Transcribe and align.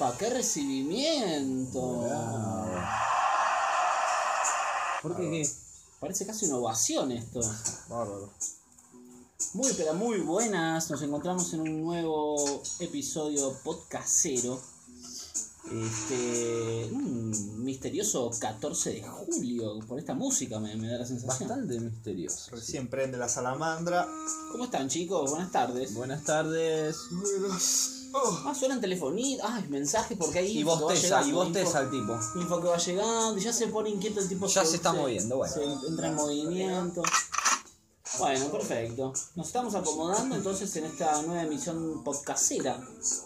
Epa, 0.00 0.16
qué 0.16 0.30
recibimiento. 0.30 2.08
¿Por 5.02 5.14
qué 5.14 5.30
qué? 5.30 5.50
Parece 6.00 6.24
casi 6.24 6.46
una 6.46 6.56
ovación 6.56 7.12
esto. 7.12 7.40
Bárbaro. 7.86 8.30
Muy, 9.52 9.70
pero 9.74 9.92
muy 9.92 10.20
buenas. 10.20 10.90
Nos 10.90 11.02
encontramos 11.02 11.52
en 11.52 11.60
un 11.60 11.82
nuevo 11.82 12.62
episodio 12.78 13.52
podcastero. 13.62 14.58
Este. 15.70 16.88
Un 16.92 17.62
misterioso 17.62 18.30
14 18.40 18.94
de 18.94 19.02
julio. 19.02 19.80
Por 19.80 19.98
esta 19.98 20.14
música 20.14 20.58
me, 20.58 20.76
me 20.76 20.88
da 20.88 20.96
la 20.96 21.04
sensación. 21.04 21.46
Bastante 21.46 21.78
misterioso. 21.78 22.52
Recién 22.52 22.88
prende 22.88 23.18
la 23.18 23.28
salamandra. 23.28 24.08
¿Cómo 24.50 24.64
están, 24.64 24.88
chicos? 24.88 25.30
Buenas 25.30 25.52
tardes. 25.52 25.92
Buenas 25.92 26.24
tardes. 26.24 26.96
Buenas. 27.10 27.99
Oh. 28.12 28.42
Ah, 28.46 28.54
suenan 28.54 28.80
telefonía. 28.80 29.38
Ay, 29.42 29.66
mensajes 29.68 30.16
porque 30.18 30.40
ahí. 30.40 30.58
Y 30.58 30.62
bosteza, 30.62 31.22
y 31.26 31.32
bosteza 31.32 31.80
el 31.82 31.90
tipo. 31.90 32.18
Info 32.36 32.60
que 32.60 32.68
va 32.68 32.78
llegando, 32.78 33.38
y 33.38 33.40
ya 33.40 33.52
se 33.52 33.68
pone 33.68 33.90
inquieto 33.90 34.20
el 34.20 34.28
tipo. 34.28 34.46
Ya 34.46 34.64
se 34.64 34.76
está 34.76 34.92
moviendo, 34.92 35.36
bueno. 35.36 35.52
Se 35.52 35.64
entra 35.64 36.08
en 36.08 36.14
movimiento. 36.14 37.02
Bueno, 38.18 38.46
perfecto. 38.50 39.12
Nos 39.36 39.46
estamos 39.46 39.74
acomodando 39.74 40.34
entonces 40.34 40.74
en 40.76 40.84
esta 40.84 41.22
nueva 41.22 41.42
emisión 41.42 42.02
podcastera 42.02 42.78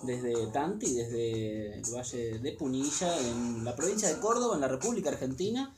desde 0.03 0.47
Tanti, 0.48 0.92
desde 0.92 1.78
el 1.78 1.83
Valle 1.94 2.39
de 2.39 2.53
Punilla, 2.53 3.19
en 3.19 3.64
la 3.64 3.75
provincia 3.75 4.09
de 4.09 4.20
Córdoba, 4.20 4.55
en 4.56 4.61
la 4.61 4.69
República 4.69 5.09
Argentina, 5.09 5.75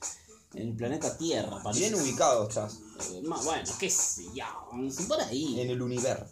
en 0.54 0.68
el 0.68 0.76
planeta 0.76 1.16
Tierra. 1.16 1.62
parece. 1.62 1.88
Bien 1.88 1.94
ubicado 1.94 2.48
estás. 2.48 2.80
Eh, 3.12 3.22
bueno, 3.24 3.72
qué 3.78 3.88
sé 3.88 4.24
yo, 4.34 4.44
por 5.06 5.20
ahí. 5.20 5.60
En 5.60 5.70
el 5.70 5.80
universo. 5.80 6.26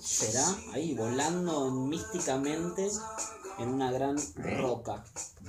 Será 0.00 0.44
ahí 0.72 0.94
volando 0.94 1.70
místicamente 1.70 2.88
en 3.58 3.68
una 3.68 3.90
gran 3.92 4.16
roca. 4.36 5.04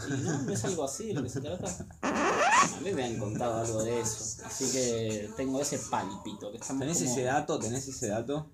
Y 0.07 0.21
no, 0.21 0.41
no 0.43 0.51
es 0.51 0.63
algo 0.65 0.83
así 0.83 1.13
lo 1.13 1.23
que 1.23 1.29
se 1.29 1.41
trata. 1.41 1.87
A 2.01 2.79
mí 2.83 2.91
me 2.93 3.03
han 3.05 3.17
contado 3.17 3.61
algo 3.61 3.83
de 3.83 4.01
eso, 4.01 4.43
así 4.45 4.69
que 4.71 5.29
tengo 5.37 5.61
ese 5.61 5.77
pálpito 5.79 6.51
que 6.51 6.57
estamos 6.57 6.81
¿Tenés 6.81 6.97
como- 6.97 7.11
ese 7.11 7.23
dato? 7.23 7.59
¿Tenés 7.59 7.87
ese 7.87 8.07
dato? 8.07 8.49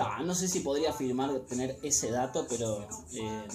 Ah, 0.00 0.22
no 0.24 0.34
sé 0.34 0.48
si 0.48 0.60
podría 0.60 0.90
afirmar 0.90 1.40
tener 1.40 1.78
ese 1.82 2.10
dato, 2.10 2.46
pero 2.48 2.88
eh, 3.12 3.46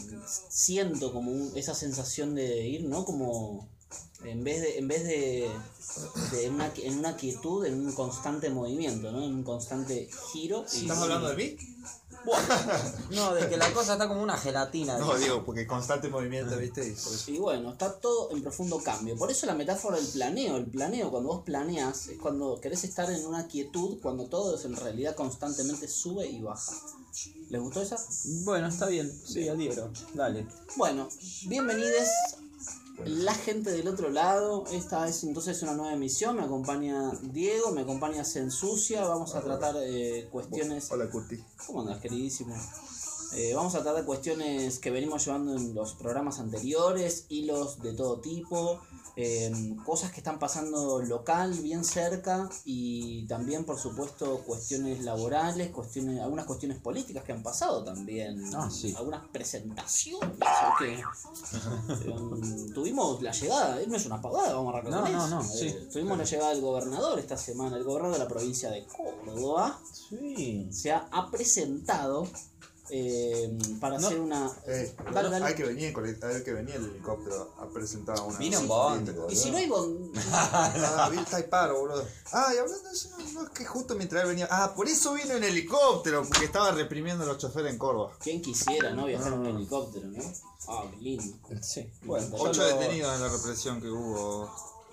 siento 0.49 1.11
como 1.11 1.31
un- 1.31 1.51
esa 1.55 1.73
sensación 1.73 2.35
de 2.35 2.67
ir, 2.67 2.83
¿no? 2.85 3.03
Como 3.05 3.67
en 4.23 4.43
vez 4.43 4.61
de, 4.61 4.77
en 4.77 4.87
vez 4.87 5.03
de, 5.03 5.49
de 6.31 6.49
una, 6.49 6.71
en 6.77 6.99
una 6.99 7.15
quietud, 7.15 7.65
en 7.65 7.85
un 7.85 7.91
constante 7.93 8.49
movimiento, 8.49 9.11
¿no? 9.11 9.23
En 9.23 9.33
un 9.33 9.43
constante 9.43 10.09
giro. 10.31 10.65
y- 10.73 10.81
¿Estás 10.81 10.99
hablando 10.99 11.29
de 11.29 11.35
mí? 11.35 11.55
No, 13.11 13.33
de 13.33 13.47
que 13.47 13.55
la 13.55 13.71
cosa 13.71 13.93
está 13.93 14.07
como 14.09 14.21
una 14.21 14.37
gelatina. 14.37 14.97
No, 14.97 15.15
digo, 15.17 15.45
porque 15.45 15.65
constante 15.65 16.09
movimiento, 16.09 16.57
¿viste? 16.57 16.85
Y 16.85 16.91
por 16.91 17.13
eso. 17.13 17.31
Y 17.31 17.37
bueno, 17.39 17.71
está 17.71 17.93
todo 17.93 18.31
en 18.31 18.41
profundo 18.43 18.79
cambio. 18.83 19.15
Por 19.15 19.31
eso 19.31 19.45
la 19.45 19.55
metáfora 19.55 19.95
del 19.97 20.05
planeo. 20.05 20.57
El 20.57 20.65
planeo, 20.65 21.11
cuando 21.11 21.29
vos 21.29 21.43
planeas, 21.45 22.07
es 22.09 22.17
cuando 22.19 22.59
querés 22.59 22.83
estar 22.83 23.09
en 23.09 23.25
una 23.25 23.47
quietud, 23.47 23.99
cuando 24.01 24.25
todo 24.25 24.55
es 24.55 24.65
en 24.65 24.75
realidad 24.75 25.15
constantemente 25.15 25.87
sube 25.87 26.27
y 26.27 26.41
baja. 26.41 26.73
¿Les 27.49 27.61
gustó 27.61 27.81
esa? 27.81 27.97
Bueno, 28.43 28.67
está 28.67 28.87
bien. 28.87 29.09
Sí, 29.25 29.47
adhiero. 29.47 29.89
Dale. 30.13 30.45
Bueno, 30.75 31.07
bienvenidos 31.47 32.07
la 33.05 33.33
gente 33.33 33.71
del 33.71 33.87
otro 33.87 34.09
lado. 34.09 34.65
Esta 34.71 35.07
es 35.07 35.23
entonces 35.23 35.61
una 35.63 35.73
nueva 35.73 35.93
emisión. 35.93 36.35
Me 36.35 36.43
acompaña 36.43 37.11
Diego, 37.21 37.71
me 37.71 37.81
acompaña 37.81 38.23
Sensucia. 38.23 39.05
Vamos 39.05 39.35
a 39.35 39.41
tratar 39.41 39.75
eh, 39.81 40.27
cuestiones. 40.31 40.91
Hola, 40.91 41.09
Curti. 41.09 41.37
¿Cómo 41.65 41.81
andas, 41.81 41.99
queridísimo? 41.99 42.55
Eh, 43.33 43.53
vamos 43.53 43.75
a 43.75 43.83
tratar 43.83 44.05
cuestiones 44.05 44.79
que 44.79 44.89
venimos 44.89 45.23
llevando 45.25 45.55
en 45.55 45.75
los 45.75 45.93
programas 45.93 46.39
anteriores, 46.39 47.25
hilos 47.29 47.79
de 47.79 47.93
todo 47.93 48.19
tipo, 48.21 48.81
eh, 49.21 49.75
cosas 49.85 50.11
que 50.11 50.17
están 50.21 50.39
pasando 50.39 51.01
local, 51.01 51.53
bien 51.55 51.83
cerca, 51.83 52.49
y 52.63 53.27
también, 53.27 53.65
por 53.65 53.77
supuesto, 53.77 54.39
cuestiones 54.45 55.03
laborales, 55.03 55.71
cuestiones, 55.71 56.21
algunas 56.21 56.45
cuestiones 56.45 56.79
políticas 56.79 57.23
que 57.25 57.33
han 57.33 57.43
pasado 57.43 57.83
también, 57.83 58.41
Ah, 58.55 58.69
sí. 58.71 58.93
algunas 58.97 59.27
presentaciones. 59.27 60.39
Eh, 60.85 61.03
tuvimos 62.73 63.21
la 63.21 63.31
llegada, 63.31 63.81
eh, 63.81 63.87
no 63.87 63.95
es 63.97 64.05
una 64.05 64.21
pavada, 64.21 64.53
vamos 64.53 64.73
a 64.73 64.77
arrancar 64.77 65.01
No, 65.11 65.27
no, 65.27 65.27
no, 65.43 65.49
Eh. 65.61 65.87
Tuvimos 65.91 66.17
la 66.17 66.23
llegada 66.23 66.49
del 66.51 66.61
gobernador 66.61 67.19
esta 67.19 67.37
semana, 67.37 67.77
el 67.77 67.83
gobernador 67.83 68.17
de 68.17 68.23
la 68.23 68.27
provincia 68.29 68.69
de 68.71 68.85
Córdoba 68.87 69.79
Sí. 70.09 70.67
se 70.71 70.91
ha, 70.91 71.07
ha 71.11 71.29
presentado 71.29 72.27
eh, 72.91 73.57
para 73.79 73.97
No. 73.99 74.07
hacer 74.07 74.19
una. 74.19 74.51
Eh, 74.67 74.95
Dale, 75.13 75.29
dale. 75.29 75.45
Hay 75.45 75.55
que 75.55 75.63
venir, 75.63 75.93
hay 76.23 76.43
que 76.43 76.53
venir 76.53 76.75
el 76.75 76.85
helicóptero 76.85 77.53
a 77.59 77.67
presentar 77.67 78.19
una. 78.21 78.37
Vino 78.37 78.61
bondi, 78.63 79.11
boludo. 79.11 79.31
Y 79.31 79.35
si 79.35 79.51
no 79.51 79.57
hay 79.57 79.67
bon- 79.67 80.11
Ah, 80.31 81.11
está 81.17 81.37
ahí 81.37 81.43
paro, 81.43 81.79
boludo. 81.79 82.05
Ah, 82.31 82.51
y 82.53 82.57
hablando 82.57 82.89
de 82.89 82.95
eso, 82.95 83.09
no, 83.17 83.31
no, 83.33 83.43
es 83.43 83.49
que 83.51 83.65
justo 83.65 83.95
mientras 83.95 84.23
él 84.23 84.29
venía. 84.29 84.47
Ah, 84.51 84.73
por 84.75 84.87
eso 84.87 85.13
vino 85.13 85.33
en 85.35 85.43
helicóptero, 85.43 86.23
porque 86.27 86.45
estaba 86.45 86.71
reprimiendo 86.71 87.23
a 87.23 87.27
los 87.27 87.37
choferes 87.37 87.71
en 87.71 87.77
Córdoba. 87.77 88.13
¿Quién 88.19 88.41
quisiera, 88.41 88.91
no? 88.91 89.05
Viajar 89.05 89.33
en 89.33 89.39
un 89.39 89.45
helicóptero, 89.47 90.07
¿no? 90.07 90.23
Ah, 90.67 90.83
qué 90.91 90.97
lindo. 90.97 91.37
Sí. 91.61 91.89
Bueno, 92.03 92.27
Ocho 92.37 92.61
lo- 92.61 92.67
detenidos 92.67 93.15
en 93.15 93.21
la 93.21 93.29
represión 93.29 93.81
que 93.81 93.89
hubo 93.89 94.49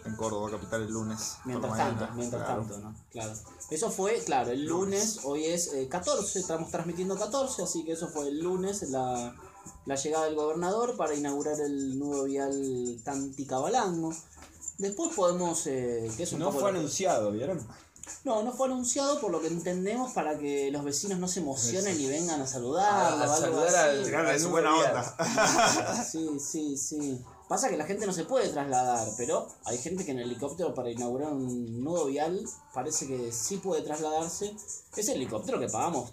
en 0.07 0.17
Córdoba, 0.17 0.51
capital, 0.51 0.83
el 0.83 0.91
lunes. 0.93 1.35
Mientras 1.45 1.77
tanto, 1.77 2.09
mientras 2.15 2.43
Claro. 2.45 2.63
tanto, 2.63 2.79
¿no? 2.79 2.95
Claro. 3.11 3.33
Eso 3.71 3.91
fue, 3.91 4.23
claro, 4.25 4.51
el 4.53 4.65
lunes, 4.67 5.21
hoy 5.25 5.45
es 5.47 5.73
eh, 5.73 5.89
14, 5.89 6.39
estamos 6.39 6.71
transmitiendo 6.71 7.17
14, 7.19 7.63
así 7.63 7.85
que 7.85 7.93
eso 7.93 8.09
fue 8.09 8.29
el 8.29 8.39
lunes, 8.41 8.83
la, 8.91 9.35
la 9.87 9.95
llegada 9.97 10.27
del 10.27 10.35
gobernador 10.37 10.97
para 10.97 11.15
inaugurar 11.15 11.59
el 11.61 11.99
nuevo 11.99 12.25
vial 12.25 13.01
Tanticabalango. 13.05 14.15
Después 14.79 15.15
podemos, 15.15 15.67
eh, 15.67 16.11
que 16.17 16.23
es 16.25 16.33
un 16.33 16.41
No 16.41 16.47
poco 16.51 16.61
fue 16.61 16.71
anunciado, 16.71 17.33
¿vieron? 17.33 17.67
No, 18.25 18.43
no 18.45 18.53
fue 18.53 18.67
anunciado 18.69 19.21
por 19.21 19.31
lo 19.33 19.41
que 19.41 19.49
entendemos 19.49 20.13
para 20.13 20.39
que 20.39 20.71
los 20.71 20.85
vecinos 20.85 21.19
no 21.19 21.27
se 21.27 21.41
emocionen 21.41 22.01
y 22.01 22.07
vengan 22.07 22.41
a 22.41 22.47
saludarlo. 22.47 23.25
A 23.25 23.29
o 23.29 23.33
algo 23.33 23.37
saludar 23.37 23.75
así. 23.91 24.15
al- 24.15 24.51
buena 24.51 24.77
onda. 24.77 26.05
Sí, 26.05 26.29
sí, 26.39 26.77
sí. 26.77 27.25
Pasa 27.49 27.69
que 27.69 27.77
la 27.77 27.85
gente 27.85 28.07
no 28.07 28.13
se 28.13 28.25
puede 28.25 28.49
trasladar, 28.49 29.09
pero 29.17 29.47
hay 29.65 29.79
gente 29.79 30.05
que 30.05 30.11
en 30.11 30.19
helicóptero 30.19 30.75
para 30.75 30.91
inaugurar 30.91 31.33
un 31.33 31.83
nudo 31.85 32.07
vial 32.07 32.45
parece 32.75 33.07
que 33.07 33.31
sí 33.33 33.59
puede 33.59 33.83
trasladarse. 33.83 34.55
Es 34.97 35.09
el 35.09 35.17
helicóptero 35.17 35.61
que 35.61 35.69
pagamos 35.69 36.11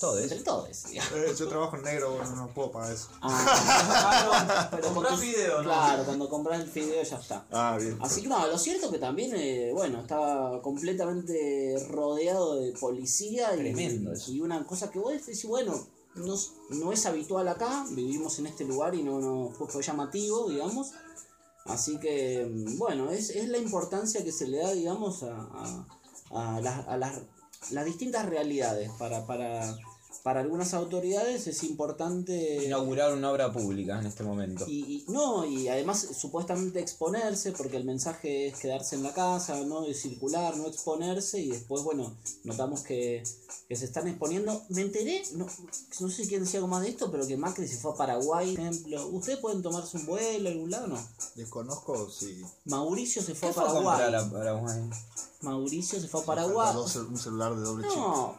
Todo 0.00 0.18
entre 0.18 0.40
todos. 0.40 0.86
Eh, 0.94 1.34
yo 1.38 1.46
trabajo 1.46 1.76
en 1.76 1.82
negro, 1.82 2.14
bueno, 2.16 2.34
no 2.36 2.48
puedo 2.54 2.70
pagar 2.72 2.94
eso. 2.94 3.08
Ah, 3.20 4.68
pero 4.70 4.82
con 4.84 4.94
Comprás 4.94 5.16
tu- 5.16 5.20
fideo, 5.26 5.58
¿no? 5.58 5.64
Claro, 5.64 6.04
cuando 6.06 6.28
compras 6.30 6.60
el 6.60 6.70
fideo 6.70 7.02
ya 7.02 7.18
está. 7.18 7.44
Ah, 7.52 7.76
bien. 7.78 7.98
Así 8.00 8.22
que 8.22 8.28
no, 8.28 8.46
lo 8.46 8.58
cierto 8.58 8.86
es 8.86 8.92
que 8.92 8.98
también, 8.98 9.32
eh, 9.36 9.72
bueno, 9.74 10.00
estaba 10.00 10.62
completamente 10.62 11.76
rodeado 11.90 12.56
de 12.60 12.72
policía 12.72 13.54
y, 13.54 13.58
Tremendo 13.58 14.12
eso. 14.12 14.32
y 14.32 14.40
una 14.40 14.64
cosa 14.66 14.90
que 14.90 14.98
vos 14.98 15.12
decís, 15.12 15.44
bueno, 15.44 15.74
no, 16.14 16.34
no 16.70 16.92
es 16.92 17.06
habitual 17.06 17.48
acá, 17.48 17.86
vivimos 17.90 18.38
en 18.38 18.46
este 18.46 18.64
lugar 18.64 18.94
y 18.94 19.02
no, 19.02 19.20
no 19.20 19.50
fue, 19.50 19.68
fue 19.68 19.82
llamativo, 19.82 20.48
digamos. 20.48 20.92
Así 21.66 21.98
que, 21.98 22.46
mm, 22.50 22.78
bueno, 22.78 23.10
es, 23.10 23.30
es 23.30 23.48
la 23.48 23.58
importancia 23.58 24.24
que 24.24 24.32
se 24.32 24.48
le 24.48 24.58
da, 24.58 24.72
digamos, 24.72 25.22
a, 25.22 25.86
a, 26.30 26.56
a 26.56 26.60
las, 26.60 26.88
a 26.88 26.96
las, 26.96 27.22
las 27.70 27.84
distintas 27.84 28.26
realidades. 28.26 28.90
Para, 28.98 29.26
para, 29.26 29.76
para 30.22 30.40
algunas 30.40 30.74
autoridades 30.74 31.46
es 31.46 31.62
importante... 31.64 32.64
Inaugurar 32.64 33.12
una 33.14 33.30
obra 33.30 33.52
pública 33.52 33.98
en 33.98 34.06
este 34.06 34.22
momento. 34.22 34.64
Y, 34.68 34.80
y- 34.80 35.04
no, 35.08 35.44
y 35.44 35.68
además 35.68 36.06
supuestamente 36.18 36.80
exponerse, 36.80 37.52
porque 37.52 37.76
el 37.76 37.84
mensaje 37.84 38.48
es 38.48 38.58
quedarse 38.58 38.96
en 38.96 39.02
la 39.02 39.14
casa, 39.14 39.58
no 39.64 39.84
circular, 39.94 40.56
no 40.56 40.66
exponerse, 40.66 41.40
y 41.40 41.50
después, 41.50 41.82
bueno, 41.82 42.16
notamos 42.44 42.82
que, 42.82 43.22
que 43.68 43.76
se 43.76 43.84
están 43.86 44.08
exponiendo. 44.08 44.62
Me 44.68 44.82
enteré, 44.82 45.22
no, 45.34 45.46
no 45.46 46.08
sé 46.08 46.22
si 46.22 46.28
quieren 46.28 46.44
decir 46.44 46.56
algo 46.56 46.68
más 46.68 46.82
de 46.82 46.90
esto, 46.90 47.10
pero 47.10 47.26
que 47.26 47.36
Macri 47.36 47.66
se 47.66 47.76
fue 47.78 47.92
a 47.92 47.94
Paraguay, 47.94 48.54
por 48.56 48.66
ejemplo. 48.66 49.06
¿Ustedes 49.08 49.38
pueden 49.38 49.62
tomarse 49.62 49.96
un 49.96 50.06
vuelo 50.06 50.48
a 50.48 50.52
algún 50.52 50.70
lado 50.70 50.86
no? 50.88 51.08
Desconozco 51.34 52.10
si. 52.10 52.44
Mauricio 52.66 53.22
se 53.22 53.34
fue 53.34 53.48
¿Qué 53.48 53.58
a 53.58 53.62
fue 53.62 53.64
a 53.64 53.72
comprar 53.72 54.30
Paraguay. 54.30 54.80
A? 55.42 55.44
Mauricio 55.44 56.00
se 56.00 56.08
fue 56.08 56.20
a 56.20 56.24
Paraguay. 56.24 56.76
Un 56.76 57.16
celular 57.18 57.54
de 57.54 57.62
doble 57.62 57.88
chip. 57.88 57.96
No, 57.96 58.36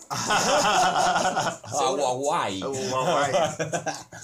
Guaguay. 1.97 2.61
Ah, 2.61 2.67
Huawei. 2.67 3.31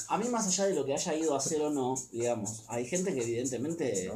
a 0.10 0.18
mí 0.18 0.30
más 0.30 0.48
allá 0.48 0.66
de 0.66 0.76
lo 0.76 0.86
que 0.86 0.94
haya 0.94 1.16
ido 1.16 1.34
a 1.34 1.38
hacer 1.38 1.62
o 1.62 1.70
no, 1.70 1.96
digamos, 2.12 2.64
hay 2.68 2.86
gente 2.86 3.14
que 3.14 3.22
evidentemente 3.22 4.12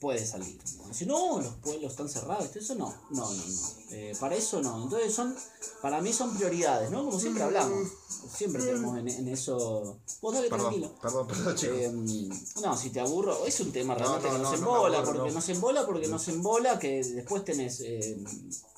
puede 0.00 0.26
salir. 0.26 0.58
Si 0.92 1.06
no, 1.06 1.40
los 1.40 1.54
pueblos 1.56 1.92
están 1.92 2.08
cerrados, 2.08 2.54
eso 2.56 2.74
no, 2.74 2.92
no, 3.10 3.30
no, 3.30 3.44
no. 3.46 3.70
Eh, 3.90 4.16
para 4.18 4.34
eso 4.34 4.60
no. 4.60 4.82
Entonces 4.84 5.14
son, 5.14 5.36
para 5.82 6.00
mí 6.00 6.12
son 6.12 6.34
prioridades, 6.36 6.90
¿no? 6.90 7.04
Como 7.04 7.20
siempre 7.20 7.42
hablamos. 7.44 7.88
Siempre 8.36 8.62
tenemos 8.62 8.98
en, 8.98 9.08
en 9.08 9.28
eso. 9.28 9.98
Vos 10.20 10.34
dale 10.34 10.48
tranquilo. 10.48 10.92
Perdón, 11.00 11.26
perdón, 11.28 11.44
perdón, 11.44 11.56
chicos. 11.56 11.76
Eh, 11.78 12.60
no, 12.62 12.76
si 12.76 12.90
te 12.90 13.00
aburro, 13.00 13.44
es 13.46 13.60
un 13.60 13.70
tema 13.72 13.94
realmente 13.94 14.28
no, 14.28 14.34
que 14.34 14.38
nos 14.42 14.50
no, 14.52 14.56
no 14.58 14.62
embola, 14.64 14.98
aburro, 14.98 15.12
porque 15.12 15.28
no. 15.28 15.34
nos 15.36 15.48
embola, 15.48 15.86
porque 15.86 16.08
nos 16.08 16.28
embola, 16.28 16.78
que 16.78 17.04
después 17.04 17.44
tenés 17.44 17.80
eh, 17.80 18.18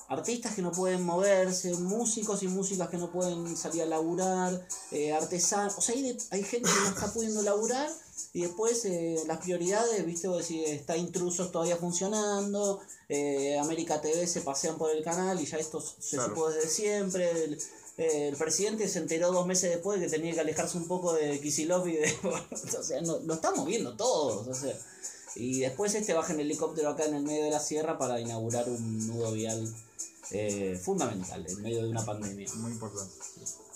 artistas 0.09 0.53
que 0.55 0.61
no 0.61 0.71
pueden 0.71 1.03
moverse, 1.03 1.73
músicos 1.75 2.43
y 2.43 2.47
músicas 2.47 2.89
que 2.89 2.97
no 2.97 3.11
pueden 3.11 3.55
salir 3.57 3.81
a 3.83 3.85
laburar, 3.85 4.67
eh, 4.91 5.13
artesanos, 5.13 5.75
o 5.77 5.81
sea, 5.81 5.95
hay, 5.95 6.01
de- 6.03 6.23
hay 6.31 6.43
gente 6.43 6.69
que 6.69 6.79
no 6.81 6.89
está 6.89 7.11
pudiendo 7.13 7.41
laburar 7.41 7.89
y 8.33 8.41
después 8.41 8.85
eh, 8.85 9.17
las 9.27 9.39
prioridades, 9.39 10.05
viste, 10.05 10.27
vos 10.27 10.39
decís, 10.47 10.67
está 10.67 10.97
Intrusos 10.97 11.51
todavía 11.51 11.77
funcionando, 11.77 12.79
eh, 13.09 13.57
América 13.59 14.01
TV 14.01 14.25
se 14.27 14.41
pasean 14.41 14.77
por 14.77 14.91
el 14.91 15.03
canal 15.03 15.39
y 15.39 15.45
ya 15.45 15.57
esto 15.57 15.79
se 15.81 16.15
Claro. 16.17 16.29
supo 16.29 16.49
desde 16.49 16.69
siempre, 16.69 17.29
el, 17.43 17.53
eh, 17.97 18.27
el 18.29 18.35
presidente 18.37 18.87
se 18.87 18.99
enteró 18.99 19.31
dos 19.31 19.45
meses 19.45 19.69
después 19.71 19.99
de 19.99 20.07
que 20.07 20.11
tenía 20.15 20.33
que 20.33 20.39
alejarse 20.39 20.77
un 20.77 20.87
poco 20.87 21.13
de 21.13 21.39
Kisilov 21.39 21.87
y 21.87 21.97
de... 21.97 22.13
o 22.79 22.83
sea, 22.83 23.01
no- 23.01 23.19
lo 23.19 23.33
estamos 23.35 23.65
viendo 23.65 23.95
todos, 23.95 24.47
o 24.47 24.53
sea... 24.53 24.77
Y 25.35 25.61
después 25.61 25.95
este 25.95 26.13
baja 26.13 26.31
en 26.33 26.41
helicóptero 26.41 26.89
acá 26.89 27.05
en 27.05 27.15
el 27.15 27.23
medio 27.23 27.43
de 27.45 27.49
la 27.49 27.59
sierra 27.59 27.97
para 27.97 28.19
inaugurar 28.19 28.69
un 28.69 29.07
nudo 29.07 29.31
vial 29.31 29.67
eh, 30.33 30.79
fundamental 30.81 31.45
en 31.47 31.61
medio 31.61 31.83
de 31.83 31.89
una 31.89 32.03
pandemia. 32.03 32.47
Muy 32.55 32.71
importante. 32.71 33.13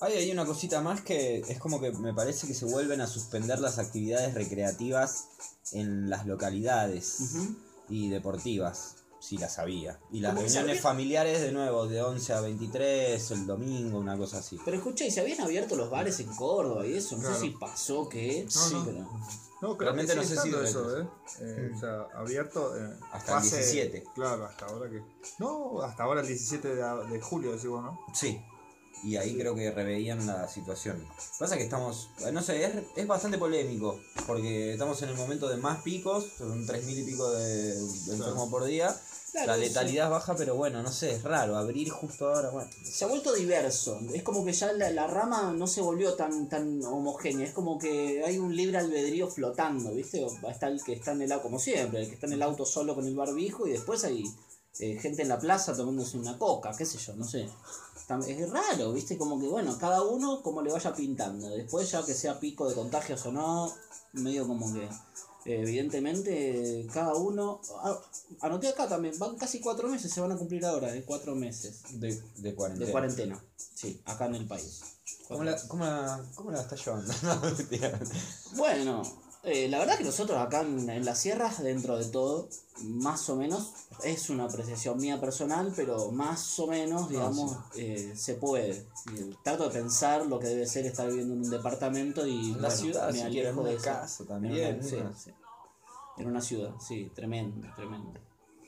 Hay 0.02 0.14
ahí 0.14 0.32
una 0.32 0.46
cosita 0.46 0.82
más 0.82 1.02
que 1.02 1.38
es 1.48 1.60
como 1.60 1.80
que 1.80 1.92
me 1.92 2.14
parece 2.14 2.48
que 2.48 2.54
se 2.54 2.66
vuelven 2.66 3.00
a 3.02 3.08
suspender 3.08 3.60
las 3.60 3.78
actividades 3.78 4.34
recreativas 4.34 5.26
en 5.72 6.10
las 6.10 6.26
localidades 6.26 7.36
y 7.90 8.10
deportivas, 8.10 8.97
si 9.28 9.38
las 9.38 9.60
había. 9.60 10.00
Y 10.12 10.22
las 10.22 10.36
reuniones 10.36 10.80
familiares 10.80 11.42
de 11.42 11.52
nuevo, 11.52 11.86
de 11.88 12.02
11 12.02 12.34
a 12.34 12.42
23, 12.42 13.32
el 13.32 13.46
domingo, 13.46 14.00
una 14.00 14.18
cosa 14.18 14.38
así. 14.38 14.58
Pero 14.64 14.78
escucha, 14.78 15.04
y 15.06 15.12
se 15.12 15.20
habían 15.20 15.42
abierto 15.42 15.76
los 15.76 15.90
bares 15.90 16.20
en 16.22 16.28
Córdoba 16.36 16.86
y 16.86 16.94
eso, 16.96 17.16
no 17.16 17.22
Claro. 17.24 17.36
sé 17.36 17.42
si 17.42 17.50
pasó 17.52 18.08
que... 18.08 18.44
No, 18.46 18.52
sí, 18.52 18.74
no. 18.74 18.86
pero- 18.86 18.98
No, 19.60 19.76
creo 19.76 19.92
Realmente 19.92 20.14
que 20.14 20.20
no 20.20 20.24
sé 20.24 20.38
si 20.38 20.50
eso, 20.50 21.00
¿eh? 21.02 21.08
Eh, 21.42 21.72
O 21.76 21.80
sea, 21.80 22.08
abierto. 22.16 22.78
eh, 22.78 22.90
Hasta 23.12 23.38
el 23.38 23.42
17. 23.44 24.04
Claro, 24.16 24.46
hasta 24.46 24.66
ahora 24.68 24.88
que. 24.90 25.02
No, 25.40 25.82
hasta 25.82 26.04
ahora 26.04 26.22
el 26.22 26.28
17 26.28 26.76
de, 26.76 26.84
de 27.10 27.20
julio, 27.22 27.52
decimos, 27.54 27.84
¿no? 27.84 28.00
Sí. 28.14 28.40
Y 29.04 29.16
ahí 29.18 29.36
creo 29.38 29.54
que 29.56 29.70
reveían 29.72 30.26
la 30.26 30.48
situación. 30.48 31.04
Pasa 31.40 31.58
que 31.58 31.64
estamos, 31.64 32.10
no 32.32 32.42
sé, 32.42 32.66
es, 32.66 32.72
es 32.96 33.08
bastante 33.08 33.38
polémico, 33.40 34.00
porque 34.26 34.74
estamos 34.74 35.02
en 35.04 35.10
el 35.10 35.16
momento 35.16 35.48
de 35.50 35.58
más 35.58 35.82
picos, 35.84 36.26
son 36.38 36.66
3.000 36.66 36.98
y 37.00 37.04
pico 37.04 37.30
de, 37.32 37.76
de 37.76 38.14
enfermos 38.16 38.50
por 38.50 38.64
día. 38.64 38.96
Claro, 39.38 39.52
la 39.52 39.64
sí. 39.64 39.70
letalidad 39.70 40.06
es 40.06 40.12
baja, 40.12 40.36
pero 40.36 40.56
bueno, 40.56 40.82
no 40.82 40.92
sé, 40.92 41.12
es 41.12 41.24
raro, 41.24 41.58
abrir 41.58 41.92
justo 41.92 42.28
ahora, 42.28 42.50
bueno. 42.50 42.72
Se 42.84 43.06
ha 43.06 43.08
vuelto 43.08 43.34
diverso, 43.34 44.00
es 44.12 44.24
como 44.24 44.44
que 44.44 44.52
ya 44.52 44.74
la, 44.74 44.90
la 44.90 45.06
rama 45.06 45.54
no 45.56 45.68
se 45.68 45.80
volvió 45.80 46.16
tan, 46.16 46.50
tan 46.50 46.84
homogénea, 46.84 47.46
es 47.46 47.54
como 47.54 47.78
que 47.78 48.24
hay 48.26 48.40
un 48.40 48.56
libre 48.56 48.80
albedrío 48.80 49.28
flotando, 49.28 49.92
¿viste? 49.92 50.26
Está 50.50 50.70
el 50.70 50.84
que 50.84 50.94
está 50.94 51.12
en 51.12 51.22
el 51.22 51.32
auto, 51.32 51.44
como 51.44 51.60
siempre, 51.60 52.02
el 52.02 52.08
que 52.08 52.16
está 52.16 52.26
en 52.26 52.34
el 52.34 52.42
auto 52.42 52.66
solo 52.66 52.96
con 52.96 53.06
el 53.06 53.16
barbijo 53.16 53.68
y 53.68 53.74
después 53.74 54.04
hay 54.06 54.24
eh, 54.80 54.98
gente 55.00 55.22
en 55.22 55.30
la 55.30 55.38
plaza 55.38 55.76
tomándose 55.76 56.18
una 56.18 56.36
coca, 56.40 56.72
qué 56.76 56.86
sé 56.88 56.98
yo, 56.98 57.16
no 57.16 57.24
sé. 57.24 57.48
Es 58.28 58.50
raro, 58.50 58.92
¿viste? 58.92 59.20
Como 59.20 59.40
que 59.40 59.48
bueno, 59.48 59.78
cada 59.78 60.02
uno 60.02 60.42
como 60.42 60.64
le 60.64 60.72
vaya 60.72 60.96
pintando, 60.96 61.48
después 61.50 61.92
ya 61.92 62.04
que 62.04 62.16
sea 62.16 62.40
pico 62.40 62.68
de 62.68 62.74
contagios 62.74 63.24
o 63.28 63.32
no, 63.32 63.72
medio 64.14 64.48
como 64.48 64.74
que... 64.74 64.90
eh, 65.48 65.62
evidentemente, 65.62 66.86
cada 66.94 67.16
uno. 67.16 67.62
ah, 67.84 68.00
anoté 68.42 68.68
acá 68.68 68.88
también, 68.88 69.18
van 69.18 69.36
casi 69.38 69.60
cuatro 69.60 69.88
meses, 69.88 70.12
se 70.12 70.22
van 70.22 70.32
a 70.32 70.38
cumplir 70.38 70.66
ahora, 70.66 70.92
de 70.92 71.04
cuatro 71.04 71.34
meses 71.36 71.82
De, 71.94 72.22
de 72.38 72.54
cuarentena. 72.54 72.86
de 72.86 72.92
cuarentena. 72.92 73.44
Sí, 73.58 74.02
acá 74.06 74.26
en 74.28 74.36
el 74.36 74.46
país. 74.48 74.82
¿Cómo 75.28 75.44
la, 75.44 75.58
cómo 75.68 75.84
la, 75.86 76.24
cómo 76.36 76.52
la 76.52 76.62
estás 76.62 76.86
llevando? 76.86 77.14
Bueno, 78.56 79.02
eh, 79.48 79.68
la 79.70 79.80
verdad 79.80 79.98
que 79.98 80.04
nosotros 80.04 80.38
acá 80.38 80.62
en, 80.62 80.90
en 80.90 81.06
las 81.06 81.20
sierras, 81.20 81.64
dentro 81.64 81.98
de 81.98 82.06
todo, 82.06 82.50
más 82.84 83.30
o 83.30 83.36
menos, 83.36 83.74
es 84.04 84.30
una 84.30 84.44
apreciación 84.46 84.98
mía 85.00 85.20
personal, 85.20 85.74
pero 85.76 86.12
más 86.12 86.60
o 86.60 86.68
menos, 86.68 87.10
digamos, 87.10 87.58
eh, 87.76 88.14
se 88.16 88.36
puede. 88.36 88.86
Y 89.14 89.34
Trato 89.44 89.64
de 89.64 89.70
pensar 89.72 90.26
lo 90.26 90.40
que 90.40 90.48
debe 90.48 90.68
ser 90.68 90.86
estar 90.86 91.08
viviendo 91.08 91.34
en 91.34 91.42
un 91.42 91.50
departamento 91.50 92.28
y 92.28 92.52
la 92.56 92.68
bueno, 92.68 92.72
ciudad, 92.76 93.08
me 93.08 93.14
si 93.14 93.22
alejo 93.22 93.64
de 93.64 93.76
una 93.76 94.08
En 94.30 94.76
una- 94.76 94.84
sí, 94.84 94.96
¿no? 94.98 95.14
sí. 95.18 95.32
En 96.18 96.28
una 96.28 96.42
ciudad, 96.42 96.72
sí, 96.80 97.12
tremendo, 97.16 97.68
tremendo. 97.76 98.14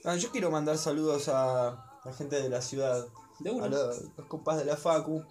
Ah, 0.06 0.16
yo 0.16 0.32
quiero 0.32 0.50
mandar 0.52 0.78
saludos 0.78 1.28
a 1.30 2.00
la 2.06 2.14
gente 2.14 2.42
de 2.42 2.50
la 2.50 2.62
ciudad, 2.62 3.06
De 3.40 3.50
a 3.50 3.68
los, 3.68 4.02
los 4.18 4.28
compas 4.28 4.58
de 4.58 4.66
la 4.66 4.78
Facu, 4.78 5.24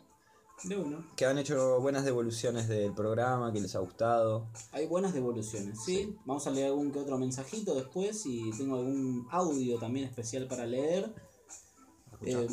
de 0.64 0.76
uno. 0.76 1.04
que 1.16 1.24
han 1.26 1.38
hecho 1.38 1.80
buenas 1.80 2.04
devoluciones 2.04 2.68
del 2.68 2.92
programa, 2.92 3.52
que 3.52 3.60
les 3.60 3.74
ha 3.74 3.78
gustado. 3.78 4.48
Hay 4.72 4.86
buenas 4.86 5.14
devoluciones, 5.14 5.78
¿sí? 5.84 6.16
Vamos 6.24 6.46
a 6.46 6.50
leer 6.50 6.68
algún 6.68 6.90
que 6.92 6.98
otro 6.98 7.18
mensajito 7.18 7.74
después 7.74 8.26
y 8.26 8.50
tengo 8.56 8.76
algún 8.76 9.26
audio 9.30 9.78
también 9.78 10.06
especial 10.06 10.46
para 10.48 10.66
leer. 10.66 11.14
Eh, 12.22 12.48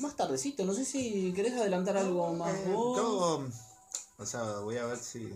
más 0.00 0.14
tardecito, 0.16 0.64
no 0.64 0.74
sé 0.74 0.84
si 0.84 1.32
querés 1.32 1.54
adelantar 1.54 1.96
algo 1.96 2.32
más 2.34 2.54
Eh, 2.54 2.70
vos. 2.72 3.40
o 4.18 4.26
sea, 4.26 4.58
voy 4.60 4.76
a 4.76 4.84
ver 4.84 4.98
si 4.98 5.32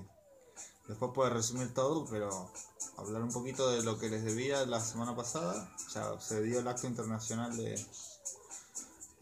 después 0.86 1.10
puedo 1.14 1.30
resumir 1.30 1.72
todo, 1.72 2.04
pero 2.10 2.50
hablar 2.98 3.22
un 3.22 3.32
poquito 3.32 3.70
de 3.70 3.82
lo 3.82 3.98
que 3.98 4.10
les 4.10 4.22
debía 4.25 4.66
la 4.66 4.80
semana 4.80 5.16
pasada. 5.16 5.70
Ya 5.94 6.20
se 6.20 6.42
dio 6.42 6.60
el 6.60 6.68
acto 6.68 6.86
internacional 6.86 7.56
de 7.56 7.82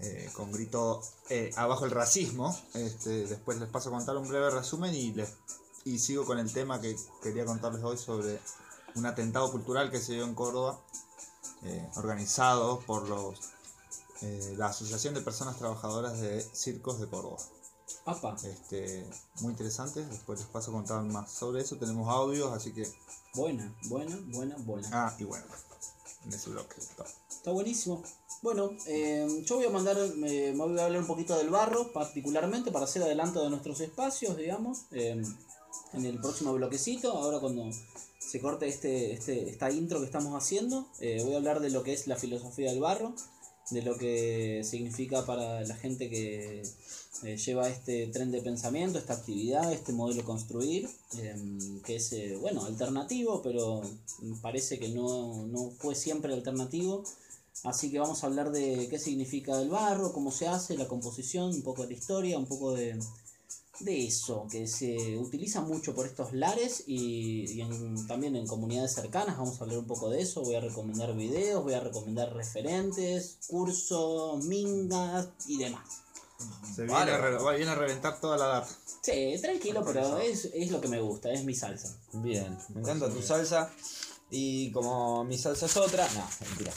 eh, 0.01 0.31
con 0.33 0.51
grito 0.51 1.03
eh, 1.29 1.51
abajo 1.57 1.85
el 1.85 1.91
racismo. 1.91 2.57
Este, 2.75 3.27
después 3.27 3.59
les 3.59 3.69
paso 3.69 3.91
a 3.91 3.93
contar 3.93 4.17
un 4.17 4.29
breve 4.29 4.51
resumen 4.51 4.95
y 4.95 5.13
les 5.13 5.35
y 5.85 5.99
sigo 5.99 6.27
con 6.27 6.39
el 6.39 6.53
tema 6.53 6.81
que 6.81 6.95
quería 7.23 7.47
contarles 7.47 7.83
hoy 7.83 7.97
sobre 7.97 8.39
un 8.95 9.07
atentado 9.07 9.51
cultural 9.51 9.91
que 9.91 9.99
se 9.99 10.13
dio 10.13 10.25
en 10.25 10.35
Córdoba, 10.35 10.79
eh, 11.63 11.89
organizado 11.97 12.81
por 12.81 13.09
los 13.09 13.39
la 14.59 14.67
Asociación 14.67 15.15
de 15.15 15.23
Personas 15.23 15.57
Trabajadoras 15.57 16.21
de 16.21 16.43
Circos 16.43 17.01
de 17.01 17.09
Córdoba. 17.09 17.39
Apa, 18.05 18.37
Este, 18.45 19.09
muy 19.41 19.53
interesante, 19.53 20.05
después 20.05 20.41
les 20.41 20.49
paso 20.49 20.71
a 20.71 20.75
contar 20.75 21.03
más 21.05 21.31
sobre 21.31 21.63
eso, 21.63 21.77
tenemos 21.77 22.09
audios, 22.09 22.53
así 22.53 22.73
que... 22.73 22.87
buena, 23.35 23.75
buena, 23.89 24.19
buena, 24.27 24.57
buena. 24.59 24.89
Ah, 24.93 25.17
y 25.19 25.25
bueno, 25.25 25.47
en 26.25 26.33
ese 26.33 26.51
bloque. 26.51 26.77
todo. 26.97 27.07
Está 27.31 27.51
buenísimo. 27.51 28.03
Bueno, 28.43 28.71
eh, 28.87 29.27
yo 29.45 29.57
voy 29.57 29.67
a 29.67 29.71
mandar, 29.71 29.97
me 30.17 30.53
voy 30.53 30.79
a 30.79 30.85
hablar 30.85 31.01
un 31.01 31.07
poquito 31.07 31.37
del 31.37 31.51
barro, 31.51 31.93
particularmente 31.93 32.71
para 32.71 32.85
hacer 32.85 33.03
adelanto 33.03 33.43
de 33.43 33.51
nuestros 33.51 33.81
espacios, 33.81 34.37
digamos, 34.37 34.87
eh, 34.93 35.23
en 35.93 36.05
el 36.05 36.19
próximo 36.19 36.53
bloquecito. 36.55 37.13
Ahora 37.13 37.39
cuando 37.39 37.71
se 38.19 38.41
corte 38.41 38.69
este, 38.69 39.13
este, 39.13 39.51
esta 39.51 39.71
intro 39.71 40.01
que 40.01 40.07
estamos 40.07 40.35
haciendo, 40.35 40.89
eh, 41.01 41.21
voy 41.25 41.35
a 41.35 41.39
hablar 41.39 41.61
de 41.61 41.71
lo 41.71 41.83
que 41.83 41.93
es 41.93 42.07
la 42.07 42.17
filosofía 42.17 42.71
del 42.71 42.81
barro, 42.81 43.15
de 43.71 43.83
lo 43.83 43.97
que 43.97 44.63
significa 44.65 45.25
para 45.27 45.63
la 45.63 45.77
gente 45.77 46.09
que 46.09 46.63
eh, 47.23 47.37
lleva 47.37 47.69
este 47.69 48.07
tren 48.07 48.31
de 48.31 48.41
pensamiento, 48.41 48.99
esta 48.99 49.15
actividad, 49.15 49.73
este 49.73 49.93
modelo 49.93 50.25
construir, 50.25 50.89
eh, 51.19 51.37
que 51.85 51.97
es, 51.97 52.13
eh, 52.13 52.37
bueno, 52.41 52.65
alternativo, 52.65 53.43
pero 53.43 53.83
parece 54.41 54.79
que 54.79 54.89
no, 54.89 55.47
no 55.47 55.71
fue 55.79 55.95
siempre 55.95 56.33
alternativo. 56.33 57.05
Así 57.65 57.91
que 57.91 57.99
vamos 57.99 58.23
a 58.23 58.27
hablar 58.27 58.53
de 58.53 58.89
qué 58.89 58.99
significa 58.99 59.61
el 59.61 59.69
barro, 59.69 60.13
cómo 60.13 60.31
se 60.31 60.49
hace, 60.49 60.79
la 60.79 60.89
composición, 60.89 61.51
un 61.51 61.63
poco 61.63 61.83
de 61.83 61.89
la 61.89 61.95
historia, 61.95 62.39
un 62.39 62.47
poco 62.47 62.73
de, 62.73 62.99
de 63.81 64.07
eso, 64.07 64.47
que 64.51 64.67
se 64.67 65.19
utiliza 65.19 65.61
mucho 65.61 65.95
por 65.95 66.07
estos 66.07 66.33
lares 66.33 66.85
y, 66.87 67.63
también 68.07 68.37
en 68.37 68.47
comunidades 68.47 68.95
cercanas. 68.95 69.37
Vamos 69.37 69.61
a 69.61 69.65
hablar 69.65 69.79
un 69.79 69.87
poco 69.87 70.11
de 70.11 70.23
eso. 70.23 70.43
Voy 70.43 70.55
a 70.55 70.61
recomendar 70.61 71.15
videos, 71.15 71.63
voy 71.63 71.75
a 71.75 71.81
recomendar 71.81 72.33
referentes, 72.35 73.39
cursos, 73.47 74.45
mingas 74.45 75.29
y 75.47 75.59
demás. 75.59 76.03
Se 76.75 76.85
viene, 76.85 77.13
a 77.13 77.53
viene 77.53 77.71
a 77.71 77.75
reventar 77.75 78.21
toda 78.21 78.37
la 78.37 78.47
data. 78.47 78.69
Sí, 79.03 79.37
tranquilo, 79.41 79.83
pero 79.85 80.19
es, 80.19 80.51
es 80.55 80.71
lo 80.71 80.81
que 80.81 80.89
me 80.89 81.01
gusta, 81.01 81.31
es 81.31 81.45
mi 81.45 81.55
salsa. 81.55 81.97
Bien, 82.13 82.57
me 82.75 82.81
encanta 82.81 83.09
tu 83.09 83.23
salsa. 83.23 83.71
Y 84.31 84.71
como 84.71 85.25
mi 85.25 85.37
salsa 85.37 85.67
es 85.67 85.77
otra, 85.77 86.09
no, 86.15 86.25
mentira. 86.47 86.73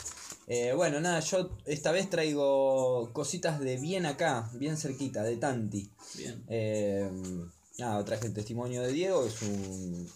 Eh, 0.46 0.72
bueno, 0.74 1.00
nada, 1.00 1.20
yo 1.20 1.50
esta 1.64 1.92
vez 1.92 2.10
traigo 2.10 3.10
cositas 3.12 3.60
de 3.60 3.76
bien 3.76 4.06
acá, 4.06 4.50
bien 4.54 4.76
cerquita, 4.76 5.22
de 5.22 5.36
Tanti. 5.36 5.90
Bien. 6.16 6.44
Eh, 6.48 7.08
nada, 7.78 8.04
traje 8.04 8.26
el 8.26 8.34
testimonio 8.34 8.82
de 8.82 8.92
Diego, 8.92 9.24
es 9.24 9.40
un, 9.42 10.10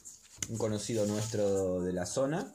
un 0.49 0.59
conocido 0.59 1.07
nuestro 1.07 1.81
de 1.81 1.93
la 1.93 2.07
zona, 2.07 2.53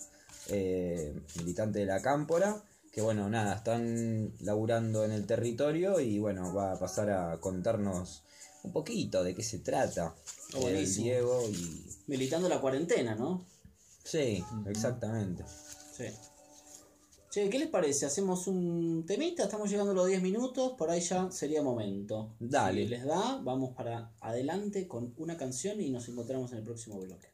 eh, 0.50 1.18
militante 1.38 1.80
de 1.80 1.86
la 1.86 2.02
Cámpora, 2.02 2.62
que 2.94 3.02
bueno, 3.02 3.28
nada, 3.28 3.56
están 3.56 4.34
laburando 4.42 5.04
en 5.04 5.12
el 5.12 5.26
territorio 5.26 6.00
y 6.00 6.20
bueno, 6.20 6.54
va 6.54 6.74
a 6.74 6.80
pasar 6.80 7.10
a 7.10 7.40
contarnos 7.40 8.22
un 8.62 8.72
poquito 8.72 9.24
de 9.24 9.34
qué 9.34 9.42
se 9.42 9.60
trata. 9.60 10.14
Oh, 10.56 10.68
el. 10.68 10.94
Diego 10.96 11.42
y... 11.50 11.84
Militando 12.06 12.48
la 12.48 12.62
cuarentena, 12.62 13.16
¿no? 13.16 13.48
Sí, 14.04 14.44
exactamente. 14.68 15.44
Sí. 15.98 16.06
Che, 17.32 17.50
¿qué 17.50 17.58
les 17.58 17.70
parece? 17.70 18.06
Hacemos 18.06 18.46
un 18.46 19.06
temita, 19.08 19.46
estamos 19.46 19.72
llegando 19.72 19.94
a 19.94 19.96
los 19.96 20.06
10 20.06 20.22
minutos, 20.22 20.74
por 20.78 20.92
ahí 20.92 21.02
ya 21.02 21.32
sería 21.32 21.64
momento. 21.64 22.36
Dale. 22.40 22.84
Si 22.84 22.90
les 22.90 23.06
da, 23.06 23.40
vamos 23.42 23.76
para 23.76 24.14
adelante 24.22 24.88
con 24.88 25.16
una 25.18 25.36
canción 25.36 25.82
y 25.82 25.90
nos 25.90 26.08
encontramos 26.10 26.52
en 26.52 26.60
el 26.60 26.64
próximo 26.64 27.00
bloque. 27.00 27.34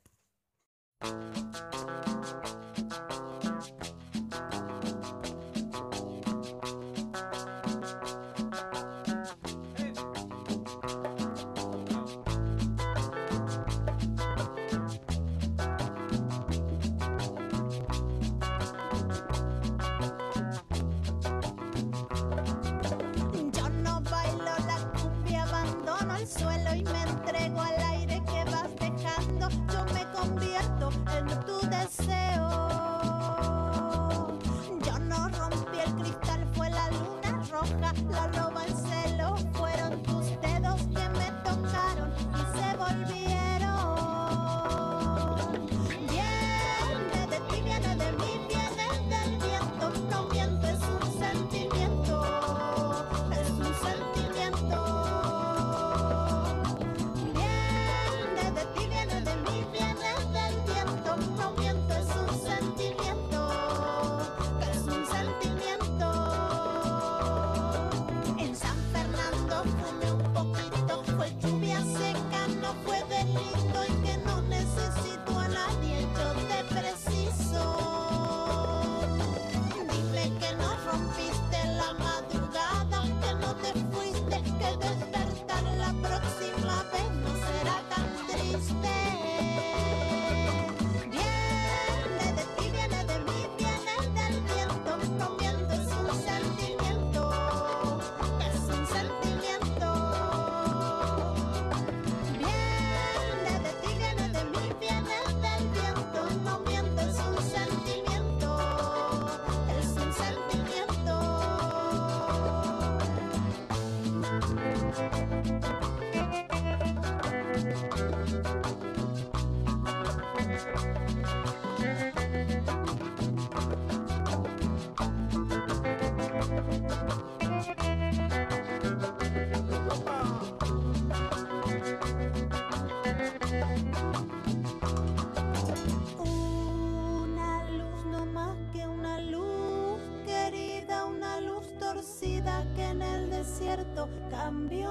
Cambió 144.30 144.89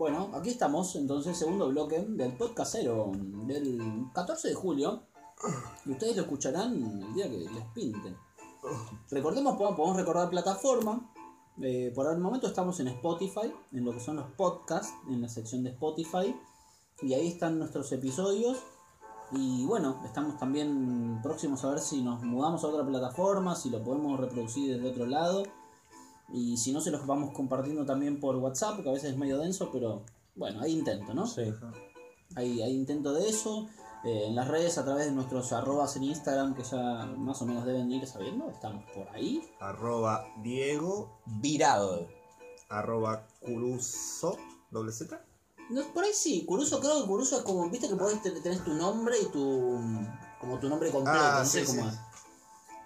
Bueno, 0.00 0.30
aquí 0.32 0.48
estamos, 0.48 0.96
entonces, 0.96 1.36
segundo 1.36 1.68
bloque 1.68 2.02
del 2.08 2.32
podcast 2.32 2.72
cero 2.72 3.12
del 3.14 4.06
14 4.14 4.48
de 4.48 4.54
julio. 4.54 5.02
Y 5.84 5.90
ustedes 5.90 6.16
lo 6.16 6.22
escucharán 6.22 6.72
el 7.02 7.12
día 7.12 7.28
que 7.28 7.36
les 7.40 7.64
pinte. 7.74 8.16
Recordemos, 9.10 9.58
podemos 9.58 9.94
recordar 9.94 10.30
plataforma. 10.30 11.12
Eh, 11.60 11.92
por 11.94 12.10
el 12.10 12.18
momento 12.18 12.46
estamos 12.46 12.80
en 12.80 12.88
Spotify, 12.88 13.52
en 13.72 13.84
lo 13.84 13.92
que 13.92 14.00
son 14.00 14.16
los 14.16 14.24
podcasts, 14.38 14.94
en 15.10 15.20
la 15.20 15.28
sección 15.28 15.64
de 15.64 15.68
Spotify. 15.72 16.34
Y 17.02 17.12
ahí 17.12 17.28
están 17.28 17.58
nuestros 17.58 17.92
episodios. 17.92 18.56
Y 19.32 19.66
bueno, 19.66 20.00
estamos 20.06 20.38
también 20.38 21.20
próximos 21.22 21.62
a 21.66 21.72
ver 21.72 21.80
si 21.80 22.00
nos 22.00 22.22
mudamos 22.22 22.64
a 22.64 22.68
otra 22.68 22.86
plataforma, 22.86 23.54
si 23.54 23.68
lo 23.68 23.84
podemos 23.84 24.18
reproducir 24.18 24.74
desde 24.74 24.92
otro 24.92 25.04
lado. 25.04 25.42
Y 26.32 26.56
si 26.56 26.72
no, 26.72 26.80
se 26.80 26.90
los 26.90 27.06
vamos 27.06 27.32
compartiendo 27.34 27.84
también 27.84 28.20
por 28.20 28.36
WhatsApp, 28.36 28.74
porque 28.76 28.90
a 28.90 28.92
veces 28.92 29.10
es 29.12 29.16
medio 29.16 29.38
denso, 29.38 29.70
pero 29.72 30.02
bueno, 30.36 30.60
hay 30.60 30.72
intento, 30.78 31.12
¿no? 31.14 31.26
Sí. 31.26 31.42
Hay, 32.36 32.62
hay 32.62 32.72
intento 32.74 33.12
de 33.12 33.28
eso. 33.28 33.68
Eh, 34.04 34.26
en 34.28 34.34
las 34.36 34.48
redes, 34.48 34.78
a 34.78 34.84
través 34.84 35.06
de 35.06 35.12
nuestros 35.12 35.52
arrobas 35.52 35.94
en 35.96 36.04
Instagram, 36.04 36.54
que 36.54 36.62
ya 36.62 37.04
más 37.18 37.42
o 37.42 37.46
menos 37.46 37.66
deben 37.66 37.90
ir 37.92 38.06
sabiendo, 38.06 38.48
estamos 38.48 38.84
por 38.94 39.08
ahí. 39.10 39.42
Arroba 39.60 40.24
Diego, 40.42 41.20
Virado. 41.26 42.06
arroba 42.70 43.26
Curuso, 43.40 44.38
doble 44.70 44.92
Z. 44.92 45.20
No, 45.70 45.82
por 45.92 46.04
ahí 46.04 46.12
sí, 46.14 46.44
Curuso, 46.46 46.80
creo 46.80 47.02
que 47.02 47.06
Curuso 47.08 47.38
es 47.38 47.42
como, 47.42 47.68
viste 47.68 47.88
que 47.88 47.96
podés 47.96 48.22
te- 48.22 48.30
tenés 48.40 48.64
tu 48.64 48.72
nombre 48.74 49.16
y 49.20 49.26
tu. 49.26 49.78
como 50.40 50.58
tu 50.58 50.68
nombre 50.68 50.90
completo, 50.90 51.18
Ah, 51.20 51.40
no 51.40 51.44
sé 51.44 51.66
sí, 51.66 51.76
cómo 51.76 51.82
sí. 51.90 51.94
es. 51.94 52.00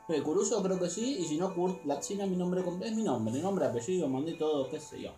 Eh, 0.09 0.23
Curuso 0.23 0.63
creo 0.63 0.79
que 0.79 0.91
sí, 0.91 1.17
y 1.19 1.25
si 1.25 1.39
no, 1.39 1.55
Kurt 1.55 1.85
Latsina, 1.87 2.27
mi 2.27 2.37
nombre 2.37 2.61
es 2.83 2.93
mi 2.95 3.03
nombre, 3.03 3.33
mi 3.33 3.41
nombre, 3.41 3.65
apellido, 3.67 4.07
mandé 4.09 4.35
todo, 4.35 4.69
qué 4.69 4.79
sé 4.79 5.01
yo. 5.01 5.11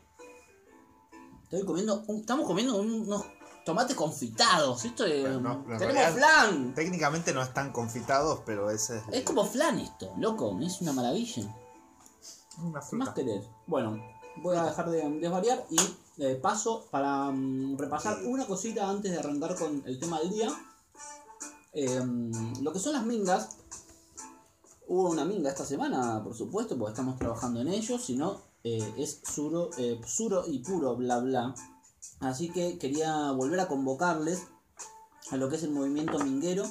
Estoy 1.44 1.64
comiendo, 1.64 2.04
un- 2.06 2.20
estamos 2.20 2.46
comiendo 2.46 2.76
unos 2.80 3.24
tomates 3.64 3.96
confitados, 3.96 4.84
esto 4.84 5.04
es, 5.04 5.24
no, 5.40 5.64
tenemos 5.64 5.78
realidad- 5.80 6.14
flan. 6.14 6.74
Técnicamente 6.74 7.32
no 7.34 7.42
están 7.42 7.72
confitados, 7.72 8.40
pero 8.46 8.70
ese 8.70 8.98
es 8.98 9.02
Es 9.10 9.22
como 9.24 9.44
flan 9.44 9.78
esto, 9.80 10.12
loco, 10.18 10.56
es 10.60 10.80
una 10.80 10.92
maravilla. 10.92 11.42
una 12.62 12.80
¿Qué 12.80 12.96
más 12.96 13.08
querés? 13.10 13.44
Bueno, 13.66 14.00
voy 14.36 14.56
a 14.56 14.64
dejar 14.66 14.88
de 14.90 15.08
desvariar 15.18 15.64
y 15.70 15.76
eh, 16.22 16.36
paso 16.36 16.86
para 16.92 17.30
mm, 17.32 17.76
repasar 17.76 18.22
una 18.24 18.46
cosita 18.46 18.88
antes 18.88 19.10
de 19.12 19.18
arrancar 19.18 19.56
con 19.56 19.82
el 19.84 19.98
tema 19.98 20.20
del 20.20 20.30
día. 20.30 20.48
Eh, 21.72 22.00
lo 22.62 22.72
que 22.72 22.78
son 22.78 22.92
las 22.94 23.04
mingas. 23.04 23.56
Hubo 24.88 25.10
una 25.10 25.24
minga 25.24 25.50
esta 25.50 25.64
semana, 25.64 26.22
por 26.22 26.34
supuesto, 26.34 26.76
porque 26.78 26.92
estamos 26.92 27.18
trabajando 27.18 27.60
en 27.60 27.68
ello. 27.68 27.98
Si 27.98 28.16
no, 28.16 28.40
eh, 28.62 28.94
es 28.96 29.20
suro, 29.24 29.70
eh, 29.78 30.00
suro 30.06 30.44
y 30.46 30.60
puro 30.60 30.96
bla 30.96 31.18
bla. 31.18 31.54
Así 32.20 32.50
que 32.50 32.78
quería 32.78 33.32
volver 33.32 33.60
a 33.60 33.68
convocarles 33.68 34.44
a 35.30 35.36
lo 35.36 35.48
que 35.48 35.56
es 35.56 35.62
el 35.64 35.70
movimiento 35.72 36.18
minguero. 36.20 36.64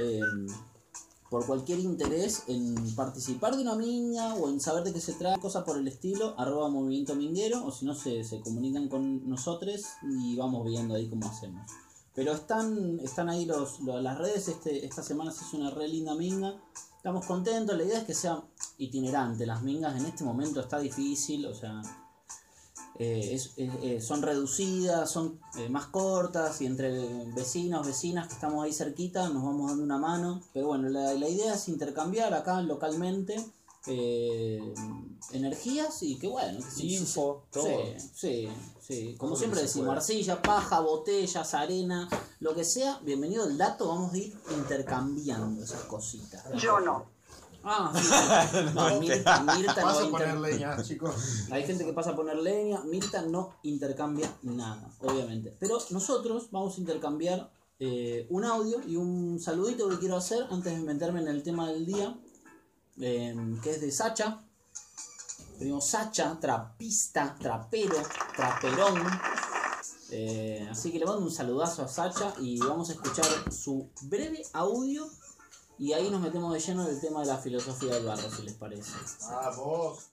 Eh, 0.00 0.20
por 1.30 1.46
cualquier 1.46 1.80
interés 1.80 2.44
en 2.46 2.94
participar 2.94 3.56
de 3.56 3.62
una 3.62 3.74
minga 3.74 4.34
o 4.34 4.48
en 4.48 4.60
saber 4.60 4.84
de 4.84 4.92
qué 4.92 5.00
se 5.00 5.14
trata, 5.14 5.40
cosas 5.40 5.64
por 5.64 5.76
el 5.76 5.88
estilo, 5.88 6.34
arroba 6.38 6.68
movimiento 6.68 7.16
minguero, 7.16 7.64
o 7.66 7.72
si 7.72 7.84
no 7.86 7.94
se, 7.96 8.22
se 8.22 8.40
comunican 8.40 8.88
con 8.88 9.28
nosotros 9.28 9.80
y 10.08 10.36
vamos 10.36 10.64
viendo 10.64 10.94
ahí 10.94 11.08
cómo 11.08 11.26
hacemos. 11.26 11.68
Pero 12.14 12.32
están, 12.34 13.00
están 13.00 13.28
ahí 13.28 13.46
los, 13.46 13.80
lo- 13.80 14.00
las 14.00 14.16
redes, 14.18 14.46
este, 14.46 14.86
esta 14.86 15.02
semana 15.02 15.32
se 15.32 15.44
hizo 15.44 15.56
una 15.56 15.70
re 15.70 15.88
linda 15.88 16.14
minga, 16.14 16.54
estamos 17.04 17.26
contentos, 17.26 17.76
la 17.76 17.84
idea 17.84 17.98
es 17.98 18.04
que 18.04 18.14
sea 18.14 18.42
itinerante, 18.78 19.44
las 19.44 19.62
mingas 19.62 19.94
en 19.94 20.06
este 20.06 20.24
momento 20.24 20.58
está 20.60 20.78
difícil, 20.78 21.44
o 21.44 21.54
sea, 21.54 21.82
eh, 22.98 23.38
eh, 23.58 24.00
son 24.00 24.22
reducidas, 24.22 25.10
son 25.10 25.38
eh, 25.58 25.68
más 25.68 25.88
cortas 25.88 26.62
y 26.62 26.66
entre 26.66 27.26
vecinos, 27.34 27.86
vecinas 27.86 28.28
que 28.28 28.32
estamos 28.32 28.64
ahí 28.64 28.72
cerquita 28.72 29.28
nos 29.28 29.44
vamos 29.44 29.68
dando 29.68 29.84
una 29.84 29.98
mano. 29.98 30.40
Pero 30.54 30.68
bueno, 30.68 30.88
la 30.88 31.28
idea 31.28 31.52
es 31.52 31.68
intercambiar 31.68 32.32
acá 32.32 32.62
localmente 32.62 33.36
eh, 33.86 34.74
energías 35.32 36.02
y 36.02 36.18
que 36.18 36.26
bueno, 36.26 36.58
que 36.58 36.70
sí, 36.70 36.96
Info, 36.96 37.44
sí, 37.44 37.50
todo. 37.52 37.64
Sí, 37.66 38.08
sí, 38.14 38.48
sí. 38.80 39.14
Como 39.18 39.32
Todo 39.32 39.38
siempre 39.38 39.62
decimos, 39.62 39.96
arcilla, 39.96 40.40
paja, 40.40 40.80
botellas, 40.80 41.54
arena, 41.54 42.08
lo 42.40 42.54
que 42.54 42.64
sea, 42.64 42.98
bienvenido 43.02 43.46
el 43.46 43.58
dato, 43.58 43.88
vamos 43.88 44.12
a 44.12 44.18
ir 44.18 44.36
intercambiando 44.56 45.62
esas 45.62 45.82
cositas. 45.82 46.44
Yo 46.54 46.80
no. 46.80 47.14
Ah, 47.64 47.92
sí. 47.94 48.58
No, 48.74 49.00
Mirta, 49.00 49.40
Mirta 49.56 49.80
no 49.80 49.88
a 49.88 50.10
poner 50.10 50.36
leña, 50.38 50.82
chicos. 50.82 51.14
hay 51.50 51.64
gente 51.64 51.84
que 51.84 51.92
pasa 51.92 52.10
a 52.10 52.16
poner 52.16 52.36
leña. 52.36 52.80
Mirta 52.84 53.22
no 53.22 53.54
intercambia 53.62 54.30
nada, 54.42 54.86
obviamente. 55.00 55.56
Pero 55.58 55.78
nosotros 55.90 56.48
vamos 56.50 56.76
a 56.76 56.80
intercambiar 56.80 57.50
eh, 57.78 58.26
un 58.30 58.44
audio 58.44 58.80
y 58.86 58.96
un 58.96 59.40
saludito 59.40 59.88
que 59.88 59.98
quiero 59.98 60.16
hacer 60.16 60.46
antes 60.50 60.74
de 60.74 60.80
meterme 60.80 61.20
en 61.20 61.28
el 61.28 61.42
tema 61.42 61.70
del 61.70 61.86
día. 61.86 62.18
Eh, 63.00 63.34
que 63.62 63.70
es 63.70 63.80
de 63.80 63.90
Sacha. 63.90 64.42
Tenemos 65.58 65.86
Sacha, 65.86 66.38
trapista, 66.40 67.36
trapero, 67.38 67.96
traperón. 68.36 69.02
Eh, 70.10 70.66
así 70.70 70.92
que 70.92 70.98
le 70.98 71.06
mando 71.06 71.22
un 71.22 71.30
saludazo 71.30 71.82
a 71.82 71.88
Sacha 71.88 72.34
y 72.38 72.58
vamos 72.58 72.90
a 72.90 72.92
escuchar 72.92 73.26
su 73.52 73.90
breve 74.02 74.42
audio. 74.52 75.08
Y 75.78 75.92
ahí 75.92 76.08
nos 76.10 76.20
metemos 76.20 76.52
de 76.52 76.60
lleno 76.60 76.84
en 76.84 76.94
el 76.94 77.00
tema 77.00 77.20
de 77.20 77.26
la 77.26 77.38
filosofía 77.38 77.94
del 77.94 78.04
barro, 78.04 78.30
si 78.30 78.42
les 78.42 78.54
parece. 78.54 78.92
Vamos. 79.28 80.10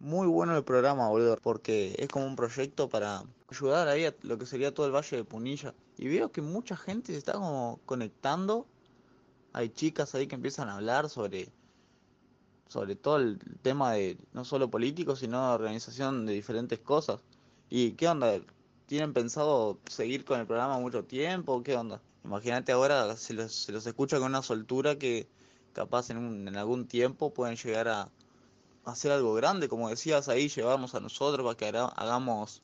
Muy 0.00 0.26
bueno 0.28 0.56
el 0.56 0.64
programa, 0.64 1.08
boludo, 1.08 1.36
porque 1.42 1.96
es 1.98 2.08
como 2.08 2.26
un 2.26 2.36
proyecto 2.36 2.88
para 2.88 3.24
ayudar 3.48 3.88
ahí 3.88 4.04
a 4.04 4.14
lo 4.22 4.38
que 4.38 4.46
sería 4.46 4.72
todo 4.72 4.86
el 4.86 4.94
Valle 4.94 5.16
de 5.16 5.24
Punilla. 5.24 5.74
Y 5.96 6.08
veo 6.08 6.30
que 6.30 6.40
mucha 6.40 6.76
gente 6.76 7.12
se 7.12 7.18
está 7.18 7.32
como 7.32 7.80
conectando. 7.84 8.66
Hay 9.52 9.70
chicas 9.70 10.14
ahí 10.14 10.26
que 10.26 10.36
empiezan 10.36 10.68
a 10.68 10.76
hablar 10.76 11.08
sobre, 11.08 11.50
sobre 12.68 12.96
todo 12.96 13.16
el 13.16 13.38
tema 13.62 13.92
de 13.92 14.18
no 14.32 14.44
solo 14.44 14.70
políticos, 14.70 15.20
sino 15.20 15.52
organización 15.52 16.26
de 16.26 16.34
diferentes 16.34 16.78
cosas. 16.78 17.20
¿Y 17.70 17.92
qué 17.92 18.08
onda? 18.08 18.40
¿Tienen 18.86 19.12
pensado 19.12 19.78
seguir 19.88 20.24
con 20.24 20.40
el 20.40 20.46
programa 20.46 20.78
mucho 20.78 21.04
tiempo? 21.04 21.62
¿Qué 21.62 21.76
onda? 21.76 22.00
Imagínate 22.24 22.72
ahora, 22.72 23.16
se 23.16 23.34
los, 23.34 23.52
se 23.52 23.72
los 23.72 23.86
escucha 23.86 24.18
con 24.18 24.28
una 24.28 24.42
soltura 24.42 24.98
que 24.98 25.28
capaz 25.72 26.10
en, 26.10 26.18
un- 26.18 26.48
en 26.48 26.56
algún 26.56 26.86
tiempo 26.86 27.32
pueden 27.32 27.56
llegar 27.56 27.88
a, 27.88 28.02
a 28.02 28.10
hacer 28.92 29.12
algo 29.12 29.34
grande, 29.34 29.68
como 29.68 29.88
decías 29.88 30.28
ahí, 30.28 30.48
llevarnos 30.48 30.94
a 30.94 31.00
nosotros 31.00 31.44
para 31.44 31.56
que 31.56 31.66
haga- 31.68 31.92
hagamos 31.96 32.62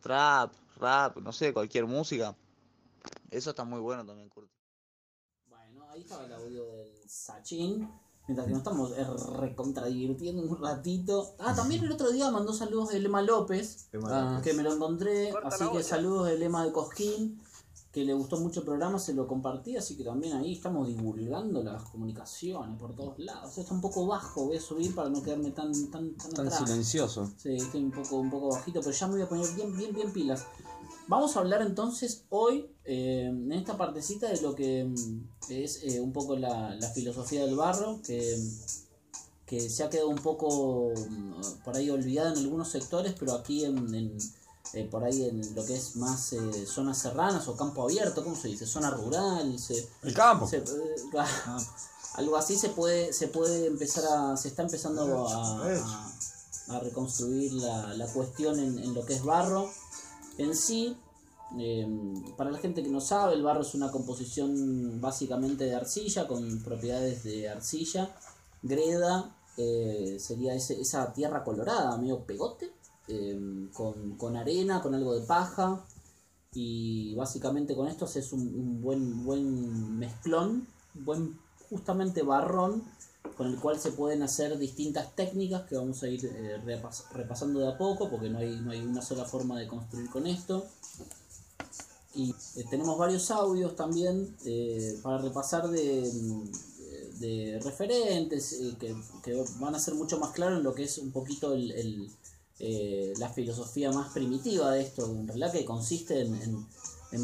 trap, 0.00 0.52
rap, 0.78 1.16
no 1.18 1.32
sé, 1.32 1.52
cualquier 1.52 1.86
música. 1.86 2.36
Eso 3.30 3.50
está 3.50 3.64
muy 3.64 3.80
bueno 3.80 4.04
también, 4.04 4.28
Curti. 4.28 4.52
Bueno, 5.48 5.88
ahí 5.90 6.02
estaba 6.02 6.24
el 6.26 6.32
audio 6.32 6.66
del 6.72 7.08
Sachin. 7.08 7.88
Mientras 8.32 8.46
que 8.46 8.52
nos 8.52 8.58
estamos 8.60 8.92
eh, 8.96 9.36
recontradivirtiendo 9.40 10.42
un 10.42 10.56
ratito. 10.56 11.34
Ah, 11.38 11.54
también 11.54 11.84
el 11.84 11.92
otro 11.92 12.10
día 12.10 12.30
mandó 12.30 12.54
saludos 12.54 12.88
de 12.90 12.98
Lema 13.00 13.20
López. 13.20 13.88
Ah. 14.06 14.40
Que 14.42 14.54
me 14.54 14.62
lo 14.62 14.72
encontré. 14.72 15.32
Así 15.44 15.64
que 15.70 15.82
saludos 15.82 16.28
de 16.28 16.38
Lema 16.38 16.64
de 16.64 16.72
Cosquín. 16.72 17.40
Que 17.92 18.06
le 18.06 18.14
gustó 18.14 18.38
mucho 18.40 18.60
el 18.60 18.64
programa, 18.64 18.98
se 18.98 19.12
lo 19.12 19.26
compartí. 19.28 19.76
Así 19.76 19.98
que 19.98 20.04
también 20.04 20.34
ahí 20.38 20.54
estamos 20.54 20.88
divulgando 20.88 21.62
las 21.62 21.82
comunicaciones 21.90 22.78
por 22.78 22.94
todos 22.96 23.18
lados. 23.18 23.58
Está 23.58 23.74
un 23.74 23.82
poco 23.82 24.06
bajo, 24.06 24.46
voy 24.46 24.56
a 24.56 24.60
subir 24.62 24.94
para 24.94 25.10
no 25.10 25.22
quedarme 25.22 25.50
tan, 25.50 25.72
tan, 25.90 26.14
tan, 26.14 26.30
Tan 26.32 26.46
atrás. 26.46 26.66
silencioso. 26.66 27.30
Sí, 27.36 27.56
estoy 27.56 27.82
un 27.84 27.90
poco, 27.90 28.16
un 28.16 28.30
poco 28.30 28.48
bajito, 28.52 28.80
pero 28.80 28.92
ya 28.92 29.06
me 29.08 29.12
voy 29.12 29.22
a 29.22 29.28
poner 29.28 29.46
bien, 29.54 29.76
bien, 29.76 29.92
bien 29.94 30.10
pilas. 30.10 30.46
Vamos 31.08 31.36
a 31.36 31.40
hablar 31.40 31.62
entonces 31.62 32.22
hoy, 32.30 32.70
eh, 32.84 33.26
en 33.28 33.52
esta 33.52 33.76
partecita, 33.76 34.28
de 34.28 34.40
lo 34.40 34.54
que 34.54 34.84
mm, 34.84 35.28
es 35.50 35.80
eh, 35.82 36.00
un 36.00 36.12
poco 36.12 36.36
la, 36.36 36.74
la 36.76 36.88
filosofía 36.90 37.44
del 37.44 37.56
barro, 37.56 38.00
que, 38.02 38.38
que 39.46 39.68
se 39.68 39.82
ha 39.82 39.90
quedado 39.90 40.08
un 40.08 40.16
poco 40.18 40.92
mm, 41.10 41.40
por 41.64 41.76
ahí 41.76 41.90
olvidada 41.90 42.32
en 42.32 42.38
algunos 42.38 42.68
sectores, 42.68 43.14
pero 43.18 43.34
aquí 43.34 43.64
en, 43.64 43.94
en, 43.94 44.16
eh, 44.74 44.88
por 44.90 45.04
ahí 45.04 45.24
en 45.24 45.54
lo 45.54 45.66
que 45.66 45.74
es 45.74 45.96
más 45.96 46.32
eh, 46.32 46.66
zonas 46.66 46.98
serranas 46.98 47.46
o 47.48 47.56
campo 47.56 47.82
abierto, 47.82 48.22
¿cómo 48.24 48.36
se 48.36 48.48
dice? 48.48 48.64
Zona 48.64 48.90
rural, 48.90 49.58
se, 49.58 49.86
El 50.02 50.14
campo. 50.14 50.46
se- 50.48 50.58
eh, 50.58 50.62
algo 52.14 52.36
así 52.36 52.56
se 52.58 52.68
puede 52.68 53.12
se 53.14 53.28
puede 53.28 53.66
empezar 53.66 54.04
a 54.04 54.36
se 54.36 54.48
está 54.48 54.62
empezando 54.62 55.28
a, 55.28 55.66
a- 55.66 56.12
a 56.68 56.78
reconstruir 56.78 57.52
la, 57.54 57.92
la 57.94 58.06
cuestión 58.06 58.58
en, 58.60 58.78
en 58.78 58.94
lo 58.94 59.04
que 59.04 59.14
es 59.14 59.24
barro 59.24 59.68
en 60.38 60.54
sí 60.56 60.96
eh, 61.58 61.86
para 62.36 62.50
la 62.50 62.58
gente 62.58 62.82
que 62.82 62.88
no 62.88 63.00
sabe 63.00 63.34
el 63.34 63.42
barro 63.42 63.60
es 63.60 63.74
una 63.74 63.90
composición 63.90 65.00
básicamente 65.00 65.64
de 65.64 65.74
arcilla 65.74 66.26
con 66.26 66.62
propiedades 66.62 67.24
de 67.24 67.48
arcilla 67.48 68.14
greda 68.62 69.36
eh, 69.56 70.16
sería 70.18 70.54
esa 70.54 71.12
tierra 71.12 71.44
colorada 71.44 71.96
medio 71.98 72.24
pegote 72.24 72.70
eh, 73.08 73.68
con, 73.74 74.16
con 74.16 74.36
arena 74.36 74.80
con 74.80 74.94
algo 74.94 75.14
de 75.14 75.26
paja 75.26 75.84
y 76.54 77.14
básicamente 77.14 77.76
con 77.76 77.88
esto 77.88 78.06
es 78.06 78.32
un, 78.32 78.40
un 78.40 78.80
buen 78.80 79.24
buen 79.24 79.98
mezclón 79.98 80.66
buen 80.94 81.38
justamente 81.68 82.22
barrón 82.22 82.82
con 83.42 83.50
el 83.52 83.58
cual 83.58 83.80
se 83.80 83.90
pueden 83.90 84.22
hacer 84.22 84.56
distintas 84.56 85.16
técnicas 85.16 85.62
que 85.62 85.76
vamos 85.76 86.00
a 86.04 86.08
ir 86.08 86.24
eh, 86.26 86.60
repas- 86.64 87.10
repasando 87.12 87.58
de 87.58 87.66
a 87.72 87.76
poco 87.76 88.08
porque 88.08 88.30
no 88.30 88.38
hay, 88.38 88.54
no 88.60 88.70
hay 88.70 88.78
una 88.80 89.02
sola 89.02 89.24
forma 89.24 89.58
de 89.58 89.66
construir 89.66 90.08
con 90.08 90.28
esto. 90.28 90.64
Y 92.14 92.30
eh, 92.30 92.64
tenemos 92.70 92.96
varios 92.96 93.32
audios 93.32 93.74
también 93.74 94.36
eh, 94.44 94.96
para 95.02 95.18
repasar 95.18 95.68
de, 95.68 96.08
mm, 96.12 97.62
referentes 97.64 98.56
que, 98.78 98.94
que 99.24 99.44
van 99.58 99.74
a 99.74 99.80
ser 99.80 99.94
mucho 99.94 100.18
más 100.20 100.30
claros 100.30 100.58
en 100.58 100.64
lo 100.64 100.72
que 100.74 100.84
es 100.84 100.98
un 100.98 101.10
poquito 101.10 101.52
el, 101.54 102.08
la 103.18 103.28
filosofía 103.28 103.90
más 103.90 104.12
primitiva 104.12 104.70
de 104.72 104.82
esto, 104.82 105.06
en 105.06 105.26
realidad 105.26 105.52
que 105.52 105.64
consiste 105.64 106.20
en, 106.20 106.66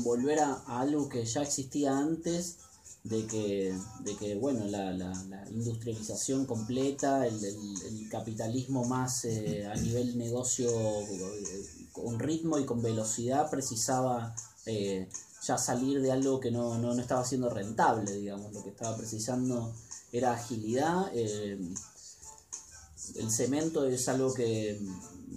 volver 0.02 0.40
a 0.40 0.54
algo 0.66 1.08
que 1.08 1.24
ya 1.24 1.42
existía 1.42 1.96
antes 1.96 2.56
de 3.04 3.26
que, 3.26 3.74
de 4.04 4.16
que 4.16 4.34
bueno, 4.36 4.64
la, 4.66 4.92
la- 4.92 5.24
la 5.30 5.48
industrialización 5.50 6.44
completa, 6.46 7.26
el, 7.26 8.08
capitalismo 8.10 8.84
más 8.84 9.24
eh, 9.26 9.66
a 9.66 9.74
nivel 9.74 10.16
negocio 10.18 10.68
eh, 10.70 11.66
con 11.92 12.18
ritmo 12.18 12.58
y 12.58 12.64
con 12.64 12.82
velocidad 12.82 13.50
precisaba 13.50 14.34
eh, 14.66 15.08
ya 15.46 15.58
salir 15.58 16.00
de 16.02 16.10
algo 16.12 16.40
que 16.40 16.50
no, 16.50 16.78
no, 16.78 16.94
no 16.94 17.00
estaba 17.02 17.24
siendo 17.24 17.48
rentable, 17.50 18.12
digamos, 18.16 18.52
lo 18.52 18.62
que 18.62 18.70
estaba 18.70 18.96
precisando 18.96 19.72
era 20.12 20.32
agilidad. 20.32 21.10
eh, 21.14 21.58
el 23.16 23.30
cemento 23.30 23.86
es 23.86 24.08
algo 24.08 24.34
que 24.34 24.78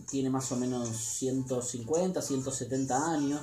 tiene 0.09 0.29
más 0.29 0.51
o 0.51 0.55
menos 0.57 0.89
150, 0.89 2.21
170 2.21 3.11
años, 3.11 3.41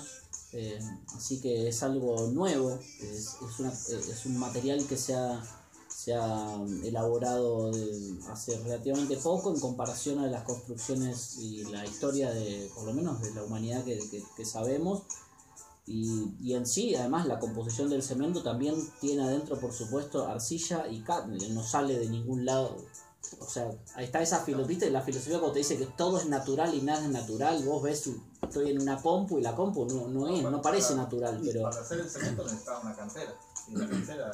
eh, 0.53 0.79
así 1.15 1.41
que 1.41 1.69
es 1.69 1.83
algo 1.83 2.29
nuevo, 2.33 2.79
es, 3.01 3.37
es, 3.49 3.59
una- 3.61 3.73
es 3.73 4.27
un 4.27 4.39
material 4.39 4.85
que 4.87 4.97
se 4.97 5.15
ha, 5.15 5.43
se 5.89 6.15
ha 6.15 6.55
elaborado 6.85 7.71
de- 7.71 8.19
hace 8.31 8.59
relativamente 8.61 9.17
poco 9.17 9.53
en 9.53 9.61
comparación 9.61 10.21
a 10.21 10.27
las 10.27 10.45
construcciones 10.45 11.37
y 11.39 11.65
la 11.65 11.85
historia 11.85 12.31
de, 12.31 12.71
por 12.75 12.85
lo 12.85 12.95
menos 12.95 13.21
de 13.21 13.35
la 13.35 13.43
humanidad 13.45 13.85
que, 13.85 13.99
que- 14.11 14.25
que 14.37 14.45
sabemos. 14.45 15.03
Y, 15.87 16.35
y 16.43 16.53
en 16.55 16.67
sí, 16.67 16.95
además, 16.95 17.27
la 17.27 17.39
composición 17.39 17.89
del 17.89 18.03
cemento 18.03 18.43
también 18.43 18.75
tiene 19.01 19.23
adentro, 19.23 19.59
por 19.59 19.73
supuesto, 19.73 20.27
arcilla 20.29 20.87
y 20.87 21.01
carne, 21.01 21.39
no 21.49 21.63
sale 21.63 21.99
de 21.99 22.11
ningún 22.11 22.45
lado. 22.45 22.77
O 23.41 23.49
sea, 23.49 23.71
ahí 23.95 24.05
está 24.05 24.21
esa 24.21 24.41
filosofía, 24.41 24.91
la 24.91 25.03
filosofía 25.03 25.39
cuando 25.39 25.53
te 25.53 25.61
dice 25.61 25.77
que 25.77 25.87
todo 25.87 26.19
es 26.19 26.27
natural 26.27 26.75
y 26.75 26.83
nada 26.83 27.03
es 27.03 27.11
natural. 27.11 27.63
Vos 27.65 27.83
ves, 27.83 28.11
estoy 28.43 28.71
en 28.71 28.81
una 28.81 29.01
compu 29.01 29.39
y 29.39 29.43
la 29.43 29.55
compu 29.55 29.87
no, 29.87 30.09
no 30.09 30.29
es, 30.29 30.43
no 30.43 30.63
parece 30.63 30.95
natural, 30.95 31.41
pero 31.45 31.63
Para 31.63 31.81
hacer 31.81 32.01
el 32.01 32.11
cemento 32.11 32.45
necesitaba 32.45 32.81
una 32.81 32.95
cantera. 32.95 33.35
Y 33.69 33.77
la 33.77 33.89
cantera. 33.89 34.31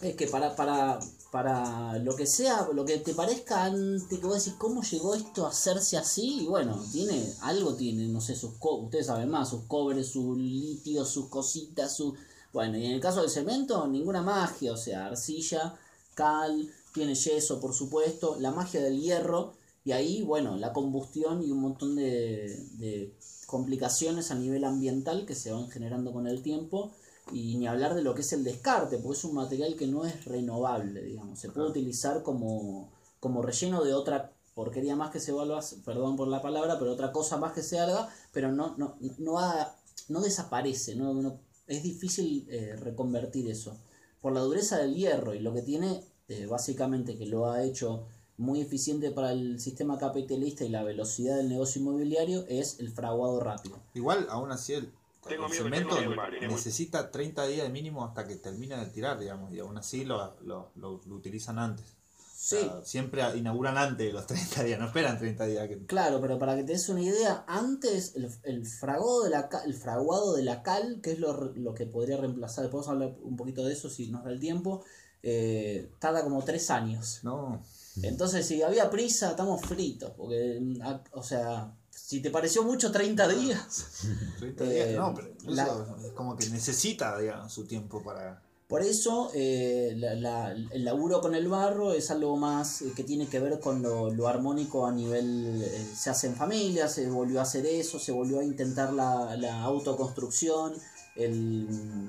es 0.00 0.16
que 0.16 0.26
para, 0.26 0.56
para, 0.56 0.98
para 1.30 1.98
lo 1.98 2.14
que 2.16 2.26
sea, 2.26 2.68
lo 2.72 2.84
que 2.84 2.98
te 2.98 3.14
parezca 3.14 3.64
antes, 3.64 4.06
que 4.08 4.26
vos 4.26 4.44
decís, 4.44 4.58
¿cómo 4.58 4.82
llegó 4.82 5.14
esto 5.14 5.46
a 5.46 5.50
hacerse 5.50 5.96
así? 5.96 6.42
Y 6.42 6.46
bueno, 6.46 6.80
tiene, 6.92 7.32
algo 7.42 7.74
tiene, 7.74 8.08
no 8.08 8.20
sé, 8.20 8.34
sus 8.34 8.54
co 8.58 8.76
ustedes 8.76 9.06
saben 9.06 9.30
más, 9.30 9.50
sus 9.50 9.64
cobres, 9.64 10.08
sus 10.08 10.36
litios, 10.36 11.08
sus 11.08 11.28
cositas, 11.28 11.96
su 11.96 12.14
Bueno, 12.52 12.78
y 12.78 12.86
en 12.86 12.92
el 12.92 13.00
caso 13.00 13.20
del 13.20 13.30
cemento, 13.30 13.86
ninguna 13.86 14.22
magia, 14.22 14.72
o 14.72 14.76
sea, 14.76 15.06
arcilla, 15.06 15.74
cal, 16.14 16.70
tiene 16.94 17.14
yeso, 17.14 17.60
por 17.60 17.74
supuesto, 17.74 18.36
la 18.40 18.52
magia 18.52 18.82
del 18.82 19.00
hierro, 19.00 19.54
y 19.84 19.92
ahí, 19.92 20.22
bueno, 20.22 20.56
la 20.56 20.72
combustión 20.72 21.42
y 21.42 21.50
un 21.50 21.60
montón 21.60 21.96
de, 21.96 22.56
de 22.78 23.14
complicaciones 23.46 24.30
a 24.30 24.36
nivel 24.36 24.64
ambiental 24.64 25.26
que 25.26 25.34
se 25.34 25.52
van 25.52 25.70
generando 25.70 26.12
con 26.12 26.26
el 26.26 26.42
tiempo, 26.42 26.92
y 27.32 27.56
ni 27.56 27.66
hablar 27.66 27.94
de 27.94 28.02
lo 28.02 28.14
que 28.14 28.20
es 28.22 28.32
el 28.32 28.44
descarte, 28.44 28.98
porque 28.98 29.18
es 29.18 29.24
un 29.24 29.34
material 29.34 29.76
que 29.76 29.86
no 29.86 30.04
es 30.06 30.24
renovable, 30.24 31.02
digamos, 31.02 31.38
se 31.38 31.50
puede 31.50 31.68
utilizar 31.68 32.22
como, 32.22 32.92
como 33.20 33.42
relleno 33.42 33.82
de 33.84 33.94
otra 33.94 34.32
porquería 34.54 34.94
más 34.96 35.10
que 35.10 35.20
se 35.20 35.32
vuelva, 35.32 35.60
perdón 35.84 36.16
por 36.16 36.28
la 36.28 36.42
palabra, 36.42 36.78
pero 36.78 36.92
otra 36.92 37.12
cosa 37.12 37.38
más 37.38 37.52
que 37.52 37.62
se 37.62 37.78
haga, 37.78 38.08
pero 38.32 38.52
no, 38.52 38.74
no, 38.78 38.96
no, 39.18 39.38
ha- 39.38 39.74
no 40.08 40.20
desaparece, 40.20 40.94
no, 40.96 41.14
no- 41.14 41.40
es 41.66 41.82
difícil 41.82 42.46
eh, 42.50 42.76
reconvertir 42.76 43.50
eso. 43.50 43.78
Por 44.20 44.32
la 44.32 44.40
dureza 44.40 44.78
del 44.78 44.94
hierro 44.94 45.34
y 45.34 45.40
lo 45.40 45.52
que 45.54 45.62
tiene, 45.62 46.04
eh, 46.28 46.46
básicamente, 46.46 47.16
que 47.18 47.26
lo 47.26 47.50
ha 47.50 47.62
hecho 47.64 48.06
muy 48.36 48.60
eficiente 48.60 49.10
para 49.12 49.32
el 49.32 49.60
sistema 49.60 49.98
capitalista 49.98 50.64
y 50.64 50.68
la 50.68 50.82
velocidad 50.82 51.36
del 51.36 51.48
negocio 51.48 51.80
inmobiliario, 51.80 52.44
es 52.48 52.80
el 52.80 52.90
fraguado 52.90 53.40
rápido. 53.40 53.78
Igual, 53.94 54.26
aún 54.28 54.50
así, 54.50 54.72
el, 54.74 54.90
el 55.30 55.52
cemento 55.52 55.96
necesita 56.40 57.10
30 57.10 57.46
días 57.46 57.62
de 57.66 57.72
mínimo 57.72 58.04
hasta 58.04 58.26
que 58.26 58.36
termina 58.36 58.82
de 58.84 58.90
tirar, 58.90 59.18
digamos. 59.18 59.52
Y 59.52 59.60
aún 59.60 59.78
así 59.78 60.04
lo, 60.04 60.34
lo, 60.42 60.70
lo- 60.74 61.00
lo 61.06 61.14
utilizan 61.14 61.58
antes. 61.58 61.84
O 61.86 62.46
Sí, 62.46 62.56
sea, 62.58 62.84
siempre 62.84 63.22
inauguran 63.38 63.78
antes 63.78 64.06
de 64.08 64.12
los 64.12 64.26
30 64.26 64.64
días, 64.64 64.78
no 64.78 64.86
esperan 64.86 65.18
30 65.18 65.46
días. 65.46 65.66
Que... 65.68 65.78
Claro, 65.86 66.20
pero 66.20 66.38
para 66.38 66.56
que 66.56 66.64
te 66.64 66.72
des 66.72 66.88
una 66.90 67.00
idea, 67.00 67.44
antes 67.46 68.16
el, 68.16 68.28
el 68.42 68.66
fraguado 68.66 69.22
de 69.22 69.30
la 69.30 69.48
ca- 69.48 69.62
el 69.64 69.72
fraguado 69.74 70.34
de 70.34 70.42
la 70.42 70.62
cal, 70.62 71.00
que 71.00 71.12
es 71.12 71.20
lo, 71.20 71.32
re- 71.34 71.58
lo 71.58 71.72
que 71.74 71.86
podría 71.86 72.16
reemplazar, 72.18 72.64
podemos 72.68 72.88
hablar 72.88 73.14
un 73.22 73.36
poquito 73.36 73.64
de 73.64 73.72
eso 73.72 73.88
si 73.88 74.08
nos 74.10 74.24
da 74.24 74.30
el 74.30 74.40
tiempo, 74.40 74.82
eh, 75.24 75.90
tarda 75.98 76.22
como 76.22 76.42
tres 76.44 76.70
años. 76.70 77.20
No, 77.22 77.62
Entonces, 78.02 78.44
si 78.46 78.60
había 78.62 78.90
prisa, 78.90 79.30
estamos 79.30 79.60
fritos, 79.62 80.12
porque, 80.16 80.58
mm, 80.60 80.82
a- 80.82 81.02
o 81.12 81.22
sea, 81.22 81.72
si 81.90 82.20
te 82.20 82.30
pareció 82.30 82.62
mucho 82.64 82.90
30 82.92 83.28
días, 83.28 83.84
30 84.40 84.64
Eh, 84.64 84.88
días, 84.88 84.98
no, 84.98 85.14
pero 85.14 85.28
la- 85.46 85.86
es 86.04 86.12
como 86.12 86.36
que 86.36 86.48
necesita, 86.50 87.16
digamos, 87.18 87.52
su 87.52 87.64
tiempo 87.66 88.02
para... 88.02 88.42
Por 88.66 88.82
eso 88.82 89.30
eh, 89.34 89.92
la- 89.96 90.14
la- 90.14 90.50
el 90.52 90.84
laburo 90.84 91.20
con 91.20 91.34
el 91.36 91.46
barro 91.48 91.92
es 91.92 92.10
algo 92.10 92.36
más 92.36 92.82
eh, 92.82 92.92
que 92.96 93.04
tiene 93.04 93.28
que 93.28 93.38
ver 93.38 93.60
con 93.60 93.80
lo, 93.82 94.10
lo 94.10 94.26
armónico 94.26 94.86
a 94.86 94.90
nivel... 94.90 95.62
eh, 95.62 95.86
se 95.94 96.10
hace 96.10 96.26
en 96.26 96.34
familia, 96.34 96.88
se 96.88 97.08
volvió 97.08 97.38
a 97.38 97.42
hacer 97.44 97.64
eso, 97.66 97.98
se 98.00 98.10
volvió 98.10 98.40
a 98.40 98.44
intentar 98.44 98.92
la, 98.92 99.36
autoconstrucción, 99.62 100.72
el, 101.14 101.68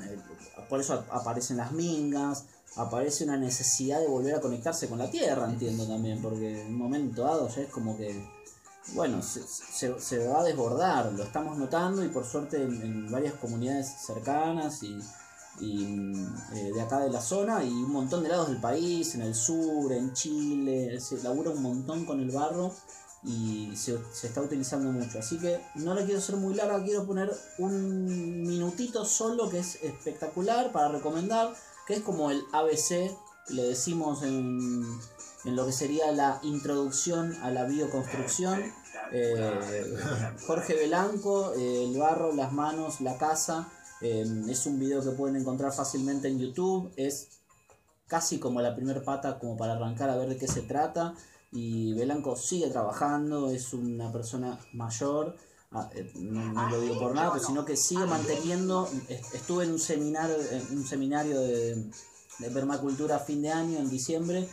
el- 0.10 0.66
por 0.68 0.80
eso 0.82 0.94
ap- 0.94 1.12
aparecen 1.14 1.58
las 1.58 1.72
mingas, 1.74 2.46
aparece 2.76 3.24
una 3.24 3.38
necesidad 3.38 4.00
de 4.00 4.08
volver 4.08 4.36
a 4.36 4.42
conectarse 4.42 4.88
con 4.88 5.00
la 5.00 5.10
tierra, 5.10 5.50
entiendo 5.50 5.86
también, 5.88 6.22
porque 6.22 6.62
en 6.62 6.68
un 6.68 6.78
momento 6.78 7.24
dado 7.24 7.48
ya 7.50 7.62
es 7.62 7.70
como 7.70 7.98
que... 7.98 8.36
Bueno, 8.94 9.22
se, 9.24 10.28
va 10.28 10.42
a 10.42 10.44
desbordar, 10.44 11.12
lo 11.14 11.24
estamos 11.24 11.58
notando 11.58 12.04
y 12.04 12.10
por 12.10 12.24
suerte 12.24 12.62
en, 12.62 13.12
varias 13.12 13.34
comunidades 13.34 13.88
cercanas 14.06 14.84
y, 14.84 14.94
mm, 15.60 16.36
eh, 16.54 16.72
de 16.72 16.82
acá 16.82 17.00
de 17.00 17.10
la 17.10 17.20
zona 17.20 17.64
y 17.64 17.70
un 17.70 17.92
montón 17.92 18.22
de 18.22 18.30
lados 18.30 18.50
del 18.50 18.62
país, 18.62 19.16
en 19.16 19.22
el 19.22 19.34
sur, 19.34 19.92
en 19.92 20.14
Chile, 20.14 21.00
se 21.00 21.22
labura 21.24 21.50
un 21.50 21.64
montón 21.64 22.06
con 22.06 22.20
el 22.20 22.30
barro 22.30 22.74
y 23.26 23.76
se, 23.76 23.98
está 24.24 24.42
utilizando 24.42 24.92
mucho. 24.92 25.20
Así 25.20 25.40
que 25.40 25.60
no 25.76 25.94
le 25.94 26.06
quiero 26.06 26.20
hacer 26.20 26.36
muy 26.36 26.54
larga, 26.54 26.84
quiero 26.84 27.06
poner 27.06 27.32
un 27.58 28.44
minutito 28.44 29.04
solo 29.06 29.50
que 29.50 29.60
es 29.60 29.80
espectacular 29.84 30.72
para 30.72 30.90
recomendar, 30.90 31.54
que 31.86 31.96
es 31.96 32.02
como 32.02 32.32
el 32.32 32.44
ABC, 32.52 33.16
le 33.50 33.64
decimos 33.64 34.24
en, 34.24 34.84
en 35.46 35.56
lo 35.56 35.66
que 35.66 35.72
sería 35.72 36.12
la 36.12 36.40
introducción 36.44 37.34
a 37.44 37.52
la 37.52 37.66
bioconstrucción. 37.66 38.64
Eh, 39.12 39.96
Jorge 40.48 40.74
Belanco, 40.76 41.54
eh, 41.54 41.86
el 41.86 41.98
barro, 41.98 42.34
las 42.34 42.52
manos, 42.52 43.02
la 43.02 43.18
casa. 43.18 43.70
eh, 44.02 44.26
es 44.50 44.66
un 44.66 44.80
video 44.80 45.04
que 45.04 45.12
pueden 45.12 45.36
encontrar 45.36 45.72
fácilmente 45.72 46.28
en 46.28 46.40
YouTube. 46.40 46.92
Es 46.96 47.30
casi 48.08 48.40
como 48.40 48.62
la 48.62 48.76
primer 48.76 49.04
pata 49.04 49.40
como 49.40 49.56
para 49.58 49.74
arrancar 49.74 50.10
a 50.10 50.18
ver 50.18 50.30
de 50.30 50.38
qué 50.38 50.48
se 50.48 50.62
trata. 50.62 51.14
Y 51.52 51.94
Belanco 51.94 52.36
sigue 52.36 52.68
trabajando, 52.70 53.52
es 53.52 53.74
una 53.74 54.12
persona 54.12 54.60
mayor. 54.74 55.38
Ah, 55.76 55.90
eh, 55.94 56.12
No, 56.16 56.54
no 56.54 56.70
lo 56.70 56.82
digo 56.82 57.00
por 57.00 57.14
nada, 57.14 57.34
pero 57.34 57.46
sino 57.46 57.64
que 57.66 57.76
sigue 57.78 58.06
manteniendo. 58.06 58.90
est- 59.10 59.34
Estuve 59.36 59.66
en 59.66 59.72
un 59.74 59.80
seminario, 59.80 60.36
en 60.52 60.78
un 60.80 60.86
seminario 60.88 61.40
de, 61.42 61.76
de 62.40 62.50
permacultura 62.52 63.18
a 63.18 63.20
fin 63.20 63.42
de 63.42 63.52
año, 63.52 63.78
en 63.78 63.90
diciembre, 63.90 64.48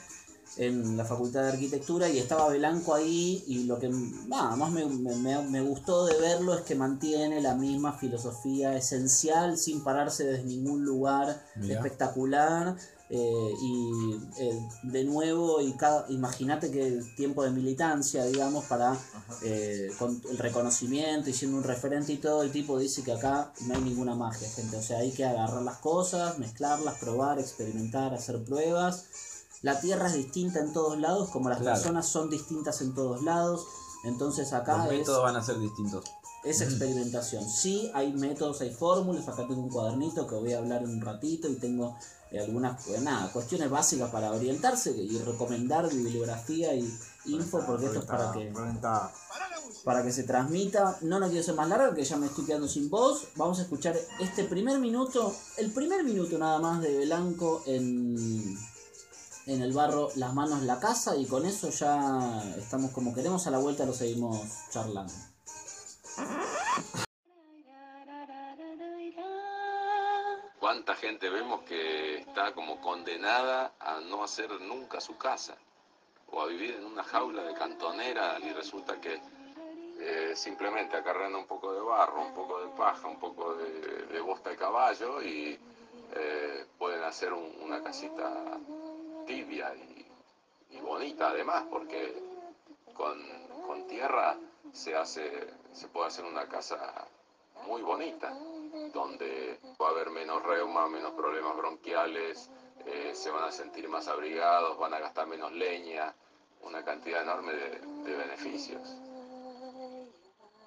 en 0.59 0.99
la 0.99 1.05
Facultad 1.07 1.45
de 1.45 1.49
Arquitectura 1.53 2.11
y 2.11 2.19
estaba 2.19 2.51
Belanco 2.51 2.95
ahí 2.95 3.43
y 3.47 3.65
lo 3.65 3.79
que 3.79 3.89
nada 3.89 4.55
más 4.55 4.71
me, 4.71 4.85
me- 4.85 5.17
me- 5.17 5.43
me 5.49 5.61
gustó 5.63 6.05
de 6.05 6.19
verlo 6.21 6.53
es 6.55 6.61
que 6.61 6.75
mantiene 6.75 7.41
la 7.41 7.55
misma 7.55 7.95
filosofía 7.95 8.77
esencial 8.77 9.57
sin 9.57 9.83
pararse 9.83 10.25
desde 10.27 10.45
ningún 10.45 10.85
lugar 10.85 11.43
Mirá. 11.57 11.77
espectacular 11.77 12.77
eh, 13.15 13.55
y 13.61 14.17
eh, 14.39 14.69
de 14.85 15.05
nuevo 15.05 15.61
y 15.61 15.75
imagínate 16.09 16.71
que 16.71 16.87
el 16.87 17.15
tiempo 17.15 17.45
de 17.45 17.51
militancia 17.51 18.25
digamos 18.25 18.65
para 18.65 18.97
eh, 19.43 19.91
con 19.99 20.19
el 20.31 20.39
reconocimiento 20.39 21.29
y 21.29 21.35
siendo 21.35 21.59
un 21.59 21.63
referente 21.65 22.15
y 22.15 22.17
todo 22.17 22.43
el 22.43 22.51
tipo 22.51 22.79
dice 22.79 23.03
que 23.03 23.13
acá 23.13 23.53
no 23.67 23.75
hay 23.75 23.83
ninguna 23.83 24.15
magia 24.15 24.49
gente 24.49 24.79
o 24.79 24.83
sea 24.83 25.01
hay 25.01 25.13
que 25.13 25.27
agarrar 25.27 25.63
las 25.63 25.77
cosas 25.77 26.39
mezclarlas 26.39 26.95
probar 26.99 27.39
experimentar 27.39 28.15
hacer 28.15 28.43
pruebas 28.45 29.05
la 29.61 29.79
tierra 29.79 30.09
es 30.09 30.15
distinta 30.15 30.59
en 30.59 30.73
todos 30.73 30.99
lados, 30.99 31.31
como 31.31 31.49
las 31.49 31.61
Claro. 31.61 31.77
personas 31.77 32.09
son 32.09 32.29
distintas 32.31 32.81
en 32.81 32.95
todos 32.95 33.23
lados. 33.23 33.65
Entonces 34.03 34.53
acá 34.53 34.79
Los 34.79 34.87
es, 34.93 34.99
métodos 34.99 35.23
van 35.23 35.37
a 35.37 35.43
ser 35.45 35.61
distintos. 35.61 36.05
es 36.43 36.61
experimentación. 36.63 37.49
Sí, 37.49 37.89
hay 37.95 38.13
métodos, 38.13 38.61
hay 38.61 38.73
fórmulas. 38.75 39.29
Acá 39.29 39.47
tengo 39.47 39.63
un 39.63 39.71
cuadernito 39.71 40.27
que 40.27 40.35
voy 40.35 40.53
a 40.53 40.59
hablar 40.59 40.83
en 40.83 40.91
un 40.91 41.01
ratito 41.01 41.49
y 41.49 41.55
tengo 41.55 41.97
algunas 42.39 42.83
pues, 42.85 43.01
nada, 43.03 43.31
cuestiones 43.33 43.71
básicas 43.71 44.11
para 44.11 44.33
orientarse 44.33 44.91
y 44.91 45.19
recomendar 45.19 45.89
bibliografía 45.89 46.75
y 46.75 46.91
info, 47.27 47.65
porque 47.67 47.87
esto 47.87 48.01
es 48.01 48.05
para 48.05 48.33
que, 48.33 48.53
para 49.85 50.03
que 50.03 50.13
se 50.13 50.25
transmita. 50.25 50.99
No 51.03 51.19
la 51.19 51.27
quiero 51.27 51.43
hacer 51.43 51.55
más 51.55 51.69
larga, 51.69 51.95
que 51.95 52.05
ya 52.05 52.17
me 52.17 52.27
estoy 52.27 52.45
quedando 52.45 52.69
sin 52.69 52.89
voz. 52.91 53.29
Vamos 53.37 53.59
a 53.59 53.63
escuchar 53.63 53.97
este 54.21 54.45
primer 54.45 54.79
minuto, 54.79 55.35
el 55.59 55.71
primer 55.73 56.05
minuto 56.05 56.39
nada 56.39 56.59
más 56.59 56.81
de 56.81 57.05
Blanco 57.05 57.63
en, 57.67 58.57
en 59.47 59.63
el 59.63 59.73
barro, 59.73 60.09
las 60.17 60.35
manos, 60.35 60.63
la 60.63 60.79
casa, 60.79 61.17
y 61.17 61.27
con 61.27 61.47
eso 61.47 61.71
ya 61.71 62.43
estamos 62.59 62.91
como 62.93 63.15
queremos. 63.15 63.47
A 63.47 63.51
la 63.51 63.59
vuelta 63.59 63.85
lo 63.85 63.93
seguimos 63.93 64.41
charlando. 64.71 65.13
¿Cuánta 70.73 70.95
gente 70.95 71.29
vemos 71.29 71.61
que 71.65 72.17
está 72.17 72.55
como 72.55 72.81
condenada 72.81 73.73
a 73.79 74.01
no 74.01 74.25
hacer 74.25 74.51
nunca 74.63 75.03
su 75.03 75.19
casa? 75.19 75.55
O 76.31 76.41
a 76.41 76.47
vivir 76.47 76.77
en 76.77 76.87
una 76.87 77.05
jaula 77.05 77.43
de 77.43 77.53
cantonera 77.53 78.39
y 78.41 78.51
resulta 78.55 78.99
que 78.99 79.21
eh, 80.01 80.33
simplemente 80.35 80.97
acarreando 80.97 81.39
un 81.41 81.45
poco 81.47 81.75
de 81.75 81.81
barro, 81.83 82.23
un 82.23 82.33
poco 82.33 82.59
de 82.63 82.69
paja, 82.75 83.07
un 83.07 83.19
poco 83.21 83.53
de, 83.53 84.07
de 84.07 84.21
bosta 84.23 84.49
de 84.49 84.57
caballo 84.57 85.21
y 85.21 85.59
eh, 86.15 86.65
pueden 86.79 87.03
hacer 87.03 87.35
un- 87.35 87.55
una 87.61 87.83
casita 87.83 88.33
tibia 89.27 89.75
y, 89.75 90.07
y 90.71 90.81
bonita 90.81 91.29
además, 91.29 91.65
porque 91.69 92.15
con, 92.95 93.23
con 93.67 93.87
tierra 93.89 94.39
se 94.73 94.97
hace, 94.97 95.51
se 95.75 95.87
puede 95.89 96.07
hacer 96.07 96.25
una 96.25 96.49
casa 96.49 97.07
muy 97.67 97.83
bonita, 97.83 98.33
donde 98.93 99.59
va 99.81 99.89
a 99.89 99.91
haber 99.91 100.11
menos 100.11 100.43
reuma, 100.43 100.89
menos 100.89 101.13
problemas 101.13 101.57
bronquiales, 101.57 102.51
eh, 102.87 103.13
se 103.15 103.31
van 103.31 103.45
a 103.45 103.53
sentir 103.53 103.89
más 103.89 104.09
abrigados, 104.09 104.79
van 104.79 104.95
a 104.95 104.99
gastar 104.99 105.27
menos 105.27 105.53
leña, 105.53 106.15
una 106.63 106.85
cantidad 106.85 107.23
enorme 107.23 107.53
de, 107.53 107.81
de 107.81 108.17
beneficios. 108.17 108.83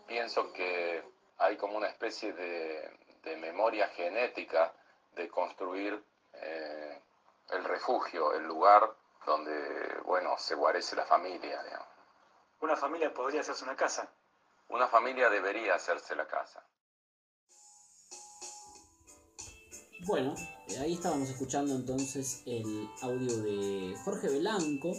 Pienso 0.08 0.54
que 0.54 1.04
hay 1.38 1.58
como 1.58 1.78
una 1.78 1.88
especie 1.88 2.34
de, 2.34 2.89
de 3.23 3.38
memoria 3.38 3.88
genética 3.89 4.73
de 5.15 5.28
construir 5.30 6.01
eh, 6.34 7.01
el 7.49 7.63
refugio, 7.63 8.34
el 8.34 8.43
lugar 8.43 8.93
donde, 9.25 9.99
bueno, 10.06 10.38
se 10.38 10.56
guarece 10.56 10.95
la 10.95 11.06
familia, 11.06 11.62
digamos. 11.63 11.88
Una 12.62 12.75
familia 12.75 13.13
podría 13.13 13.41
hacerse 13.41 13.63
una 13.63 13.75
casa. 13.75 14.08
Una 14.69 14.88
familia 14.88 15.30
debería 15.30 15.75
hacerse 15.75 16.15
la 16.15 16.28
casa. 16.28 16.63
Bueno, 20.03 20.36
eh, 20.67 20.77
ahí 20.77 20.93
estábamos 20.93 21.29
escuchando 21.29 21.75
entonces 21.75 22.41
el 22.45 22.88
audio 23.01 23.41
de 23.41 23.95
Jorge 24.03 24.27
Belanco 24.29 24.93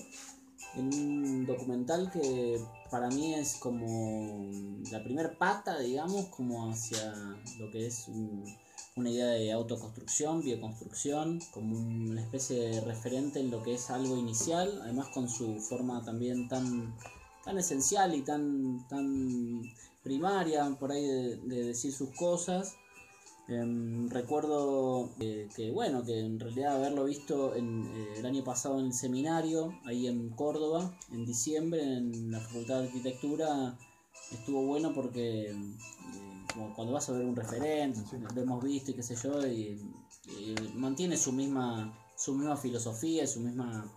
en 0.74 0.86
un 0.94 1.46
documental 1.46 2.10
que 2.10 2.60
para 2.90 3.08
mí 3.08 3.34
es 3.34 3.56
como 3.56 4.50
la 4.90 5.02
primer 5.04 5.36
pata, 5.36 5.78
digamos, 5.78 6.26
como 6.26 6.70
hacia 6.70 7.12
lo 7.58 7.70
que 7.70 7.86
es 7.86 8.08
un- 8.08 8.44
una 8.96 9.10
idea 9.10 9.26
de 9.26 9.52
autoconstrucción, 9.52 10.42
bioconstrucción, 10.42 11.40
como 11.52 11.78
una 11.78 12.22
especie 12.22 12.58
de 12.58 12.80
referente 12.80 13.40
en 13.40 13.50
lo 13.50 13.62
que 13.62 13.74
es 13.74 13.90
algo 13.90 14.16
inicial, 14.16 14.80
además 14.82 15.08
con 15.08 15.28
su 15.28 15.60
forma 15.60 16.02
también 16.04 16.48
tan, 16.48 16.96
tan 17.44 17.58
esencial 17.58 18.14
y 18.14 18.22
tan, 18.22 18.86
tan 18.88 19.62
primaria 20.02 20.74
por 20.80 20.92
ahí 20.92 21.04
de 21.06 21.64
decir 21.64 21.92
sus 21.92 22.10
cosas. 22.10 22.76
Em, 23.48 24.08
recuerdo 24.10 25.10
eh, 25.20 25.48
que, 25.54 25.70
bueno, 25.70 26.04
que 26.04 26.18
en 26.18 26.40
realidad 26.40 26.76
haberlo 26.76 27.04
visto 27.04 27.54
en, 27.54 27.86
eh, 27.86 28.14
el 28.16 28.26
año 28.26 28.42
pasado 28.42 28.80
en 28.80 28.86
el 28.86 28.92
seminario, 28.92 29.78
ahí 29.84 30.08
en 30.08 30.30
Córdoba, 30.30 30.98
en 31.12 31.24
diciembre, 31.24 31.80
en 31.80 32.32
la 32.32 32.40
Facultad 32.40 32.80
de 32.80 32.86
Arquitectura, 32.88 33.78
estuvo 34.32 34.66
bueno 34.66 34.92
porque 34.92 35.50
eh, 35.50 35.54
como 36.52 36.74
cuando 36.74 36.94
vas 36.94 37.08
a 37.08 37.12
ver 37.12 37.24
un 37.24 37.36
referente, 37.36 38.00
lo 38.34 38.42
hemos 38.42 38.64
visto 38.64 38.90
y 38.90 38.94
qué 38.94 39.02
sé 39.04 39.14
yo, 39.14 39.46
y, 39.46 39.80
y 40.28 40.54
mantiene 40.74 41.16
su 41.16 41.30
misma, 41.30 41.96
su 42.16 42.34
misma 42.34 42.56
filosofía, 42.56 43.24
y 43.24 43.28
su 43.28 43.40
misma 43.40 43.92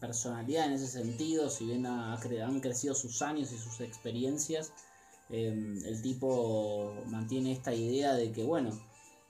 personalidad 0.00 0.66
en 0.66 0.74
ese 0.74 0.86
sentido, 0.86 1.50
si 1.50 1.64
bien 1.64 1.84
ha 1.84 2.14
han 2.14 2.60
crecido 2.60 2.94
sus 2.94 3.22
años 3.22 3.50
y 3.50 3.58
sus 3.58 3.80
experiencias. 3.80 4.72
Eh, 5.30 5.78
el 5.86 6.02
tipo 6.02 6.94
mantiene 7.06 7.52
esta 7.52 7.74
idea 7.74 8.14
de 8.14 8.30
que, 8.32 8.44
bueno, 8.44 8.70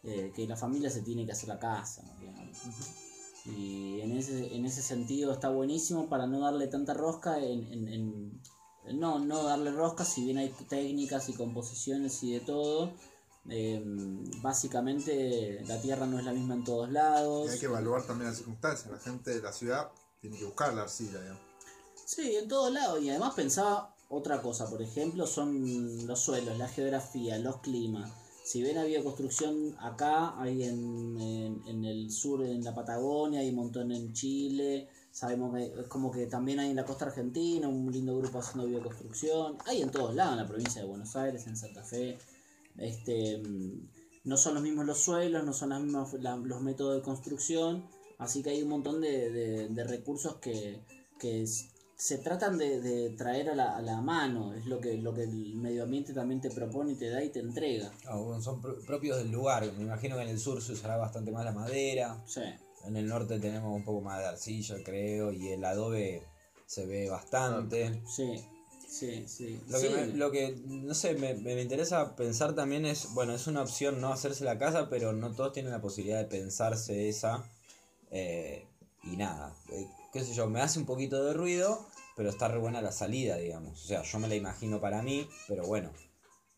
eh, 0.03 0.33
que 0.35 0.47
la 0.47 0.57
familia 0.57 0.91
se 0.91 1.03
tiene 1.03 1.25
que 1.25 1.33
hacer 1.33 1.49
la 1.49 1.59
casa. 1.59 2.03
Y 3.47 4.01
en 4.01 4.17
ese, 4.17 4.55
en 4.55 4.65
ese 4.65 4.83
sentido 4.83 5.33
está 5.33 5.51
buenísimo 5.51 6.09
para 6.09 6.27
no 6.27 6.41
darle 6.41 6.67
tanta 6.67 6.95
rosca, 6.95 7.39
en, 7.39 7.73
en- 7.73 7.89
en- 8.87 9.01
no, 9.01 9.19
no 9.19 9.43
darle 9.45 9.71
rosca, 9.71 10.05
si 10.05 10.25
bien 10.25 10.39
hay 10.39 10.51
técnicas 10.69 11.29
y 11.29 11.35
composiciones 11.35 12.23
y 12.23 12.33
de 12.33 12.41
todo. 12.41 12.93
eh, 13.51 13.83
básicamente 14.43 15.63
la 15.67 15.79
tierra 15.81 16.07
no 16.07 16.19
es 16.19 16.25
la 16.25 16.33
misma 16.33 16.55
en 16.55 16.65
todos 16.65 16.91
lados. 16.91 17.47
Y 17.51 17.53
hay 17.55 17.59
que 17.59 17.67
evaluar 17.67 18.03
también 18.07 18.29
las 18.31 18.39
circunstancias. 18.39 18.91
La 18.91 18.99
gente 18.99 19.35
de 19.35 19.43
la 19.43 19.53
ciudad 19.53 19.91
tiene 20.21 20.39
que 20.39 20.45
buscar 20.47 20.73
la 20.73 20.83
arcilla, 20.83 21.21
digamos. 21.21 21.43
Sí, 22.07 22.37
en 22.37 22.49
todo 22.49 22.71
lado. 22.71 22.99
Y 22.99 23.11
además 23.11 23.35
pensaba 23.35 23.94
otra 24.15 24.41
cosa, 24.43 24.69
por 24.71 24.81
ejemplo, 24.83 25.27
son 25.27 26.07
los 26.07 26.21
suelos, 26.21 26.57
la 26.59 26.69
geografía, 26.69 27.39
los 27.39 27.59
climas. 27.59 28.11
Si 28.45 28.63
bien 28.63 28.77
había 28.77 29.03
construcción 29.03 29.75
acá, 29.81 30.39
hay 30.41 30.65
en, 30.65 31.85
el 31.85 32.11
sur, 32.11 32.45
en 32.45 32.63
la 32.63 32.75
Patagonia, 32.75 33.41
hay 33.41 33.49
un 33.49 33.55
montón 33.57 33.91
en 33.91 34.13
Chile. 34.13 34.89
Sabemos 35.11 35.55
que 35.55 35.65
es 35.81 35.87
como 35.89 36.11
que 36.11 36.27
también 36.27 36.59
hay 36.61 36.71
en 36.71 36.77
la 36.77 36.85
costa 36.85 37.07
argentina 37.07 37.69
un 37.69 37.91
lindo 37.91 38.17
grupo 38.19 38.41
haciendo 38.41 38.67
bioconstrucción. 38.67 39.57
Hay 39.65 39.81
en 39.81 39.91
todos 39.91 40.15
lados, 40.15 40.35
en 40.35 40.41
la 40.43 40.49
provincia 40.49 40.83
de 40.83 40.89
Buenos 40.89 41.17
Aires, 41.17 41.47
en 41.47 41.57
Santa 41.57 41.83
Fe. 41.83 42.19
Este, 42.77 43.39
mm, 43.39 43.89
no 44.25 44.37
son 44.37 44.55
los 44.55 44.63
mismos 44.63 44.85
los 44.85 44.99
suelos, 44.99 45.45
no 45.45 45.53
son 45.55 45.71
las 45.71 45.81
mismas 45.81 46.13
la- 46.15 46.37
los 46.37 46.61
métodos 46.61 46.97
de 46.97 47.03
construcción. 47.03 47.89
Así 48.19 48.43
que 48.43 48.51
hay 48.51 48.63
un 48.63 48.69
montón 48.69 49.01
de, 49.01 49.69
recursos 49.87 50.37
que, 50.37 50.81
que, 51.19 51.47
se 51.97 52.19
tratan 52.19 52.59
de, 52.59 52.81
de 52.81 53.11
traer 53.11 53.51
a 53.51 53.55
la, 53.55 53.77
a 53.77 53.83
la 53.83 54.01
mano, 54.01 54.53
es 54.55 54.67
lo 54.67 54.81
que, 54.81 54.97
lo 54.99 55.15
que 55.15 55.23
el 55.25 55.55
medio 55.57 55.85
ambiente 55.85 56.13
también 56.13 56.41
te 56.41 56.51
propone 56.51 56.93
y 56.93 56.97
te 56.97 57.09
da 57.11 57.23
y 57.23 57.31
te 57.31 57.41
entrega. 57.41 57.93
Ah, 58.07 58.17
bueno, 58.17 58.43
son 58.43 58.61
pro- 58.61 58.79
propios 58.81 59.19
del 59.19 59.31
lugar. 59.31 59.65
Me 59.73 59.85
imagino 59.85 60.17
que 60.17 60.23
en 60.23 60.29
el 60.29 60.39
sur 60.39 60.61
se 60.63 60.73
usará 60.73 60.97
bastante 60.97 61.31
más 61.31 61.45
la 61.45 61.53
madera. 61.53 62.23
Sí. 62.27 62.43
En 62.85 62.97
el 62.97 63.07
norte 63.07 63.39
tenemos 63.39 63.75
un 63.75 63.85
poco 63.85 64.01
más 64.01 64.19
de 64.19 64.27
arcilla, 64.27 64.77
creo, 64.85 65.33
y 65.33 65.49
el 65.49 65.65
adobe 65.65 66.23
se 66.67 66.85
ve 66.87 67.09
bastante. 67.09 68.03
Sí, 68.07 68.45
sí, 68.89 69.25
sí. 69.27 69.61
Lo 69.69 69.81
que, 69.81 69.87
Sí. 69.89 69.95
me- 69.95 70.07
lo 70.09 70.31
que, 70.31 70.57
no 70.67 70.93
sé, 70.95 71.15
me, 71.15 71.35
me 71.35 71.63
interesa 71.63 72.15
pensar 72.17 72.55
también 72.55 72.85
es, 72.85 73.15
bueno, 73.15 73.35
es 73.35 73.47
una 73.47 73.63
opción 73.63 74.01
no 74.01 74.13
hacerse 74.13 74.45
la 74.45 74.59
casa, 74.59 74.91
pero 74.91 75.13
no 75.13 75.31
todos 75.33 75.53
tienen 75.53 75.73
la 75.73 75.81
posibilidad 75.81 76.19
de 76.19 76.27
pensarse 76.27 77.09
esa. 77.09 77.45
eh, 78.11 78.67
y 79.03 79.17
nada, 79.17 79.55
eh, 79.73 79.87
qué 80.15 80.25
sé 80.25 80.33
yo, 80.33 80.49
me 80.49 80.63
hace 80.63 80.79
un 80.79 80.87
poquito 80.87 81.23
de 81.25 81.35
ruido, 81.35 81.85
pero 82.17 82.31
está 82.31 82.49
re 82.49 82.59
buena 82.59 82.81
la 82.81 82.93
salida, 82.93 83.37
digamos. 83.37 83.83
O 83.85 83.87
sea, 83.87 84.03
yo 84.03 84.19
me 84.19 84.29
la 84.29 84.37
imagino 84.37 84.81
para 84.81 85.03
mí, 85.03 85.29
pero 85.49 85.67
bueno, 85.67 85.91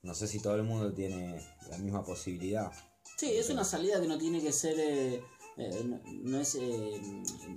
no 0.03 0.14
sé 0.14 0.29
si 0.29 0.38
todo 0.40 0.55
el 0.55 0.62
mundo 0.62 0.92
tiene 0.92 1.40
la 1.71 1.79
misma 1.79 2.05
posibilidad. 2.05 2.71
Sí, 3.16 3.33
es 3.33 3.49
una 3.51 3.64
salida 3.64 4.01
que 4.01 4.07
no 4.07 4.19
tiene 4.19 4.40
que 4.40 4.53
ser. 4.53 4.77
eh, 4.79 5.23
eh, 5.57 5.83
no, 5.87 5.99
no 6.23 6.38
es, 6.40 6.55
eh, 6.61 7.01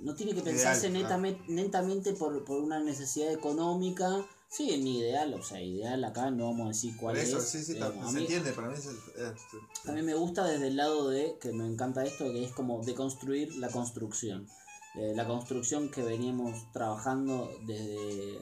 no 0.02 0.14
tiene 0.14 0.34
que 0.34 0.40
pensarse 0.40 0.88
Ideal, 0.88 1.02
netamente, 1.02 1.44
netamente 1.52 2.12
por, 2.14 2.42
por 2.46 2.62
una 2.62 2.80
necesidad 2.80 3.30
económica. 3.30 4.26
Sí, 4.48 4.74
ni 4.82 4.98
ideal, 5.00 5.34
o 5.34 5.42
sea, 5.42 5.60
ideal 5.60 6.02
acá 6.04 6.30
no 6.30 6.46
vamos 6.46 6.64
a 6.64 6.68
decir 6.68 6.96
cuál 6.96 7.18
eso, 7.18 7.36
es. 7.38 7.44
sí, 7.44 7.62
sí, 7.62 7.74
Eh, 7.76 7.82
a 7.82 8.06
se 8.08 8.14
mí- 8.16 8.20
entiende, 8.22 8.52
para 8.54 8.68
mí 8.70 8.74
es, 8.78 8.86
es- 8.86 9.86
A 9.88 9.92
mí 9.92 10.02
me 10.02 10.14
gusta 10.14 10.44
desde 10.46 10.68
el 10.68 10.76
lado 10.76 11.10
de, 11.10 11.36
que 11.40 11.52
me 11.52 11.66
encanta 11.66 12.02
esto, 12.04 12.24
que 12.32 12.42
es 12.44 12.52
como 12.52 12.82
deconstruir 12.82 13.54
la 13.56 13.68
construcción. 13.68 14.48
Eh, 14.96 15.12
la 15.14 15.26
construcción 15.26 15.90
que 15.90 16.02
veníamos 16.02 16.70
trabajando 16.72 17.50
desde 17.64 18.38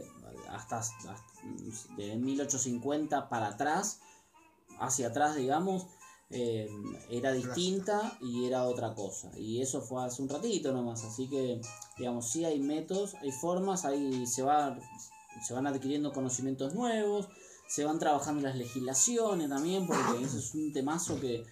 hasta, 0.48 0.78
hasta 0.78 1.16
de 1.96 2.16
1850 2.16 3.28
para 3.28 3.48
atrás, 3.48 4.00
hacia 4.80 5.08
atrás 5.08 5.36
digamos, 5.36 5.86
eh, 6.30 6.68
era 7.10 7.32
distinta 7.32 8.18
y 8.20 8.46
era 8.46 8.64
otra 8.64 8.94
cosa. 8.94 9.30
Y 9.36 9.60
eso 9.60 9.80
fue 9.80 10.04
hace 10.04 10.22
un 10.22 10.28
ratito 10.28 10.72
nomás, 10.72 11.04
así 11.04 11.28
que 11.28 11.60
digamos, 11.96 12.30
sí 12.30 12.44
hay 12.44 12.60
métodos, 12.60 13.14
hay 13.14 13.32
formas, 13.32 13.84
ahí 13.84 14.26
se, 14.26 14.42
va, 14.42 14.78
se 15.42 15.54
van 15.54 15.66
adquiriendo 15.66 16.12
conocimientos 16.12 16.74
nuevos, 16.74 17.28
se 17.68 17.84
van 17.84 17.98
trabajando 17.98 18.42
las 18.42 18.56
legislaciones 18.56 19.48
también, 19.48 19.86
porque 19.86 20.24
ese 20.24 20.38
es 20.38 20.54
un 20.54 20.72
temazo 20.72 21.20
que, 21.20 21.44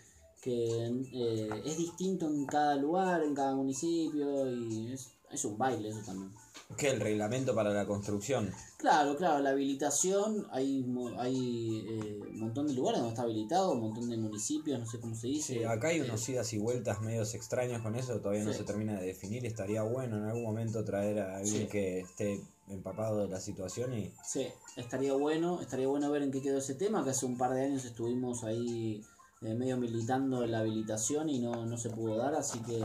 que 0.46 0.86
eh, 1.12 1.62
es 1.64 1.76
distinto 1.76 2.26
en 2.26 2.46
cada 2.46 2.76
lugar, 2.76 3.22
en 3.24 3.34
cada 3.34 3.56
municipio, 3.56 4.48
y 4.48 4.92
es, 4.92 5.08
es 5.32 5.44
un 5.44 5.58
baile 5.58 5.88
eso 5.88 6.00
también. 6.06 6.30
¿Qué? 6.76 6.90
El 6.90 7.00
reglamento 7.00 7.54
para 7.54 7.70
la 7.70 7.86
construcción. 7.86 8.52
Claro, 8.76 9.16
claro, 9.16 9.40
la 9.40 9.50
habilitación, 9.50 10.46
hay, 10.52 10.84
hay 11.18 11.84
eh, 11.88 12.20
un 12.30 12.40
montón 12.40 12.66
de 12.68 12.74
lugares 12.74 13.00
donde 13.00 13.14
está 13.14 13.22
habilitado, 13.22 13.72
un 13.72 13.80
montón 13.80 14.08
de 14.08 14.16
municipios, 14.16 14.78
no 14.78 14.86
sé 14.86 15.00
cómo 15.00 15.14
se 15.16 15.26
dice. 15.28 15.54
Sí, 15.54 15.64
acá 15.64 15.88
hay 15.88 16.00
unos 16.00 16.28
idas 16.28 16.52
y 16.52 16.58
vueltas 16.58 17.00
medios 17.02 17.34
extraños 17.34 17.82
con 17.82 17.96
eso, 17.96 18.20
todavía 18.20 18.44
no 18.44 18.52
Sí. 18.52 18.58
se 18.58 18.64
termina 18.64 18.98
de 19.00 19.06
definir. 19.06 19.44
Estaría 19.46 19.82
bueno 19.82 20.16
en 20.18 20.24
algún 20.24 20.44
momento 20.44 20.84
traer 20.84 21.18
a 21.20 21.36
alguien 21.38 21.62
Sí. 21.62 21.68
que 21.68 22.00
esté 22.00 22.40
empapado 22.68 23.18
de 23.22 23.28
la 23.28 23.40
situación 23.40 23.94
y 23.96 24.12
Sí, 24.24 24.46
estaría 24.76 25.12
bueno, 25.14 25.60
estaría 25.60 25.86
bueno 25.86 26.10
ver 26.10 26.22
en 26.22 26.32
qué 26.32 26.42
quedó 26.42 26.58
ese 26.58 26.74
tema, 26.74 27.04
que 27.04 27.10
hace 27.10 27.26
un 27.26 27.36
par 27.38 27.52
de 27.54 27.62
años 27.64 27.84
estuvimos 27.84 28.42
ahí 28.44 29.02
eh, 29.46 29.54
medio 29.54 29.76
militando 29.76 30.46
la 30.46 30.60
habilitación 30.60 31.28
y 31.28 31.38
no, 31.38 31.66
no 31.66 31.76
se 31.76 31.90
pudo 31.90 32.16
dar, 32.16 32.34
así 32.34 32.58
que 32.60 32.78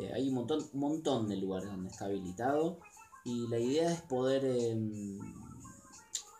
eh, 0.00 0.12
hay 0.14 0.28
un 0.28 0.34
montón, 0.34 0.68
montón 0.72 1.28
de 1.28 1.36
lugares 1.36 1.70
donde 1.70 1.90
está 1.90 2.06
habilitado. 2.06 2.78
Y 3.24 3.46
la 3.48 3.58
idea 3.58 3.92
es 3.92 4.00
poder, 4.02 4.42
eh, 4.44 4.78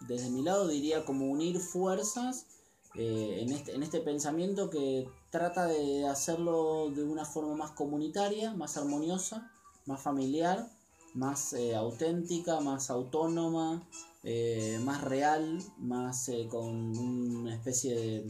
desde 0.08 0.30
mi 0.30 0.42
lado 0.42 0.68
diría 0.68 1.04
como 1.04 1.30
unir 1.30 1.60
fuerzas 1.60 2.46
eh, 2.94 3.42
en, 3.42 3.52
este, 3.52 3.74
en 3.74 3.82
este 3.82 4.00
pensamiento 4.00 4.70
que 4.70 5.08
trata 5.30 5.66
de 5.66 6.06
hacerlo 6.06 6.90
de 6.90 7.04
una 7.04 7.24
forma 7.24 7.54
más 7.54 7.70
comunitaria, 7.72 8.54
más 8.54 8.76
armoniosa, 8.76 9.52
más 9.86 10.00
familiar, 10.00 10.68
más 11.14 11.52
eh, 11.52 11.76
auténtica, 11.76 12.60
más 12.60 12.90
autónoma, 12.90 13.86
eh, 14.30 14.78
más 14.84 15.02
real, 15.04 15.58
más 15.78 16.28
eh, 16.28 16.46
con 16.50 16.66
una 16.98 17.54
especie 17.54 17.94
de 17.94 18.26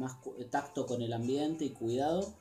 más 0.00 0.14
cu- 0.14 0.34
tacto 0.50 0.86
con 0.86 1.02
el 1.02 1.12
ambiente 1.12 1.64
y 1.66 1.70
cuidado. 1.70 2.34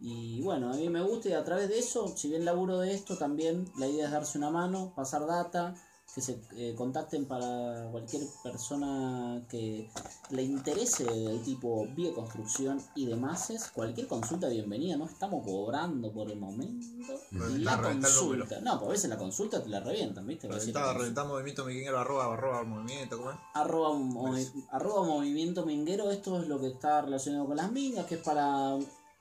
Y 0.00 0.40
bueno, 0.42 0.70
a 0.72 0.76
mí 0.76 0.88
me 0.88 1.02
gusta 1.02 1.28
y 1.30 1.32
a 1.32 1.44
través 1.44 1.68
de 1.68 1.78
eso, 1.78 2.08
si 2.16 2.28
bien 2.28 2.44
laburo 2.44 2.78
de 2.78 2.94
esto, 2.94 3.16
también 3.18 3.64
la 3.78 3.88
idea 3.88 4.06
es 4.06 4.12
darse 4.12 4.38
una 4.38 4.50
mano, 4.50 4.92
pasar 4.94 5.26
data, 5.26 5.74
que 6.18 6.22
se 6.22 6.40
eh, 6.56 6.74
contacten 6.76 7.26
para 7.26 7.88
cualquier 7.92 8.22
persona 8.42 9.40
que 9.48 9.88
le 10.30 10.42
interese 10.42 11.04
el 11.06 11.42
tipo 11.44 11.86
bioconstrucción 11.94 12.82
y 12.96 13.06
demás. 13.06 13.50
es 13.50 13.68
Cualquier 13.70 14.08
consulta 14.08 14.48
bienvenida, 14.48 14.96
no 14.96 15.06
estamos 15.06 15.44
cobrando 15.44 16.10
por 16.12 16.28
el 16.30 16.40
momento. 16.40 16.86
Reventá, 17.30 17.76
La 17.76 17.82
consulta. 17.82 18.60
No, 18.60 18.72
porque 18.80 18.86
a 18.86 18.92
veces 18.94 19.10
la 19.10 19.16
consulta 19.16 19.62
te 19.62 19.68
la 19.68 19.78
revientan, 19.78 20.26
¿viste? 20.26 20.48
Reventaba 20.48 21.28
movimiento 21.28 21.64
miquinguero, 21.64 21.98
arroba, 22.00 22.32
arroba 22.34 22.64
movimiento, 22.64 23.16
¿cómo 23.18 23.30
es? 23.30 23.36
Arroba, 23.54 23.90
movi- 23.96 24.66
arroba 24.72 25.06
movimiento 25.06 25.64
minguero, 25.64 26.10
esto 26.10 26.40
es 26.42 26.48
lo 26.48 26.58
que 26.58 26.66
está 26.68 27.00
relacionado 27.02 27.46
con 27.46 27.56
las 27.56 27.70
mingas, 27.70 28.06
que 28.06 28.16
es 28.16 28.22
para 28.22 28.76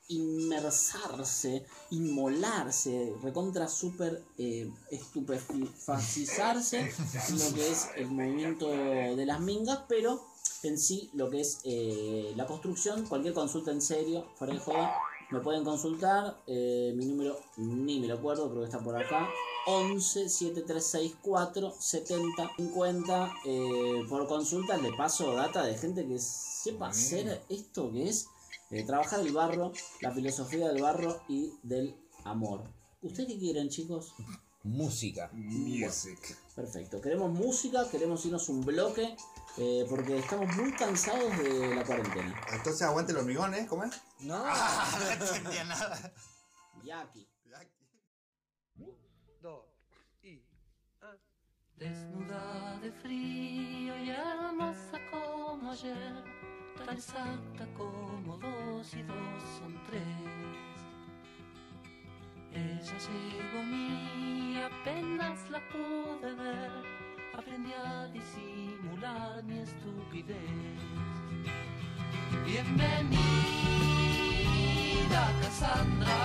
inmersarse, 0.10 1.66
inmolarse, 1.92 3.14
recontra 3.22 3.68
super 3.68 4.24
eh, 4.38 4.72
estupefacizarse 4.90 6.92
lo 7.32 7.54
que 7.54 7.70
es 7.70 7.90
el 7.96 8.08
movimiento 8.08 8.70
de 8.70 9.26
las 9.26 9.40
mingas, 9.40 9.82
pero 9.88 10.26
en 10.64 10.78
sí 10.78 11.10
lo 11.14 11.30
que 11.30 11.42
es 11.42 11.60
eh, 11.64 12.34
la 12.36 12.46
construcción, 12.46 13.06
cualquier 13.06 13.34
consulta 13.34 13.72
en 13.72 13.82
serio, 13.82 14.26
fuera 14.36 14.54
de 14.54 14.60
joda, 14.60 14.94
me 15.30 15.40
pueden 15.42 15.64
consultar, 15.64 16.42
eh, 16.48 16.94
mi 16.96 17.06
número 17.06 17.38
ni 17.58 18.00
me 18.00 18.08
lo 18.08 18.16
acuerdo, 18.16 18.50
creo 18.50 18.62
que 18.62 18.68
está 18.68 18.80
por 18.80 18.96
acá, 18.96 19.28
11 19.68 20.30
7364 20.30 21.76
70 21.78 22.52
50 22.56 23.34
eh, 23.46 24.06
por 24.08 24.26
consulta 24.26 24.78
le 24.78 24.94
paso 24.94 25.34
data 25.34 25.66
de 25.66 25.78
gente 25.78 26.08
que 26.08 26.18
sepa 26.20 26.88
hacer 26.88 27.42
esto 27.50 27.92
que 27.92 28.08
es 28.08 28.30
eh, 28.72 28.84
trabajar 28.84 29.20
el 29.20 29.34
barro, 29.34 29.72
la 30.02 30.12
filosofía 30.12 30.68
del 30.68 30.82
barro 30.82 31.22
y 31.28 31.54
del 31.64 31.96
amor. 32.24 32.64
¿Ustedes 33.02 33.30
qué 33.30 33.40
quieren, 33.40 33.70
chicos? 33.70 34.14
música. 34.68 35.30
Music. 35.34 36.38
Perfecto. 36.56 37.02
Queremos 37.02 37.32
música, 37.32 37.90
queremos 37.90 38.26
irnos 38.26 38.50
un 38.50 38.62
bloque, 38.62 39.16
eh, 39.58 39.86
porque 39.90 40.18
estamos 40.18 40.54
muy 40.56 40.72
cansados 40.74 41.38
de 41.38 41.76
la 41.76 41.84
cuarentena. 41.86 42.36
Entonces 42.52 42.82
aguante 42.82 43.14
los 43.14 43.22
hormigones, 43.22 43.68
¿cómo 43.68 43.86
es? 43.86 44.02
No, 44.20 44.44
no 44.46 45.10
entendía 45.12 45.64
nada. 45.64 46.14
Yaki. 46.84 47.28
Desnuda 51.78 52.80
de 52.82 52.92
frío 52.92 53.96
y 54.04 54.10
hermosa 54.10 54.98
como 55.12 55.72
ayer, 55.72 56.24
tan 56.86 56.96
exacta 56.96 57.66
como 57.78 58.38
dos 58.38 58.94
y 58.94 59.02
dos 59.04 59.44
son 59.60 59.74
tres. 59.88 60.04
Ella 62.54 62.98
llegó 63.08 63.60
a 63.60 63.64
mí 63.64 64.60
apenas 64.64 65.50
la 65.50 65.60
pude 65.70 66.34
ver, 66.34 66.72
aprendí 67.38 67.74
a 67.74 68.08
disimular 68.08 69.44
mi 69.44 69.60
estupidez. 69.60 70.38
Bienvenida 72.46 73.18
Cassandra, 75.42 76.16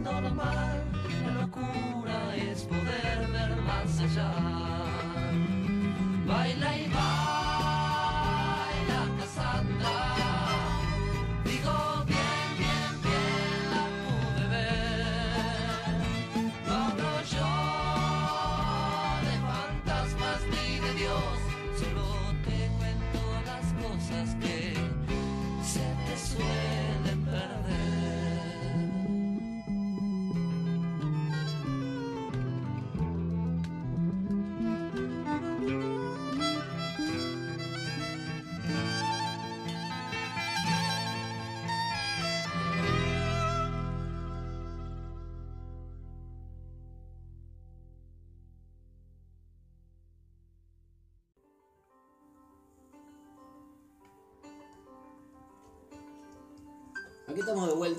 normal, 0.00 0.84
la 1.24 1.40
locura 1.42 2.36
es 2.36 2.62
poder 2.62 3.28
ver 3.32 3.56
más 3.62 4.00
allá. 4.00 4.57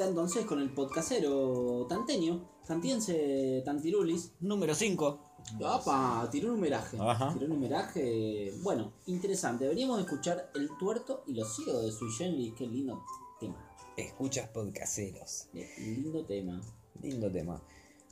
Entonces 0.09 0.45
con 0.45 0.59
el 0.59 0.71
podcastero 0.71 1.85
tanteño, 1.87 2.49
tantiense, 2.67 3.61
tantirulis. 3.65 4.33
Número 4.39 4.75
5. 4.75 5.19
Opa, 5.61 6.27
tiró 6.31 6.49
un 6.49 6.55
numeraje. 6.55 6.97
Ajá. 6.99 7.33
Tiró 7.33 7.45
un 7.45 7.53
numeraje. 7.53 8.53
Bueno, 8.61 8.93
interesante. 9.05 9.63
Deberíamos 9.63 9.99
escuchar 9.99 10.51
El 10.55 10.69
tuerto 10.77 11.23
y 11.27 11.33
los 11.33 11.55
ciegos 11.55 11.83
de 11.83 11.91
Sui 11.91 12.11
Generis. 12.11 12.53
Qué 12.57 12.67
lindo 12.67 13.03
tema. 13.39 13.55
Escuchas 13.95 14.49
podcasteros. 14.49 15.47
Eh, 15.53 15.69
Lindo 15.79 16.25
tema. 16.25 16.61
Lindo 17.01 17.31
tema. 17.31 17.61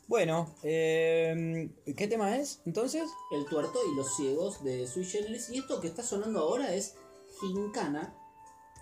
Bueno, 0.07 0.49
eh, 0.63 1.69
¿qué 1.97 2.07
tema 2.07 2.37
es 2.37 2.61
entonces? 2.65 3.09
El 3.31 3.45
tuerto 3.45 3.79
y 3.91 3.95
los 3.95 4.15
ciegos 4.15 4.63
de 4.63 4.87
Sui 4.87 5.03
Generis. 5.03 5.49
Y 5.49 5.59
esto 5.59 5.81
que 5.81 5.87
está 5.87 6.01
sonando 6.01 6.39
ahora 6.39 6.73
es 6.73 6.95
Gincana 7.41 8.15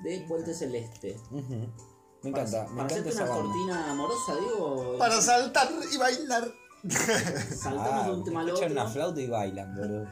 de 0.04 0.22
Puente 0.28 0.54
Celeste. 0.54 1.18
Ujú. 1.32 1.68
Me 2.26 2.30
encanta, 2.32 2.52
Para, 2.66 2.70
me 2.70 2.76
para 2.76 2.84
encanta 2.84 2.94
hacerte 2.94 3.10
esa 3.10 3.24
una 3.24 3.30
banda. 3.32 3.44
cortina 3.54 3.92
amorosa, 3.92 4.36
digo. 4.36 4.96
Para 4.98 5.22
saltar 5.22 5.70
y 5.94 5.98
bailar. 5.98 6.52
Saltamos 6.84 8.04
Ah, 8.04 8.08
de 8.08 8.14
un 8.14 8.24
tema 8.24 8.42
al 8.42 8.72
una 8.72 8.88
flauta 8.88 9.22
y 9.22 9.28
bailan, 9.28 9.76
boludo. 9.76 10.04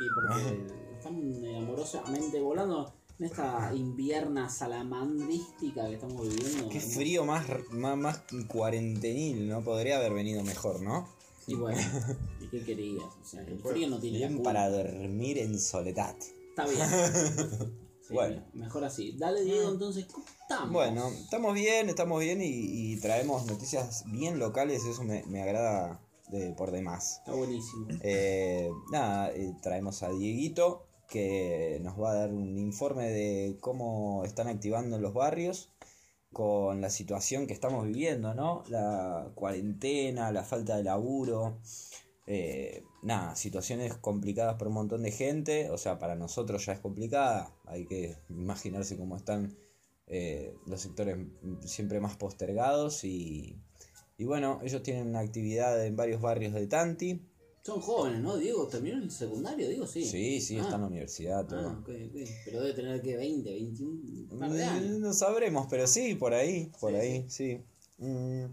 Y 0.00 0.08
porque 0.14 0.66
están 0.98 1.44
eh, 1.44 1.58
amorosamente 1.58 2.40
volando 2.40 2.92
en 3.18 3.26
esta 3.26 3.72
invierna 3.74 4.48
salamandrística 4.48 5.86
que 5.86 5.94
estamos 5.94 6.28
viviendo. 6.28 6.68
Qué 6.68 6.78
¿no? 6.80 6.84
frío 6.86 7.24
más, 7.24 7.44
más, 7.70 7.96
más 7.96 8.20
cuarentenil, 8.48 9.48
¿no? 9.48 9.62
Podría 9.62 9.96
haber 9.98 10.12
venido 10.14 10.42
mejor, 10.42 10.80
¿no? 10.82 11.08
Y 11.46 11.54
bueno, 11.56 11.80
¿y 12.40 12.46
qué 12.48 12.64
querías? 12.64 13.04
O 13.04 13.24
sea, 13.24 13.40
el 13.42 13.58
frío 13.60 13.88
no 13.88 13.98
tiene 13.98 14.18
la 14.18 14.26
Bien 14.26 14.38
culpa. 14.38 14.52
para 14.52 14.68
dormir 14.70 15.38
en 15.38 15.58
soledad. 15.60 16.16
Está 16.50 16.66
bien. 16.66 17.74
Sí, 18.06 18.14
Bueno. 18.14 18.42
Mejor 18.52 18.84
así. 18.84 19.16
Dale, 19.16 19.42
Diego, 19.44 19.70
entonces, 19.70 20.06
¿cómo 20.06 20.26
estamos? 20.42 20.72
Bueno, 20.72 21.08
estamos 21.08 21.54
bien, 21.54 21.88
estamos 21.88 22.20
bien 22.20 22.42
y, 22.42 22.48
y 22.92 23.00
traemos 23.00 23.46
noticias 23.46 24.04
bien 24.06 24.38
locales, 24.38 24.84
eso 24.84 25.04
me, 25.04 25.22
me 25.24 25.42
agrada 25.42 26.00
de, 26.28 26.52
por 26.52 26.70
demás. 26.70 27.18
Está 27.18 27.32
buenísimo. 27.32 27.86
Eh, 28.02 28.70
nada, 28.90 29.30
eh, 29.32 29.54
traemos 29.62 30.02
a 30.02 30.10
Dieguito 30.10 30.86
que 31.08 31.78
nos 31.82 32.00
va 32.00 32.10
a 32.10 32.14
dar 32.14 32.32
un 32.32 32.58
informe 32.58 33.10
de 33.10 33.56
cómo 33.60 34.24
están 34.24 34.48
activando 34.48 34.96
en 34.96 35.02
los 35.02 35.14
barrios 35.14 35.70
con 36.32 36.80
la 36.80 36.90
situación 36.90 37.46
que 37.46 37.52
estamos 37.52 37.86
viviendo, 37.86 38.34
¿no? 38.34 38.64
La 38.68 39.30
cuarentena, 39.34 40.32
la 40.32 40.42
falta 40.42 40.76
de 40.76 40.82
laburo, 40.82 41.58
eh, 42.26 42.82
nada, 43.04 43.36
situaciones 43.36 43.94
complicadas 43.94 44.54
para 44.56 44.68
un 44.68 44.74
montón 44.74 45.02
de 45.02 45.12
gente, 45.12 45.70
o 45.70 45.78
sea, 45.78 45.98
para 45.98 46.16
nosotros 46.16 46.64
ya 46.66 46.72
es 46.72 46.80
complicada, 46.80 47.54
hay 47.66 47.84
que 47.86 48.16
imaginarse 48.30 48.96
cómo 48.96 49.16
están 49.16 49.56
eh, 50.08 50.54
los 50.66 50.80
sectores 50.80 51.16
siempre 51.64 52.00
más 52.00 52.16
postergados 52.16 53.04
y, 53.04 53.56
y 54.18 54.24
bueno, 54.24 54.58
ellos 54.64 54.82
tienen 54.82 55.06
una 55.08 55.20
actividad 55.20 55.84
en 55.86 55.94
varios 55.96 56.20
barrios 56.20 56.52
de 56.54 56.66
Tanti, 56.66 57.20
Son 57.62 57.80
jóvenes, 57.80 58.20
¿no? 58.20 58.36
Diego, 58.36 58.66
¿terminó 58.68 58.98
el 59.02 59.10
secundario? 59.10 59.66
Diego, 59.68 59.86
sí. 59.86 60.04
Sí, 60.04 60.40
sí, 60.42 60.58
Ah. 60.58 60.62
está 60.62 60.74
en 60.74 60.80
la 60.82 60.86
universidad, 60.88 61.46
todo. 61.46 61.68
Ah, 61.70 61.78
ok, 61.80 61.88
ok. 61.88 62.28
Pero 62.44 62.60
debe 62.60 62.74
tener 62.74 63.00
que 63.00 63.16
20, 63.16 63.50
21, 63.50 64.00
un 64.32 64.38
par 64.38 64.50
de 64.52 64.64
años. 64.64 64.98
Mm, 64.98 65.00
No 65.02 65.12
sabremos, 65.14 65.66
pero 65.70 65.86
sí, 65.86 66.14
por 66.14 66.34
ahí, 66.34 66.70
por 66.78 66.90
Sí, 66.92 66.96
ahí, 66.98 67.24
sí. 67.28 67.60
Mm, 67.98 68.44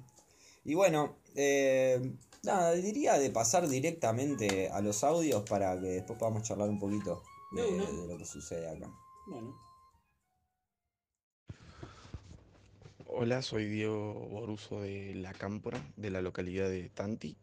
Y 0.63 0.73
bueno, 0.75 1.15
eh, 1.35 1.99
nada, 2.43 2.73
diría 2.73 3.17
de 3.17 3.29
pasar 3.29 3.67
directamente 3.67 4.69
a 4.69 4.81
los 4.81 5.03
audios 5.03 5.43
para 5.49 5.79
que 5.79 5.87
después 5.87 6.17
podamos 6.17 6.43
charlar 6.43 6.69
un 6.69 6.79
poquito 6.79 7.23
de, 7.51 8.07
lo 8.07 8.17
que 8.17 8.25
sucede 8.25 8.67
acá. 8.69 8.89
Bueno. 9.27 9.55
Hola, 13.05 13.41
soy 13.41 13.65
Diego 13.65 14.13
Boruso 14.13 14.81
de 14.81 15.13
La 15.15 15.33
Cámpora, 15.33 15.83
de 15.97 16.09
la 16.09 16.21
localidad 16.21 16.69
de 16.69 16.89
Tanti. 16.89 17.35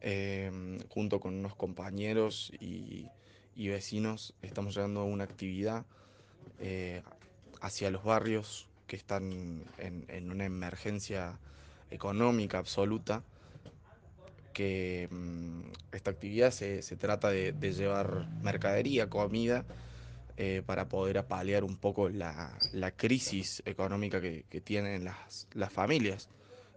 Em, 0.00 0.80
junto 0.88 1.20
con 1.20 1.34
unos 1.34 1.54
compañeros 1.54 2.52
y, 2.58 3.06
y 3.54 3.68
vecinos 3.68 4.34
estamos 4.42 4.74
llevando 4.74 5.00
a 5.00 5.04
una 5.04 5.22
actividad 5.22 5.86
eh, 6.58 7.02
hacia 7.60 7.90
los 7.92 8.02
barrios 8.02 8.68
que 8.88 8.96
están 8.96 9.64
en, 9.78 10.04
en 10.08 10.30
una 10.30 10.44
emergencia 10.44 11.38
económica 11.90 12.58
absoluta. 12.58 13.22
Que 14.52 15.08
mm, 15.10 15.62
esta 15.92 16.10
actividad 16.10 16.50
se, 16.50 16.82
se 16.82 16.96
trata 16.96 17.30
de, 17.30 17.52
de 17.52 17.72
llevar 17.72 18.26
mercadería, 18.42 19.08
comida, 19.08 19.64
eh, 20.36 20.62
para 20.64 20.88
poder 20.88 21.18
apalear 21.18 21.64
un 21.64 21.76
poco 21.76 22.08
la, 22.08 22.58
la 22.72 22.90
crisis 22.92 23.62
económica 23.66 24.20
que, 24.20 24.44
que 24.48 24.60
tienen 24.60 25.04
las, 25.04 25.46
las 25.54 25.72
familias, 25.72 26.28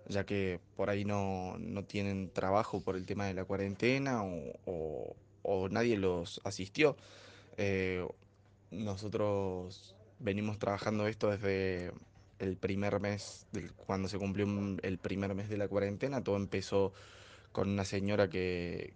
ya 0.07 0.25
que 0.25 0.59
por 0.75 0.89
ahí 0.89 1.05
no, 1.05 1.55
no 1.59 1.83
tienen 1.83 2.29
trabajo 2.31 2.81
por 2.81 2.95
el 2.95 3.05
tema 3.05 3.25
de 3.27 3.33
la 3.33 3.45
cuarentena 3.45 4.23
o, 4.23 4.53
o- 4.65 5.15
o 5.43 5.69
nadie 5.69 5.97
los 5.97 6.41
asistió. 6.43 6.97
Eh, 7.57 8.05
nosotros 8.71 9.95
venimos 10.19 10.59
trabajando 10.59 11.07
esto 11.07 11.29
desde 11.29 11.91
el 12.39 12.57
primer 12.57 12.99
mes, 12.99 13.45
cuando 13.85 14.07
se 14.09 14.17
cumplió 14.17 14.45
el 14.81 14.97
primer 14.97 15.33
mes 15.35 15.49
de 15.49 15.57
la 15.57 15.67
cuarentena, 15.67 16.23
todo 16.23 16.35
empezó 16.35 16.93
con 17.55 17.69
una 17.69 17.85
señora 17.85 18.29
que, 18.29 18.91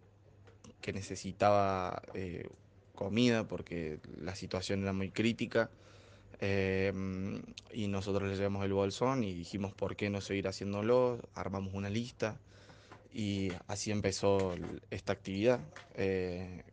que 0.82 0.92
necesitaba 0.92 2.02
eh, 2.14 2.50
comida 2.94 3.48
porque 3.48 4.02
la 4.22 4.36
situación 4.36 4.84
era 4.84 4.92
muy 4.92 5.12
crítica. 5.12 5.70
eh, 6.42 6.92
y 7.72 7.88
nosotros 7.88 8.28
le 8.30 8.36
llevamos 8.36 8.66
el 8.66 8.74
bolsón 8.74 9.24
y 9.24 9.34
dijimos 9.34 9.74
por 9.74 9.96
qué 9.96 10.10
no 10.10 10.20
seguir 10.20 10.50
haciéndolo, 10.50 11.22
armamos 11.36 11.74
una 11.74 11.90
lista 11.90 12.36
y 13.14 13.50
así 13.68 13.92
empezó 13.92 14.54
esta 14.92 15.14
actividad. 15.14 15.62
Eh, 15.96 16.64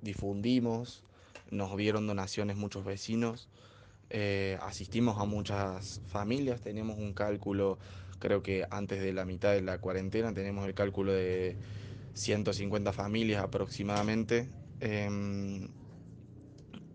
difundimos, 0.00 1.04
nos 1.50 1.76
dieron 1.76 2.06
donaciones 2.06 2.56
muchos 2.56 2.86
vecinos, 2.86 3.50
asistimos 4.62 5.20
a 5.20 5.26
muchas 5.26 6.00
familias, 6.06 6.62
teníamos 6.62 6.96
un 6.96 7.12
cálculo, 7.12 7.78
creo 8.18 8.42
que 8.42 8.66
antes 8.70 9.00
de 9.00 9.12
la 9.12 9.24
mitad 9.24 9.52
de 9.52 9.62
la 9.62 9.78
cuarentena 9.80 10.32
tenemos 10.34 10.66
el 10.66 10.74
cálculo 10.74 11.12
de 11.12 11.58
150 12.14 12.92
familias 12.92 13.42
aproximadamente. 13.42 14.50
em, 14.80 15.68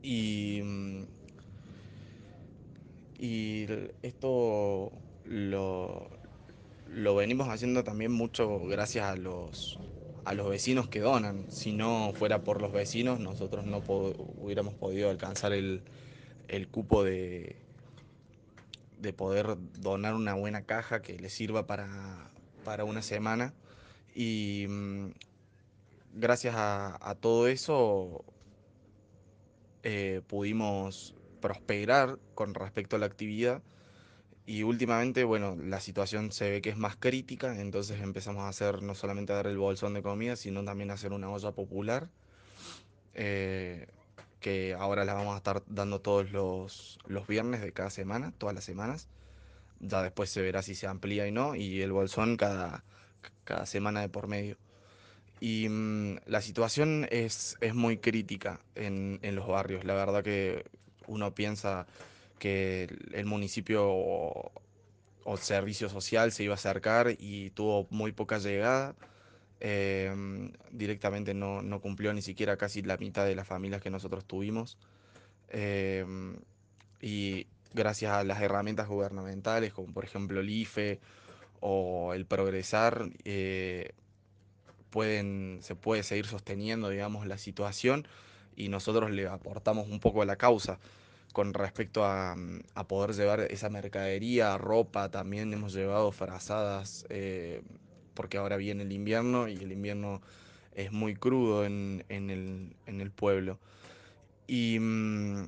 y, 0.02 0.62
mm, 0.64 1.04
y 3.18 3.66
esto 4.02 4.92
lo, 5.26 6.10
lo 6.88 7.16
venimos 7.16 7.48
haciendo 7.50 7.84
también 7.84 8.12
mucho 8.12 8.60
gracias 8.68 9.06
a 9.06 9.16
los, 9.16 9.80
a 10.26 10.34
los 10.34 10.50
vecinos 10.50 10.90
que 10.90 11.00
donan. 11.00 11.50
Si 11.50 11.74
no 11.74 12.12
fuera 12.14 12.44
por 12.44 12.62
los 12.62 12.72
vecinos, 12.74 13.20
nosotros 13.20 13.66
no 13.66 13.84
hubiéramos 13.88 14.76
podido 14.76 15.10
alcanzar 15.10 15.54
el, 15.54 15.84
el 16.48 16.68
cupo 16.70 17.04
de, 17.04 17.63
de 19.04 19.14
poder 19.14 19.58
donar 19.80 20.16
una 20.16 20.34
buena 20.34 20.64
caja 20.64 21.02
que 21.02 21.20
les 21.20 21.34
sirva 21.34 21.68
para, 21.68 22.30
para 22.64 22.86
una 22.86 23.04
semana. 23.04 23.54
Y 24.16 24.66
mm, 24.68 25.10
gracias 26.14 26.56
a, 26.56 26.98
a 27.08 27.16
todo 27.16 27.48
eso 27.48 28.24
eh, 29.84 30.22
pudimos 30.28 31.14
prosperar 31.42 32.18
con 32.34 32.54
respecto 32.54 32.96
a 32.96 33.00
la 33.00 33.06
actividad. 33.06 33.62
Y 34.46 34.64
últimamente, 34.64 35.26
bueno, 35.26 35.56
la 35.56 35.80
situación 35.82 36.32
se 36.32 36.50
ve 36.50 36.62
que 36.62 36.70
es 36.70 36.78
más 36.78 36.96
crítica, 36.96 37.60
entonces 37.60 38.02
empezamos 38.02 38.44
a 38.44 38.50
hacer 38.50 38.82
no 38.82 38.96
solamente 38.96 39.34
a 39.34 39.38
dar 39.38 39.48
el 39.48 39.58
bolsón 39.58 39.94
de 39.94 40.02
comida, 40.02 40.36
sino 40.36 40.64
también 40.64 40.92
a 40.92 40.96
hacer 40.96 41.14
una 41.14 41.30
olla 41.30 41.52
popular, 41.52 42.10
eh, 43.14 43.88
que 44.44 44.76
ahora 44.78 45.06
la 45.06 45.14
vamos 45.16 45.34
a 45.34 45.38
estar 45.38 45.64
dando 45.68 46.02
todos 46.02 46.32
los, 46.32 47.00
los 47.08 47.26
viernes 47.26 47.62
de 47.62 47.72
cada 47.72 47.90
semana, 47.90 48.34
todas 48.38 48.54
las 48.54 48.66
semanas. 48.66 49.08
Ya 49.80 50.04
después 50.04 50.30
se 50.30 50.42
verá 50.42 50.62
si 50.62 50.76
se 50.76 50.86
amplía 50.86 51.26
y 51.28 51.32
no, 51.32 51.56
y 51.56 51.82
el 51.82 51.94
bolsón 51.94 52.38
cada, 52.38 52.84
cada 53.46 53.66
semana 53.66 54.02
de 54.02 54.10
por 54.10 54.28
medio. 54.28 54.58
Y 55.40 55.68
mm, 55.70 56.18
la 56.26 56.42
situación 56.42 57.08
es, 57.10 57.58
es 57.62 57.74
muy 57.74 57.98
crítica 57.98 58.60
en, 58.76 59.20
en 59.24 59.36
los 59.36 59.48
barrios. 59.48 59.86
La 59.86 59.94
verdad 59.94 60.24
que 60.24 60.66
uno 61.08 61.34
piensa 61.34 61.88
que 62.38 62.94
el 63.14 63.26
municipio 63.26 63.86
o, 63.88 64.52
o 65.24 65.38
servicio 65.38 65.88
social 65.88 66.34
se 66.34 66.44
iba 66.44 66.54
a 66.54 66.56
acercar 66.56 67.16
y 67.18 67.52
tuvo 67.52 67.88
muy 67.92 68.12
poca 68.12 68.40
llegada. 68.40 68.94
Em, 69.66 70.52
directamente 70.72 71.34
no, 71.34 71.62
no 71.62 71.80
cumplió 71.80 72.14
ni 72.14 72.22
siquiera 72.22 72.58
casi 72.58 72.82
la 72.82 72.98
mitad 72.98 73.26
de 73.26 73.34
las 73.34 73.48
familias 73.48 73.82
que 73.82 73.90
nosotros 73.90 74.26
tuvimos. 74.26 74.78
Em, 75.48 76.36
y 77.02 77.48
gracias 77.74 78.12
a 78.12 78.26
las 78.26 78.42
herramientas 78.42 78.90
gubernamentales, 78.90 79.72
como 79.72 79.94
por 79.94 80.04
ejemplo 80.04 80.42
el 80.42 80.50
IFE 80.50 81.00
o 81.62 82.14
el 82.14 82.26
Progresar, 82.26 83.10
eh, 83.24 83.94
pueden, 84.90 85.60
se 85.62 85.76
puede 85.76 86.04
seguir 86.04 86.26
sosteniendo, 86.26 86.90
digamos, 86.90 87.26
la 87.26 87.38
situación 87.38 88.06
y 88.58 88.68
nosotros 88.68 89.12
le 89.12 89.28
aportamos 89.28 89.88
un 89.88 90.02
poco 90.02 90.22
a 90.22 90.26
la 90.26 90.36
causa, 90.36 90.78
con 91.32 91.54
respecto 91.54 92.04
a, 92.06 92.36
a 92.76 92.88
poder 92.90 93.16
llevar 93.16 93.40
esa 93.40 93.70
mercadería, 93.70 94.58
ropa, 94.58 95.10
también 95.10 95.54
hemos 95.54 95.74
llevado 95.74 96.12
frazadas, 96.12 97.06
eh, 97.10 97.62
porque 98.14 98.38
ahora 98.38 98.58
viene 98.58 98.84
el 98.84 98.92
invierno 98.92 99.48
y 99.48 99.56
el 99.56 99.72
invierno 99.72 100.22
es 100.76 100.92
muy 100.92 101.16
crudo 101.16 101.66
en, 101.66 102.06
en 102.10 102.30
el, 102.30 102.76
en 102.86 103.02
el 103.02 103.12
pueblo. 103.12 103.60
Y, 104.48 104.80
mm, 104.80 105.48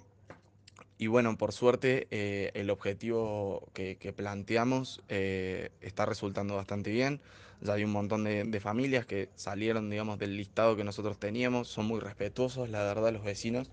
y 0.98 1.08
bueno, 1.08 1.38
por 1.38 1.52
suerte 1.52 2.08
eh, 2.12 2.52
el 2.54 2.70
objetivo 2.70 3.68
que, 3.74 4.14
planteamos 4.16 5.02
eh, 5.10 5.70
está 5.82 6.06
resultando 6.06 6.56
bastante 6.56 6.92
bien. 6.92 7.20
Ya 7.62 7.74
hay 7.74 7.84
un 7.84 7.92
montón 7.92 8.24
de, 8.24 8.60
familias 8.60 9.06
que 9.06 9.30
salieron, 9.36 9.90
digamos, 9.90 10.20
del 10.20 10.38
listado 10.38 10.76
que 10.78 10.84
nosotros 10.84 11.20
teníamos. 11.20 11.68
Son 11.68 11.86
muy 11.86 12.00
respetuosos, 12.00 12.70
la 12.70 12.84
verdad, 12.84 13.12
los 13.12 13.24
vecinos. 13.24 13.72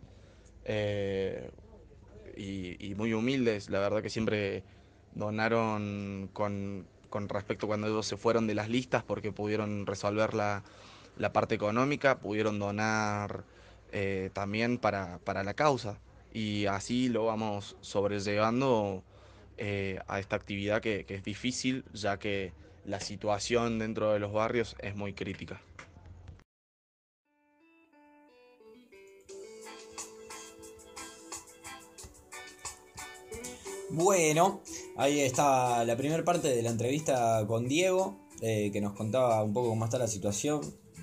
eh, 0.64 1.50
y 2.34 2.94
muy 2.96 3.12
humildes. 3.12 3.68
La 3.68 3.78
verdad 3.78 4.02
que 4.02 4.08
siempre 4.10 4.64
donaron 5.14 6.30
con, 6.32 6.86
con 7.12 7.28
respecto 7.28 7.66
cuando 7.68 7.86
ellos 7.86 8.06
se 8.06 8.16
fueron 8.16 8.46
de 8.46 8.54
las 8.54 8.70
listas 8.70 9.04
porque 9.04 9.30
pudieron 9.32 9.86
resolver 9.86 10.32
la, 10.32 10.64
la 11.18 11.32
parte 11.32 11.54
económica, 11.54 12.18
pudieron 12.18 12.58
donar 12.58 13.44
eh, 13.92 14.30
también 14.32 14.78
para, 14.78 15.18
para 15.18 15.44
la 15.44 15.52
causa. 15.52 16.00
Y 16.32 16.64
así 16.64 17.10
lo 17.10 17.26
vamos 17.26 17.76
sobrellevando 17.82 19.04
eh, 19.58 20.00
a 20.08 20.18
esta 20.18 20.36
actividad 20.36 20.80
que, 20.80 21.04
que 21.04 21.14
es 21.14 21.22
difícil, 21.22 21.84
ya 21.92 22.18
que 22.18 22.54
la 22.86 22.98
situación 22.98 23.78
dentro 23.78 24.12
de 24.14 24.18
los 24.18 24.32
barrios 24.32 24.74
es 24.78 24.96
muy 24.96 25.12
crítica. 25.12 25.60
Bueno, 33.94 34.62
ahí 34.96 35.20
está 35.20 35.84
la 35.84 35.98
primera 35.98 36.24
parte 36.24 36.48
de 36.48 36.62
la 36.62 36.70
entrevista 36.70 37.44
con 37.46 37.68
Diego, 37.68 38.16
eh, 38.40 38.70
que 38.72 38.80
nos 38.80 38.94
contaba 38.94 39.44
un 39.44 39.52
poco 39.52 39.68
cómo 39.68 39.84
está 39.84 39.98
la 39.98 40.08
situación, 40.08 40.62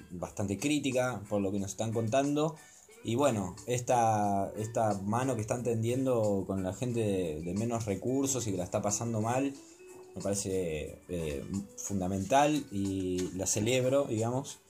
bastante 0.10 0.58
crítica 0.58 1.22
por 1.30 1.40
lo 1.40 1.52
que 1.52 1.60
nos 1.60 1.70
están 1.70 1.94
contando. 1.94 2.56
Y 3.04 3.14
bueno, 3.14 3.56
esta, 3.68 4.52
esta 4.58 5.00
mano 5.04 5.36
que 5.36 5.42
están 5.42 5.62
tendiendo 5.62 6.46
con 6.48 6.64
la 6.64 6.74
gente 6.74 7.42
de, 7.44 7.54
menos 7.54 7.86
recursos 7.86 8.48
y 8.48 8.52
que 8.52 8.58
la 8.58 8.64
está 8.64 8.82
pasando 8.82 9.22
mal, 9.22 9.54
me 10.16 10.22
parece 10.24 10.98
eh, 11.10 11.46
fundamental 11.78 12.66
y 12.72 13.30
la 13.36 13.46
celebro, 13.46 14.06
digamos. 14.06 14.62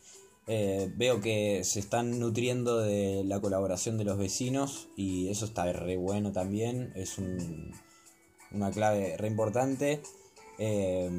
Eh, 0.45 0.91
veo 0.97 1.22
que 1.22 1.63
se 1.63 1.80
están 1.80 2.20
nutriendo 2.20 2.80
de 2.80 3.24
la 3.24 3.39
colaboración 3.39 3.97
de 3.97 4.03
los 4.03 4.17
vecinos 4.17 4.89
y 4.97 5.30
eso 5.30 5.45
está 5.45 5.72
re 5.72 5.95
bueno 5.95 6.34
también, 6.34 6.91
es 6.95 7.17
un, 7.17 7.72
una 8.52 8.72
clave 8.72 9.16
re 9.18 9.28
importante. 9.28 10.02
Eh, 10.62 11.10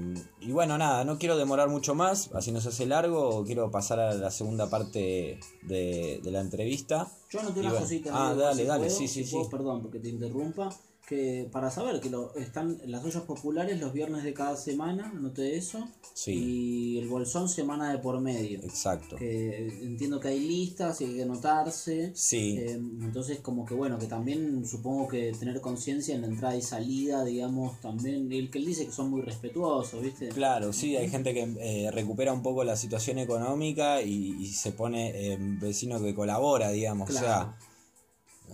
y 0.40 0.52
bueno, 0.52 0.76
nada, 0.76 1.02
no 1.04 1.18
quiero 1.18 1.36
demorar 1.38 1.70
mucho 1.70 1.94
más, 1.94 2.30
así 2.34 2.52
no 2.52 2.60
se 2.60 2.68
hace 2.68 2.84
largo, 2.84 3.42
quiero 3.46 3.70
pasar 3.70 3.98
a 3.98 4.12
la 4.14 4.30
segunda 4.30 4.68
parte 4.68 5.40
de, 5.62 6.20
de 6.22 6.30
la 6.30 6.40
entrevista. 6.40 7.10
Yo 7.30 7.40
anoté 7.40 7.60
Y 7.60 7.62
una 7.62 7.70
bueno. 7.70 7.84
cosita. 7.86 8.10
Ah, 8.12 8.26
amigo, 8.30 8.42
dale, 8.42 8.62
si 8.62 8.68
dale, 8.68 8.84
puedo, 8.84 8.98
sí, 8.98 9.08
si 9.08 9.24
sí, 9.24 9.30
puedo, 9.30 9.44
sí. 9.44 9.50
Perdón 9.50 9.82
porque 9.82 9.98
te 9.98 10.08
interrumpa. 10.10 10.68
Que 11.10 11.48
para 11.50 11.72
saber 11.72 12.00
que 12.00 12.08
lo, 12.08 12.32
están 12.36 12.80
las 12.86 13.04
ollas 13.04 13.24
populares 13.24 13.80
los 13.80 13.92
viernes 13.92 14.22
de 14.22 14.32
cada 14.32 14.56
semana, 14.56 15.10
anoté 15.10 15.56
eso. 15.56 15.88
Sí. 16.14 16.32
Y 16.32 16.98
el 16.98 17.08
bolsón 17.08 17.48
semana 17.48 17.90
de 17.90 17.98
por 17.98 18.20
medio. 18.20 18.60
Exacto. 18.60 19.16
Que 19.16 19.66
entiendo 19.82 20.20
que 20.20 20.28
hay 20.28 20.38
listas 20.38 21.00
y 21.00 21.06
hay 21.06 21.14
que 21.16 21.22
anotarse. 21.24 22.12
Sí. 22.14 22.58
Eh, 22.58 22.74
entonces 22.74 23.40
como 23.40 23.66
que 23.66 23.74
bueno, 23.74 23.98
que 23.98 24.06
también 24.06 24.64
supongo 24.64 25.08
que 25.08 25.32
tener 25.32 25.60
conciencia 25.60 26.14
en 26.14 26.20
la 26.20 26.28
entrada 26.28 26.56
y 26.56 26.62
salida, 26.62 27.24
digamos, 27.24 27.80
también. 27.80 28.32
El 28.32 28.48
que 28.48 28.58
él 28.58 28.66
dice 28.66 28.86
que 28.86 28.92
son 28.92 29.10
muy 29.10 29.22
respetuosos, 29.22 30.00
¿viste? 30.00 30.28
Claro, 30.28 30.72
sí, 30.72 30.96
hay 30.96 31.08
gente 31.08 31.34
que 31.34 31.56
eh, 31.58 31.90
recupera 31.90 32.32
un 32.32 32.44
poco 32.44 32.62
la 32.62 32.76
situación 32.76 33.18
económica 33.18 34.00
y, 34.00 34.36
y 34.38 34.46
se 34.46 34.70
pone 34.70 35.10
eh, 35.32 35.36
vecino 35.40 36.00
que 36.00 36.14
colabora, 36.14 36.70
digamos. 36.70 37.10
Claro. 37.10 37.26
O 37.26 37.28
sea, 37.28 37.56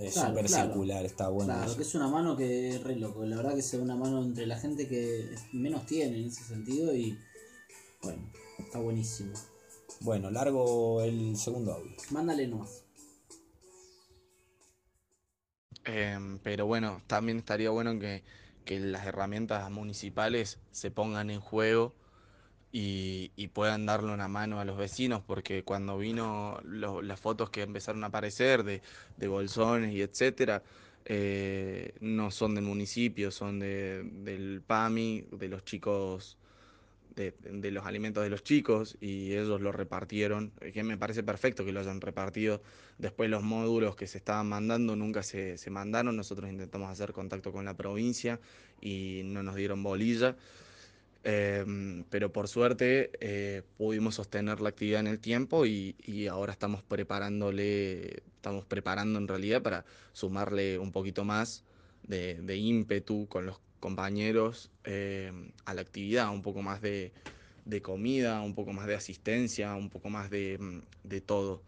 es 0.00 0.12
Claro, 0.14 0.28
súper 0.30 0.46
claro. 0.46 0.68
circular, 0.68 1.04
está 1.04 1.28
bueno. 1.28 1.52
Claro, 1.54 1.66
eso. 1.66 1.76
que 1.76 1.82
es 1.82 1.94
una 1.94 2.08
mano 2.08 2.36
que 2.36 2.70
es 2.70 2.82
re 2.82 2.96
loco. 2.96 3.24
La 3.24 3.36
verdad 3.36 3.54
que 3.54 3.60
es 3.60 3.74
una 3.74 3.96
mano 3.96 4.22
entre 4.22 4.46
la 4.46 4.58
gente 4.58 4.88
que 4.88 5.34
menos 5.52 5.86
tiene 5.86 6.18
en 6.18 6.26
ese 6.26 6.44
sentido 6.44 6.94
y 6.94 7.18
bueno, 8.02 8.22
está 8.58 8.78
buenísimo. 8.78 9.32
Bueno, 10.00 10.30
largo 10.30 11.02
el 11.02 11.36
segundo 11.36 11.72
audio. 11.74 11.92
Mándale 12.10 12.46
nomás. 12.46 12.82
Em, 15.84 16.38
pero 16.40 16.66
bueno, 16.66 17.02
también 17.06 17.38
estaría 17.38 17.70
bueno 17.70 17.98
que, 17.98 18.24
que 18.64 18.80
las 18.80 19.06
herramientas 19.06 19.70
municipales 19.70 20.58
se 20.72 20.90
pongan 20.90 21.30
en 21.30 21.40
juego 21.40 21.94
y, 22.78 23.48
puedan 23.48 23.86
darle 23.86 24.12
una 24.12 24.28
mano 24.28 24.60
a 24.60 24.64
los 24.66 24.76
vecinos, 24.76 25.22
porque 25.26 25.62
cuando 25.64 25.96
vino 25.96 26.60
lo- 26.64 27.00
las 27.00 27.18
fotos 27.18 27.48
que 27.48 27.62
empezaron 27.62 28.04
a 28.04 28.08
aparecer 28.08 28.64
de, 28.64 28.82
bolsones 29.28 29.94
y 29.94 30.02
etcétera, 30.02 30.62
eh, 31.06 31.94
no 32.00 32.30
son 32.30 32.54
del 32.54 32.64
municipio, 32.64 33.30
son 33.30 33.60
de, 33.60 34.02
del 34.04 34.62
PAMI, 34.66 35.26
de 35.32 35.48
los 35.48 35.64
chicos 35.64 36.36
de, 37.14 37.70
los 37.70 37.86
alimentos 37.86 38.22
de 38.22 38.28
los 38.28 38.42
chicos 38.42 38.98
y 39.00 39.32
ellos 39.32 39.62
lo 39.62 39.72
repartieron, 39.72 40.52
que 40.74 40.82
me 40.82 40.98
parece 40.98 41.22
perfecto 41.22 41.64
que 41.64 41.72
lo 41.72 41.80
hayan 41.80 42.02
repartido. 42.02 42.60
Después 42.98 43.30
los 43.30 43.42
módulos 43.42 43.96
que 43.96 44.06
se 44.06 44.18
estaban 44.18 44.48
mandando 44.48 44.96
nunca 44.96 45.22
se, 45.22 45.56
se 45.56 45.70
mandaron, 45.70 46.14
nosotros 46.14 46.50
intentamos 46.50 46.90
hacer 46.90 47.14
contacto 47.14 47.52
con 47.52 47.64
la 47.64 47.74
provincia 47.74 48.38
y 48.82 49.22
no 49.24 49.42
nos 49.42 49.54
dieron 49.54 49.82
bolilla. 49.82 50.36
Em, 51.24 52.04
pero 52.10 52.32
por 52.32 52.46
suerte 52.46 53.10
eh, 53.20 53.62
pudimos 53.76 54.14
sostener 54.14 54.60
la 54.60 54.68
actividad 54.68 55.00
en 55.00 55.08
el 55.08 55.18
tiempo 55.18 55.66
y, 55.66 55.96
y 56.04 56.28
ahora 56.28 56.52
estamos 56.52 56.82
preparándole, 56.84 58.22
estamos 58.36 58.64
preparando 58.64 59.18
en 59.18 59.26
realidad 59.26 59.60
para 59.62 59.84
sumarle 60.12 60.78
un 60.78 60.92
poquito 60.92 61.24
más 61.24 61.64
de, 62.04 62.34
de 62.34 62.56
ímpetu 62.56 63.26
con 63.28 63.46
los 63.46 63.60
compañeros 63.80 64.70
eh, 64.84 65.32
a 65.64 65.74
la 65.74 65.80
actividad, 65.80 66.30
un 66.30 66.42
poco 66.42 66.62
más 66.62 66.80
de, 66.80 67.12
de 67.64 67.82
comida, 67.82 68.40
un 68.42 68.54
poco 68.54 68.72
más 68.72 68.86
de 68.86 68.94
asistencia, 68.94 69.74
un 69.74 69.90
poco 69.90 70.08
más 70.10 70.30
de, 70.30 70.58
mm, 70.58 70.80
de 71.08 71.20
todo. 71.20 71.62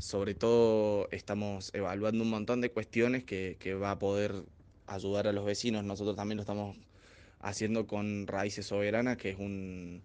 Sobre 0.00 0.34
todo 0.34 1.08
estamos 1.10 1.70
evaluando 1.74 2.22
un 2.22 2.30
montón 2.30 2.60
de 2.60 2.70
cuestiones 2.70 3.24
que, 3.24 3.56
que 3.58 3.74
va 3.74 3.92
a 3.92 3.98
poder 3.98 4.44
ayudar 4.86 5.26
a 5.26 5.32
los 5.32 5.44
vecinos. 5.44 5.84
Nosotros 5.84 6.16
también 6.16 6.36
lo 6.36 6.42
estamos 6.42 6.76
haciendo 7.40 7.86
con 7.86 8.26
Raíces 8.26 8.66
Soberanas, 8.66 9.16
que 9.16 9.30
es 9.30 9.38
un, 9.38 10.02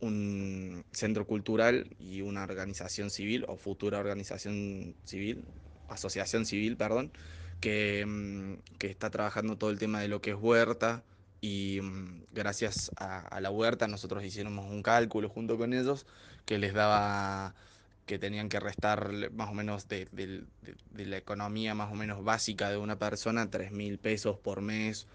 un 0.00 0.84
centro 0.92 1.26
cultural 1.26 1.88
y 1.98 2.20
una 2.22 2.42
organización 2.44 3.10
civil, 3.10 3.44
o 3.48 3.56
futura 3.56 3.98
organización 3.98 4.96
civil, 5.04 5.44
asociación 5.88 6.44
civil, 6.46 6.76
perdón, 6.76 7.12
que, 7.60 8.04
mm, 8.06 8.76
que 8.78 8.88
está 8.88 9.10
trabajando 9.10 9.56
todo 9.56 9.70
el 9.70 9.78
tema 9.78 10.00
de 10.00 10.08
lo 10.08 10.20
que 10.20 10.30
es 10.30 10.36
huerta. 10.36 11.04
Y 11.40 11.80
mm, 11.82 12.24
gracias 12.32 12.90
a, 12.96 13.40
la 13.40 13.50
huerta 13.50 13.88
nosotros 13.88 14.24
hicimos 14.24 14.70
un 14.70 14.82
cálculo 14.82 15.28
junto 15.28 15.56
con 15.58 15.72
ellos 15.72 16.06
que 16.44 16.58
les 16.58 16.74
daba 16.74 17.54
que 18.06 18.18
tenían 18.18 18.48
que 18.50 18.60
restar 18.60 19.30
más 19.32 19.48
o 19.50 19.54
menos 19.54 19.88
de, 19.88 20.06
de- 20.12 20.44
de 20.90 21.06
la 21.06 21.16
economía 21.16 21.74
más 21.74 21.90
o 21.92 21.94
menos 21.94 22.22
básica 22.24 22.70
de 22.70 22.76
una 22.76 22.98
persona, 22.98 23.50
tres 23.50 23.72
mil 23.72 23.98
pesos 23.98 24.38
por 24.38 24.60
mes, 24.60 25.06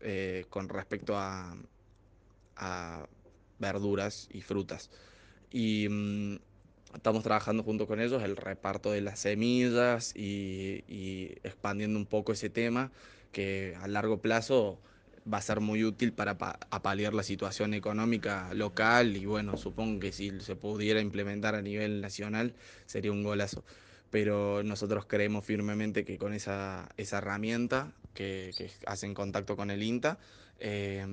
eh, 0.00 0.46
con 0.50 0.68
respecto 0.68 1.16
a, 1.16 1.56
verduras 3.60 4.28
y 4.32 4.40
frutas. 4.40 4.90
Y 5.50 5.88
mm, 5.88 6.36
estamos 6.94 7.22
trabajando 7.22 7.62
junto 7.62 7.86
con 7.86 8.00
ellos 8.00 8.22
el 8.22 8.36
reparto 8.36 8.90
de 8.90 9.00
las 9.00 9.20
semillas 9.20 10.14
y, 10.16 11.34
expandiendo 11.42 11.98
un 11.98 12.06
poco 12.06 12.32
ese 12.32 12.50
tema 12.50 12.90
que 13.32 13.76
a 13.80 13.88
largo 13.88 14.20
plazo 14.20 14.80
va 15.32 15.38
a 15.38 15.42
ser 15.42 15.60
muy 15.60 15.84
útil 15.84 16.12
para 16.12 16.38
paliar 16.38 17.14
la 17.14 17.22
situación 17.22 17.74
económica 17.74 18.52
local 18.54 19.16
y 19.16 19.26
bueno, 19.26 19.56
supongo 19.56 20.00
que 20.00 20.12
si 20.12 20.40
se 20.40 20.56
pudiera 20.56 21.00
implementar 21.00 21.54
a 21.54 21.62
nivel 21.62 22.00
nacional 22.00 22.54
sería 22.86 23.12
un 23.12 23.22
golazo. 23.22 23.64
Pero 24.10 24.62
nosotros 24.62 25.04
creemos 25.06 25.44
firmemente 25.44 26.04
que 26.04 26.16
con 26.16 26.32
esa 26.32 26.88
herramienta 26.96 27.92
que, 28.18 28.52
que 28.56 28.70
hace 28.86 29.06
en 29.06 29.14
contacto 29.14 29.56
con 29.56 29.70
el 29.70 29.82
INTA 29.82 30.18
eh, 30.58 31.06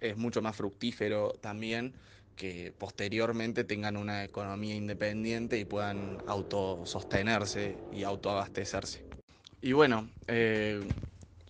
es 0.00 0.16
mucho 0.18 0.42
más 0.42 0.54
fructífero 0.56 1.32
también 1.40 1.94
que 2.36 2.72
posteriormente 2.78 3.64
tengan 3.64 3.96
una 3.96 4.24
economía 4.24 4.74
independiente 4.74 5.58
y 5.58 5.64
puedan 5.64 6.18
autosostenerse 6.26 7.78
y 7.90 8.02
autoabastecerse. 8.04 9.00
Y 9.62 9.72
bueno, 9.72 10.10
eh, 10.26 10.80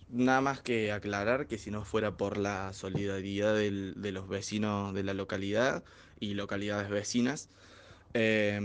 nada 0.07 0.41
más 0.41 0.61
que 0.61 0.91
aclarar 0.91 1.47
que 1.47 1.57
si 1.57 1.71
no 1.71 1.83
fuera 1.83 2.11
por 2.17 2.37
la 2.37 2.73
solidaridad 2.73 3.55
del- 3.55 3.95
de 4.01 4.11
los 4.11 4.27
vecinos 4.29 4.93
de 4.93 5.03
la 5.03 5.13
localidad 5.13 5.83
y 6.19 6.33
localidades 6.35 6.89
vecinas, 6.89 7.49
eh, 8.13 8.59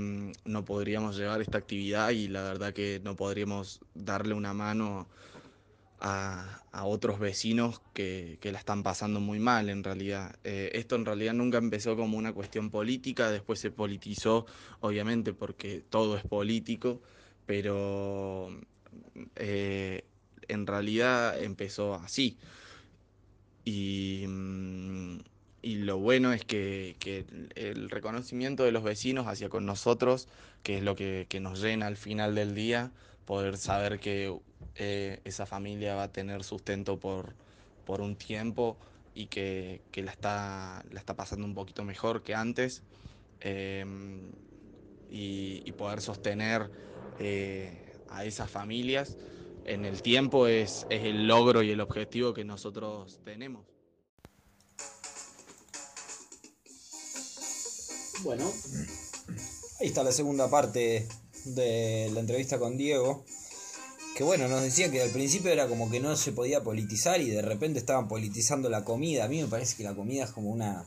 no 0.45 0.65
podríamos 0.65 1.17
llevar 1.17 1.41
esta 1.41 1.59
actividad 1.59 2.11
y 2.11 2.29
la 2.29 2.43
verdad 2.43 2.75
que 2.75 3.01
no 3.03 3.17
podríamos 3.17 3.81
darle 3.95 4.35
una 4.35 4.53
mano 4.53 5.09
a, 6.01 6.63
otros 6.85 7.19
vecinos 7.19 7.81
que, 7.93 8.39
que 8.41 8.53
la 8.53 8.59
están 8.59 8.83
pasando 8.83 9.21
muy 9.21 9.41
mal 9.41 9.69
en 9.69 9.83
realidad. 9.83 10.37
Eh, 10.45 10.71
esto 10.75 10.97
en 10.97 11.05
realidad 11.05 11.35
nunca 11.35 11.59
empezó 11.59 11.97
como 11.97 12.17
una 12.17 12.33
cuestión 12.33 12.71
política, 12.71 13.31
después 13.31 13.59
se 13.59 13.71
politizó, 13.71 14.47
obviamente 14.81 15.33
porque 15.33 15.83
todo 15.89 16.17
es 16.17 16.23
político, 16.23 17.03
pero 17.47 18.49
eh, 19.37 20.05
en 20.47 20.67
realidad 20.67 21.43
empezó 21.43 21.95
así. 21.95 22.39
Y, 23.65 24.25
mm, 24.29 25.19
y 25.63 25.77
lo 25.77 25.99
bueno 25.99 26.33
es 26.33 26.45
que, 26.45 26.97
que 27.01 27.27
el 27.57 27.91
reconocimiento 27.91 28.65
de 28.65 28.73
los 28.73 28.85
vecinos 28.85 29.27
hacia 29.27 29.49
con 29.49 29.67
nosotros, 29.67 30.29
que 30.63 30.79
es 30.79 30.85
lo 30.85 30.95
que, 30.95 31.27
que 31.29 31.41
nos 31.41 31.61
llena 31.61 31.87
al 31.87 31.97
final 31.97 32.35
del 32.35 32.55
día, 32.55 32.93
poder 33.29 33.59
saber 33.59 34.01
que 34.01 34.35
eh, 34.75 35.21
esa 35.25 35.45
familia 35.45 35.95
va 35.95 36.05
a 36.05 36.13
tener 36.13 36.45
sustento 36.45 36.99
por, 36.99 37.35
por 37.85 38.01
un 38.01 38.17
tiempo 38.17 38.79
y 39.15 39.27
que, 39.27 39.83
que 39.93 40.03
la, 40.03 40.13
está, 40.13 40.83
la 40.91 40.99
está 40.99 41.15
pasando 41.15 41.45
un 41.45 41.53
poquito 41.53 41.85
mejor 41.85 42.23
que 42.23 42.35
antes. 42.35 42.83
em, 43.41 44.33
y, 45.11 45.71
poder 45.73 46.01
sostener 46.01 46.71
eh, 47.19 47.93
a 48.09 48.25
esas 48.25 48.51
familias 48.51 49.17
en 49.65 49.85
el 49.85 50.01
tiempo 50.03 50.47
es, 50.47 50.87
es 50.91 51.05
el 51.05 51.29
logro 51.29 51.63
y 51.63 51.71
el 51.71 51.81
objetivo 51.81 52.33
que 52.33 52.45
nosotros 52.45 53.21
tenemos. 53.25 53.67
Bueno, 58.25 58.51
Ahí 59.81 59.87
está 59.87 60.03
la 60.03 60.11
segunda 60.11 60.51
parte 60.51 61.07
de 61.45 62.11
la 62.13 62.21
entrevista 62.21 62.59
con 62.59 62.77
Diego. 62.77 63.25
Que 64.17 64.25
bueno, 64.25 64.49
nos 64.49 64.63
decía 64.63 64.91
que 64.91 65.01
al 65.03 65.11
principio 65.11 65.53
era 65.53 65.69
como 65.69 65.91
que 65.91 66.01
no 66.01 66.17
se 66.17 66.33
podía 66.33 66.63
politizar 66.65 67.21
y 67.21 67.31
de 67.31 67.43
repente 67.43 67.79
estaban 67.79 68.09
politizando 68.09 68.69
la 68.69 68.85
comida. 68.85 69.25
A 69.25 69.29
mí 69.29 69.41
me 69.41 69.49
parece 69.49 69.77
que 69.77 69.85
la 69.85 69.95
comida 69.95 70.25
es 70.25 70.31
como 70.31 70.51
una, 70.51 70.85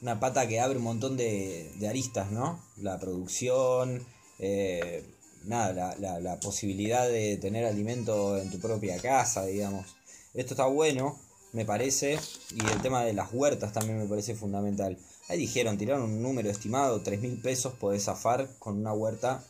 una 0.00 0.18
pata 0.18 0.48
que 0.48 0.58
abre 0.60 0.78
un 0.78 0.84
montón 0.84 1.16
de, 1.16 1.70
aristas, 1.88 2.32
¿no? 2.32 2.60
La 2.78 2.98
producción, 2.98 4.04
eh, 4.40 5.04
nada, 5.44 5.72
la, 5.72 5.96
la- 5.98 6.20
la 6.20 6.40
posibilidad 6.40 7.08
de 7.08 7.36
tener 7.36 7.64
alimento 7.64 8.36
en 8.38 8.50
tu 8.50 8.58
propia 8.58 8.98
casa, 9.00 9.44
digamos. 9.46 9.86
Esto 10.34 10.54
está 10.54 10.66
bueno, 10.66 11.16
me 11.52 11.64
parece, 11.64 12.18
y 12.56 12.66
el 12.72 12.82
tema 12.82 13.04
de 13.04 13.12
las 13.12 13.32
huertas 13.32 13.72
también 13.72 13.98
me 13.98 14.06
parece 14.06 14.34
fundamental. 14.34 14.98
Ahí 15.28 15.38
dijeron, 15.38 15.78
tiraron 15.78 16.02
un 16.10 16.22
número 16.22 16.50
estimado, 16.50 17.02
3 17.02 17.20
mil 17.20 17.40
pesos 17.40 17.74
podés 17.74 18.04
zafar 18.04 18.48
con 18.58 18.78
una 18.78 18.92
huerta, 18.92 19.44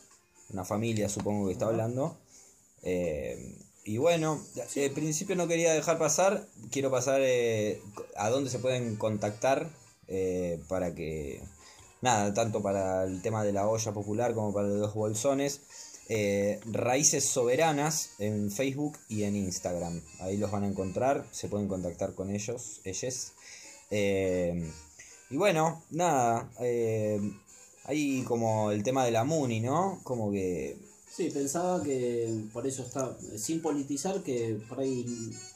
una 0.49 0.63
familia 0.65 1.09
supongo 1.09 1.47
que 1.47 1.53
está 1.53 1.65
hablando. 1.67 2.17
Eh, 2.83 3.57
y 3.85 3.97
bueno, 3.97 4.41
al 4.57 4.91
principio 4.91 5.35
no 5.35 5.47
quería 5.47 5.73
dejar 5.73 5.97
pasar, 5.97 6.47
quiero 6.71 6.89
pasar 6.91 7.21
eh, 7.23 7.81
a 8.15 8.29
dónde 8.29 8.49
se 8.49 8.59
pueden 8.59 8.95
contactar 8.95 9.69
eh, 10.07 10.61
para 10.69 10.93
que, 10.95 11.41
nada, 12.01 12.33
tanto 12.33 12.61
para 12.61 13.03
el 13.03 13.21
tema 13.21 13.43
de 13.43 13.51
la 13.53 13.67
olla 13.67 13.91
popular 13.93 14.33
como 14.33 14.53
para 14.53 14.67
los 14.67 14.93
bolsones. 14.93 15.61
eh, 16.09 16.59
Raíces 16.65 17.25
Soberanas 17.25 18.11
en 18.19 18.51
Facebook 18.51 18.97
y 19.09 19.23
en 19.23 19.35
Instagram. 19.35 20.01
Ahí 20.19 20.37
los 20.37 20.51
van 20.51 20.63
a 20.63 20.67
encontrar, 20.67 21.25
se 21.31 21.47
pueden 21.47 21.67
contactar 21.67 22.13
con 22.13 22.29
ellos, 22.29 22.81
ellos. 22.83 23.33
Eh, 23.89 24.71
y 25.29 25.37
bueno, 25.37 25.83
nada, 25.91 26.49
eh, 26.59 27.19
hay 27.85 28.23
como 28.23 28.71
el 28.71 28.83
tema 28.83 29.05
de 29.05 29.11
la 29.11 29.23
Muni, 29.23 29.59
¿no? 29.59 29.99
Como 30.03 30.31
que 30.31 30.77
sí, 31.09 31.29
pensaba 31.29 31.83
que 31.83 32.45
por 32.51 32.65
eso 32.65 32.81
está, 32.83 33.15
sin 33.37 33.61
politizar, 33.61 34.23
que 34.23 34.59
por 34.67 34.79
ahí, 34.79 35.05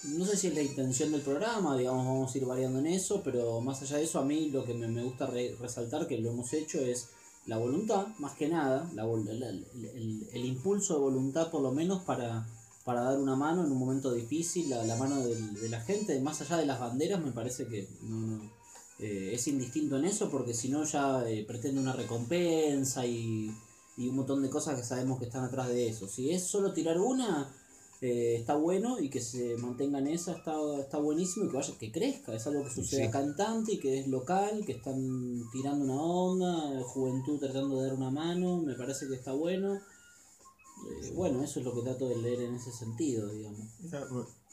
no 0.04 0.26
sé 0.26 0.38
si 0.38 0.48
es 0.48 0.54
la 0.56 0.62
intención 0.62 1.12
del 1.12 1.22
programa, 1.22 1.78
digamos, 1.78 2.06
vamos 2.06 2.34
a 2.34 2.38
ir 2.38 2.46
variando 2.46 2.80
en 2.80 2.88
eso, 2.88 3.22
pero 3.24 3.60
más 3.62 3.82
allá 3.82 3.98
de 3.98 4.04
eso, 4.04 4.20
a 4.20 4.26
mí 4.26 4.50
lo 4.50 4.64
que 4.66 4.74
me, 4.76 5.04
gusta 5.04 5.26
re- 5.26 5.56
resaltar, 5.60 6.08
que 6.08 6.18
lo 6.20 6.30
hemos 6.30 6.54
hecho, 6.54 6.80
es 6.80 7.08
la 7.48 7.58
voluntad, 7.58 8.08
más 8.20 8.34
que 8.34 8.50
nada, 8.50 8.88
la 8.94 9.06
el, 9.06 10.46
impulso 10.46 10.96
de 10.96 11.00
voluntad 11.00 11.50
por 11.50 11.62
lo 11.62 11.72
menos 11.72 12.04
para, 12.04 12.46
para 12.84 13.02
dar 13.02 13.18
una 13.20 13.36
mano 13.36 13.66
en 13.66 13.72
un 13.72 13.80
momento 13.80 14.12
difícil, 14.12 14.70
la, 14.70 14.84
la 14.84 14.96
mano 14.98 15.26
del- 15.26 15.54
de, 15.56 15.70
la 15.70 15.80
gente, 15.82 16.20
más 16.20 16.42
allá 16.42 16.58
de 16.58 16.66
las 16.66 16.80
banderas, 16.80 17.20
me 17.24 17.32
parece 17.32 17.66
que 17.66 17.88
no, 18.04 18.18
no, 18.18 18.52
eh, 19.00 19.32
es 19.34 19.48
indistinto 19.48 19.98
en 19.98 20.06
eso, 20.06 20.30
porque 20.30 20.54
si 20.54 20.70
no 20.70 20.84
ya 20.84 21.28
eh, 21.30 21.46
pretende 21.46 21.80
una 21.80 21.94
recompensa 21.94 23.06
y, 23.06 23.52
y 23.98 24.08
un 24.08 24.16
montón 24.16 24.42
de 24.42 24.50
cosas 24.50 24.76
que 24.76 24.86
sabemos 24.86 25.20
que 25.20 25.26
están 25.26 25.44
atrás 25.44 25.68
de 25.70 25.88
eso. 25.88 26.08
Si 26.08 26.32
es 26.32 26.44
solo 26.44 26.74
tirar 26.74 27.00
una, 27.00 27.54
eh, 28.00 28.36
está 28.40 28.56
bueno 28.56 29.00
y 29.00 29.10
que 29.10 29.22
se 29.22 29.58
mantenga 29.58 29.98
en 29.98 30.08
esa 30.08 30.34
está, 30.34 30.54
está 30.80 31.00
buenísimo 31.00 31.46
y 31.46 31.50
que 31.50 31.58
vaya, 31.58 31.74
que 31.80 31.92
crezca, 31.92 32.34
es 32.36 32.46
algo 32.46 32.64
que 32.64 32.70
sucede 32.70 33.12
Sí. 33.12 33.34
Tanti, 33.36 33.74
y 33.74 33.80
que 33.80 34.00
es 34.00 34.08
local, 34.08 34.64
que 34.66 34.74
están 34.74 35.44
tirando 35.52 35.86
una 35.86 36.02
onda, 36.02 36.84
juventud 36.84 37.40
tratando 37.40 37.80
de 37.80 37.88
dar 37.88 37.98
una 37.98 38.12
mano, 38.12 38.58
me 38.62 38.76
parece 38.76 39.08
que 39.08 39.16
está 39.16 39.34
bueno. 39.34 39.76
Eh, 39.76 41.12
bueno, 41.16 41.44
eso 41.44 41.60
es 41.60 41.66
lo 41.66 41.74
que 41.74 41.82
trato 41.82 42.08
de 42.08 42.18
leer 42.18 42.42
en 42.42 42.56
ese 42.56 42.72
sentido, 42.72 43.28
digamos. 43.30 43.68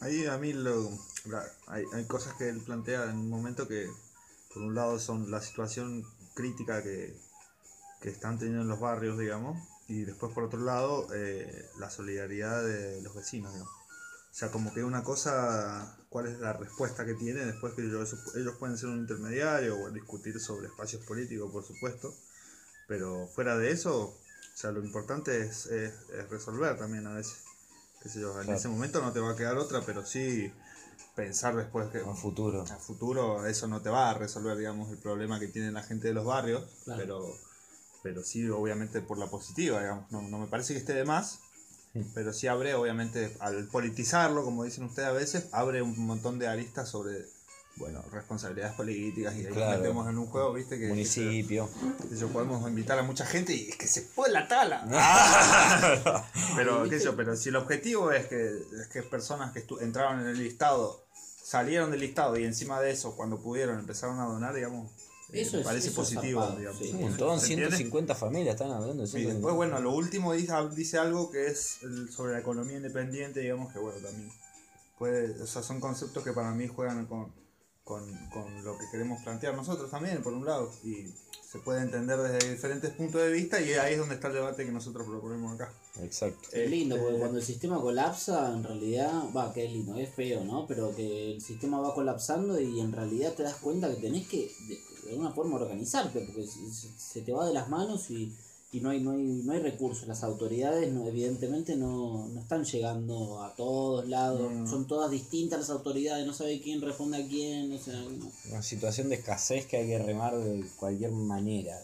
Ahí 0.01 0.25
a 0.25 0.39
mí 0.39 0.55
lo, 0.55 0.91
hay, 1.67 1.85
hay 1.93 2.05
cosas 2.07 2.35
que 2.39 2.49
él 2.49 2.63
plantea 2.63 3.11
en 3.11 3.19
un 3.19 3.29
momento 3.29 3.69
que, 3.69 3.87
por 4.55 4.63
un 4.63 4.75
lado, 4.75 4.99
son 4.99 5.31
la 5.31 5.41
situación 5.43 6.05
crítica 6.35 6.83
que, 6.83 7.15
que 8.01 8.09
están 8.09 8.39
teniendo 8.39 8.63
en 8.63 8.69
los 8.69 8.81
barrios, 8.81 9.19
digamos, 9.19 9.61
y 9.89 10.05
después, 10.05 10.33
por 10.33 10.45
otro 10.45 10.61
lado, 10.61 11.09
eh, 11.15 11.69
la 11.79 11.91
solidaridad 11.91 12.65
de 12.65 13.03
los 13.03 13.15
vecinos, 13.15 13.53
digamos. 13.53 13.73
O 13.73 14.37
sea, 14.37 14.51
como 14.51 14.73
que 14.75 14.83
una 14.83 15.05
cosa, 15.05 15.97
cuál 16.09 16.27
es 16.27 16.39
la 16.41 16.53
respuesta 16.53 17.05
que 17.05 17.15
tiene 17.15 17.45
después 17.45 17.75
que 17.75 17.83
ellos, 17.83 18.17
ellos 18.35 18.55
pueden 18.59 18.77
ser 18.79 18.89
un 18.89 18.99
intermediario 18.99 19.79
o 19.79 19.91
discutir 19.91 20.41
sobre 20.41 20.67
espacios 20.69 21.05
políticos, 21.05 21.53
por 21.53 21.65
supuesto, 21.65 22.13
pero 22.89 23.29
fuera 23.29 23.57
de 23.57 23.71
eso, 23.71 23.97
o 24.07 24.19
sea, 24.57 24.73
lo 24.73 24.85
importante 24.85 25.41
es, 25.41 25.67
es- 25.67 25.95
es 26.11 26.29
resolver 26.31 26.77
también 26.79 27.07
a 27.07 27.15
veces. 27.15 27.37
Qué 28.03 28.09
sé 28.09 28.21
yo, 28.21 28.37
en 28.39 28.45
Claro. 28.47 28.59
ese 28.59 28.69
momento 28.69 29.01
no 29.01 29.13
te 29.13 29.21
va 29.21 29.31
a 29.33 29.37
quedar 29.37 29.57
otra, 29.57 29.81
pero 29.87 30.05
sí 30.05 30.53
pensar 31.15 31.55
después 31.57 31.89
que 31.91 31.99
a 31.99 32.15
futuro. 32.15 32.63
a 32.63 32.77
futuro 32.77 33.47
eso 33.47 33.69
no 33.69 33.81
te 33.81 33.91
va 33.91 34.11
a 34.11 34.15
resolver, 34.15 34.57
digamos, 34.57 34.91
el 34.91 34.99
problema 34.99 35.39
que 35.39 35.49
tiene 35.49 35.71
la 35.71 35.83
gente 35.83 36.09
de 36.09 36.15
los 36.15 36.25
barrios, 36.25 36.65
Claro. 36.85 37.01
pero, 37.01 37.39
pero 38.03 38.23
sí, 38.23 38.49
obviamente, 38.49 39.01
por 39.01 39.19
la 39.19 39.27
positiva, 39.29 39.81
digamos. 39.81 40.11
No, 40.11 40.23
no 40.23 40.39
me 40.39 40.47
parece 40.47 40.73
que 40.75 40.81
esté 40.81 40.93
de 40.93 41.05
más, 41.05 41.39
pero 42.15 42.33
sí 42.33 42.49
abre, 42.49 42.75
obviamente, 42.75 43.37
al 43.41 43.67
politizarlo, 43.69 44.45
como 44.45 44.65
dicen 44.65 44.85
ustedes 44.85 45.09
a 45.09 45.13
veces, 45.13 45.47
abre 45.53 45.81
un 45.83 45.97
montón 46.07 46.41
de 46.41 46.49
aristas 46.49 46.89
sobre, 46.89 47.25
bueno, 47.77 48.03
responsabilidades 48.11 48.75
políticas 48.75 49.37
y 49.37 49.47
ahí 49.47 49.55
nos 49.55 49.77
metemos 49.79 50.09
en 50.09 50.19
un 50.19 50.27
juego, 50.27 50.53
viste, 50.53 50.79
que, 50.79 50.89
Municipio. 50.89 51.71
que, 52.11 52.17
yo 52.17 52.29
podemos 52.31 52.69
invitar 52.69 52.99
a 52.99 53.05
mucha 53.05 53.25
gente 53.25 53.55
y 53.55 53.69
es 53.71 53.77
que 53.77 53.87
se 53.87 54.03
fue 54.03 54.29
la 54.31 54.49
tala. 54.49 54.85
pero, 56.57 56.83
qué 56.89 56.99
sé 56.99 57.05
yo, 57.05 57.15
pero 57.17 57.37
si 57.37 57.51
el 57.51 57.57
objetivo 57.57 58.11
es 58.11 58.27
que, 58.27 58.45
es 58.49 58.89
que 58.93 59.03
personas 59.03 59.53
que 59.53 59.65
entraron 59.81 60.21
en 60.21 60.27
el 60.27 60.39
listado 60.39 61.04
salieron 61.45 61.91
del 61.91 62.01
listado 62.01 62.39
y 62.39 62.45
encima 62.45 62.81
de 62.81 62.91
eso, 62.91 63.15
cuando 63.17 63.39
pudieron, 63.39 63.79
empezaron 63.79 64.19
a 64.19 64.25
donar, 64.25 64.55
digamos, 64.55 64.91
eh, 65.31 65.43
Eso 65.43 65.59
es- 65.59 65.65
parece 65.65 65.89
eso 65.89 65.97
positivo, 65.97 66.41
zarpado, 66.41 66.59
digamos. 66.59 66.79
sí. 66.81 66.91
Un 66.95 67.01
montón, 67.03 67.39
¿Se 67.39 67.47
entiende? 67.53 67.77
150 67.77 68.15
familias 68.15 68.55
están 68.55 68.71
hablando 68.71 69.03
de 69.03 69.09
Y 69.09 69.11
150. 69.11 69.35
después, 69.35 69.55
bueno, 69.55 69.79
lo 69.81 69.93
último 69.95 70.33
dice, 70.33 70.53
dice 70.75 70.99
algo 70.99 71.31
que 71.31 71.49
es 71.49 71.83
el- 71.83 72.11
sobre 72.11 72.33
la 72.33 72.39
economía 72.39 72.77
independiente, 72.79 73.41
digamos 73.41 73.73
que, 73.73 73.79
bueno, 73.79 73.99
también 74.01 74.33
puede, 74.99 75.43
o 75.43 75.47
sea, 75.47 75.63
son 75.63 75.81
conceptos 75.81 76.23
que 76.25 76.33
para 76.33 76.53
mí 76.53 76.67
juegan 76.69 77.05
con, 77.07 77.33
con, 77.85 78.03
con 78.31 78.65
lo 78.65 78.79
que 78.79 78.87
queremos 78.91 79.23
plantear 79.23 79.55
nosotros 79.55 79.91
también, 79.91 80.23
por 80.23 80.33
un 80.33 80.45
lado, 80.45 80.71
y 80.83 81.07
se 81.55 81.59
puede 81.61 81.83
entender 81.83 82.19
desde 82.19 82.51
diferentes 82.51 82.91
puntos 82.91 83.21
de 83.23 83.31
vista 83.31 83.61
y 83.61 83.75
ahí 83.75 83.93
es 83.93 83.99
donde 84.01 84.17
está 84.17 84.27
el 84.27 84.35
debate 84.35 84.65
que 84.65 84.73
nosotros 84.73 85.07
proponemos 85.07 85.55
acá. 85.55 85.73
Exacto. 86.03 86.49
Es 86.51 86.69
lindo, 86.69 86.97
porque 86.97 87.11
Este, 87.11 87.21
cuando 87.21 87.39
el 87.39 87.45
sistema 87.45 87.81
colapsa, 87.81 88.53
en 88.53 88.65
realidad, 88.65 89.13
va, 89.37 89.53
que 89.53 89.67
es 89.67 89.73
lindo, 89.73 89.95
es 89.97 90.09
feo, 90.13 90.45
¿no? 90.45 90.67
Pero 90.67 90.97
que 90.97 91.35
el 91.35 91.41
sistema 91.41 91.79
va 91.79 91.95
colapsando 91.95 92.59
y 92.59 92.81
en 92.81 92.91
realidad 92.91 93.35
te 93.35 93.45
das 93.45 93.55
cuenta 93.57 93.89
que 93.89 94.01
tenés 94.01 94.27
que, 94.27 94.51
de, 94.67 95.11
alguna 95.11 95.31
forma, 95.31 95.57
organizarte, 95.57 96.21
porque 96.23 96.45
se 96.45 97.21
te 97.21 97.33
va 97.33 97.47
de 97.47 97.55
las 97.55 97.69
manos 97.69 98.11
y, 98.11 98.35
y 98.75 98.81
no 98.81 98.91
hay 98.91 99.01
no 99.01 99.13
hay 99.13 99.23
no 99.23 99.53
hay 99.53 99.61
recursos. 99.61 100.09
Las 100.09 100.25
autoridades, 100.25 100.93
no, 100.93 101.07
evidentemente, 101.07 101.77
no, 101.77 102.27
no 102.29 102.41
están 102.41 102.65
llegando 102.65 103.43
a 103.43 103.55
todos 103.55 104.09
lados, 104.09 104.53
No. 104.53 104.67
son 104.67 104.87
todas 104.87 105.11
distintas 105.11 105.61
las 105.61 105.71
autoridades, 105.71 106.27
no 106.27 106.35
sabe 106.35 106.61
quién 106.61 106.81
responde 106.83 107.23
a 107.23 107.27
quién, 107.29 107.73
o 107.73 107.79
sea, 107.79 107.95
no. 107.95 108.31
Una 108.51 108.63
situación 108.63 109.09
de 109.09 109.15
escasez 109.17 109.67
que 109.67 109.77
hay 109.77 109.87
que 109.87 109.99
remar 109.99 110.37
de 110.37 110.65
cualquier 110.77 111.13
manera. 111.13 111.79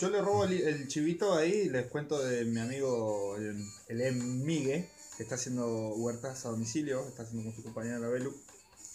Yo 0.00 0.10
le 0.10 0.20
robo 0.20 0.44
el, 0.44 0.52
el 0.52 0.88
chivito 0.88 1.34
ahí 1.34 1.52
y 1.66 1.68
les 1.68 1.86
cuento 1.86 2.18
de 2.22 2.44
mi 2.44 2.58
amigo 2.60 3.36
el, 3.36 3.64
el 3.88 4.00
Em 4.00 4.42
Migue, 4.44 4.88
que 5.16 5.22
está 5.22 5.36
haciendo 5.36 5.90
huertas 5.94 6.44
a 6.44 6.48
domicilio, 6.48 7.06
está 7.06 7.22
haciendo 7.22 7.44
con 7.44 7.54
su 7.54 7.62
compañera 7.62 7.98
la 8.00 8.08
Belu. 8.08 8.34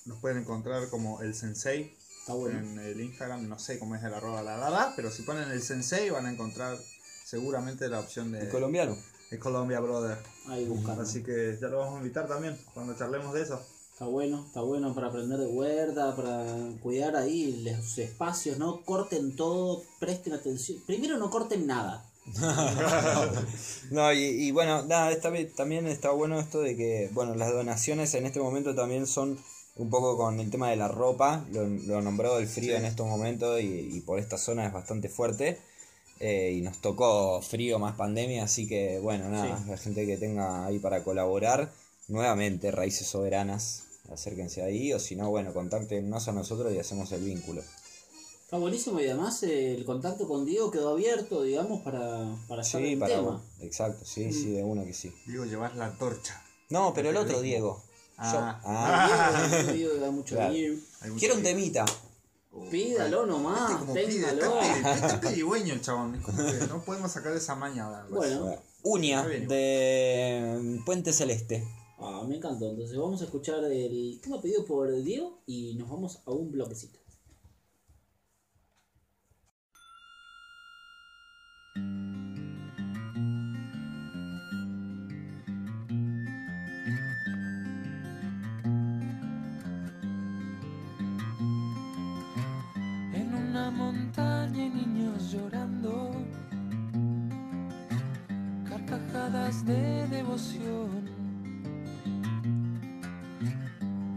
Nos 0.06 0.20
pueden 0.20 0.39
encontrar 0.39 0.89
como 0.89 1.22
el 1.22 1.34
Sensei 1.34 1.93
Está 2.20 2.34
bueno. 2.34 2.60
en 2.60 2.80
el 2.80 3.00
Instagram, 3.00 3.48
no 3.48 3.58
sé 3.58 3.80
cómo 3.80 3.95
es 3.95 4.04
el 4.04 4.14
arroba 4.14 4.43
la 4.43 4.58
la 4.58 4.70
la, 4.70 4.93
pero 4.98 5.10
si 5.12 5.22
ponen 5.22 5.50
el 5.50 5.62
Sensei 5.62 6.10
van 6.10 6.26
a 6.26 6.32
encontrar 6.34 6.78
seguramente 7.28 7.89
la 7.89 7.99
opción 7.99 8.32
de... 8.32 8.39
El 8.39 8.49
colombiano. 8.49 8.95
es 9.30 9.39
Colombia 9.39 9.82
Brother. 9.82 10.17
Ahí 10.47 10.65
buscando. 10.65 11.01
Así 11.01 11.23
que 11.23 11.57
ya 11.59 11.67
lo 11.67 11.80
vamos 11.80 11.95
a 11.95 11.97
invitar 11.97 12.25
también 12.28 12.57
cuando 12.73 12.95
charlemos 12.95 13.34
de 13.34 13.41
eso. 13.41 13.61
Está 13.91 14.05
bueno, 14.05 14.45
está 14.47 14.61
bueno 14.61 14.93
para 14.95 15.07
aprender 15.07 15.38
de 15.39 15.47
huerta, 15.47 16.15
para 16.15 16.45
cuidar 16.82 17.15
ahí 17.17 17.63
los 17.63 17.97
espacios, 17.97 18.57
no 18.59 18.84
corten 18.86 19.36
todo, 19.36 19.84
presten 19.99 20.34
atención. 20.34 20.78
Primero 20.86 21.17
no 21.17 21.30
corten 21.30 21.65
nada. 21.67 22.05
No, 23.91 24.11
y, 24.13 24.19
y 24.19 24.51
bueno, 24.51 24.84
nada, 24.84 25.11
esta 25.11 25.30
vez 25.30 25.53
también 25.55 25.88
está 25.88 26.11
bueno 26.11 26.39
esto 26.39 26.59
de 26.61 26.75
que, 26.75 27.09
bueno, 27.13 27.36
las 27.36 27.51
donaciones 27.51 28.13
en 28.13 28.25
este 28.25 28.39
momento 28.39 28.75
también 28.75 29.07
son 29.07 29.38
un 29.75 29.89
poco 29.89 30.17
con 30.17 30.39
el 30.39 30.49
tema 30.51 30.69
de 30.69 30.75
la 30.75 30.88
ropa, 30.88 31.45
lo, 31.51 31.65
lo 31.67 32.01
nombró 32.01 32.38
el 32.39 32.47
frío 32.47 32.71
Sí. 32.73 32.78
en 32.78 32.86
estos 32.86 33.07
momentos 33.07 33.59
y, 33.61 33.65
y 33.93 34.01
por 34.01 34.19
esta 34.19 34.38
zona 34.38 34.65
es 34.67 34.73
bastante 34.73 35.09
fuerte. 35.09 35.59
Eh, 36.20 36.53
y 36.57 36.61
nos 36.61 36.80
tocó 36.82 37.41
frío 37.41 37.80
más 37.80 37.95
pandemia, 37.95 38.43
así 38.43 38.68
que 38.68 38.99
bueno, 38.99 39.30
nada, 39.30 39.57
Sí. 39.57 39.70
la 39.70 39.78
gente 39.78 40.05
que 40.05 40.18
tenga 40.18 40.65
ahí 40.65 40.80
para 40.80 41.03
colaborar, 41.03 41.72
nuevamente, 42.07 42.72
Raíces 42.72 43.07
Soberanas, 43.07 43.84
acérquense 44.11 44.61
ahí, 44.63 44.93
o 44.93 44.99
si 44.99 45.15
no, 45.15 45.30
bueno, 45.30 45.53
contáctenos 45.53 46.28
a 46.28 46.32
nosotros 46.32 46.74
y 46.74 46.80
hacemos 46.80 47.11
el 47.11 47.24
vínculo. 47.24 47.61
Está 48.43 48.57
buenísimo 48.57 48.99
y 49.01 49.05
además 49.07 49.43
eh, 49.43 49.74
el 49.76 49.84
contacto 49.84 50.26
con 50.28 50.45
Diego 50.45 50.72
quedó 50.72 50.91
abierto, 50.93 51.43
digamos, 51.43 51.82
para, 51.82 52.34
para 52.47 52.63
Sí, 52.63 52.93
en 52.93 52.99
para 52.99 53.15
tema. 53.15 53.43
Exacto, 53.59 54.05
sí, 54.05 54.32
sí, 54.32 54.51
de 54.51 54.63
uno 54.63 54.86
que 54.86 54.93
sí. 54.93 55.13
Digo, 55.26 55.43
llevar 55.43 55.76
la 55.76 55.88
antorcha. 55.88 56.41
No, 56.70 56.93
pero 56.93 57.09
el 57.09 57.18
otro 57.18 57.41
Diego. 57.41 57.84
Ah. 58.18 58.32
Yo- 58.63 58.70
Ah, 58.70 59.47
Diego, 59.74 59.74
Diego 59.74 59.95
da 60.05 60.11
mucho 60.11 60.36
Claro. 60.36 60.53
Quiero 61.20 61.36
un 61.36 61.43
temita. 61.43 61.86
Pídalo 62.72 63.26
nomás, 63.26 63.78
como 63.80 63.93
pide, 63.93 64.08
téngalo. 64.08 64.60
está 64.62 64.74
pide- 64.84 64.93
está 64.95 65.22
pedigüeño 65.22 65.74
el 65.74 65.82
chabón. 65.82 66.22
no 66.70 66.82
podemos 66.84 67.12
sacar 67.12 67.34
esa 67.34 67.55
maña. 67.55 67.88
Bueno, 68.10 68.55
Uña 68.84 69.26
de 69.28 70.80
Puente 70.86 71.14
Celeste. 71.14 71.68
ah, 71.99 72.24
me 72.28 72.36
encantó. 72.38 72.70
Entonces 72.70 72.97
vamos 72.97 73.22
a 73.22 73.26
escuchar 73.26 73.64
el 73.66 74.20
tema 74.22 74.41
pedido 74.41 74.66
por 74.66 74.91
Diego 75.03 75.41
y 75.45 75.76
nos 75.76 75.89
vamos 75.89 76.22
a 76.26 76.32
un 76.32 76.51
bloquecito. 76.51 76.99
Montaña 93.72 94.63
hay 94.63 94.70
niños 94.70 95.32
llorando, 95.32 96.11
carcajadas 98.68 99.65
de 99.65 100.07
devoción. 100.07 101.09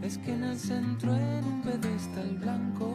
Es 0.03 0.19
que 0.19 0.35
en 0.35 0.45
el 0.45 0.57
centro, 0.57 1.15
en 1.15 1.45
un 1.45 1.63
pedestal 1.63 2.39
blanco, 2.39 2.95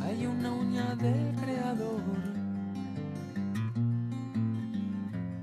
hay 0.00 0.26
una 0.26 0.50
uña 0.50 0.96
del 0.96 1.34
creador 1.36 2.02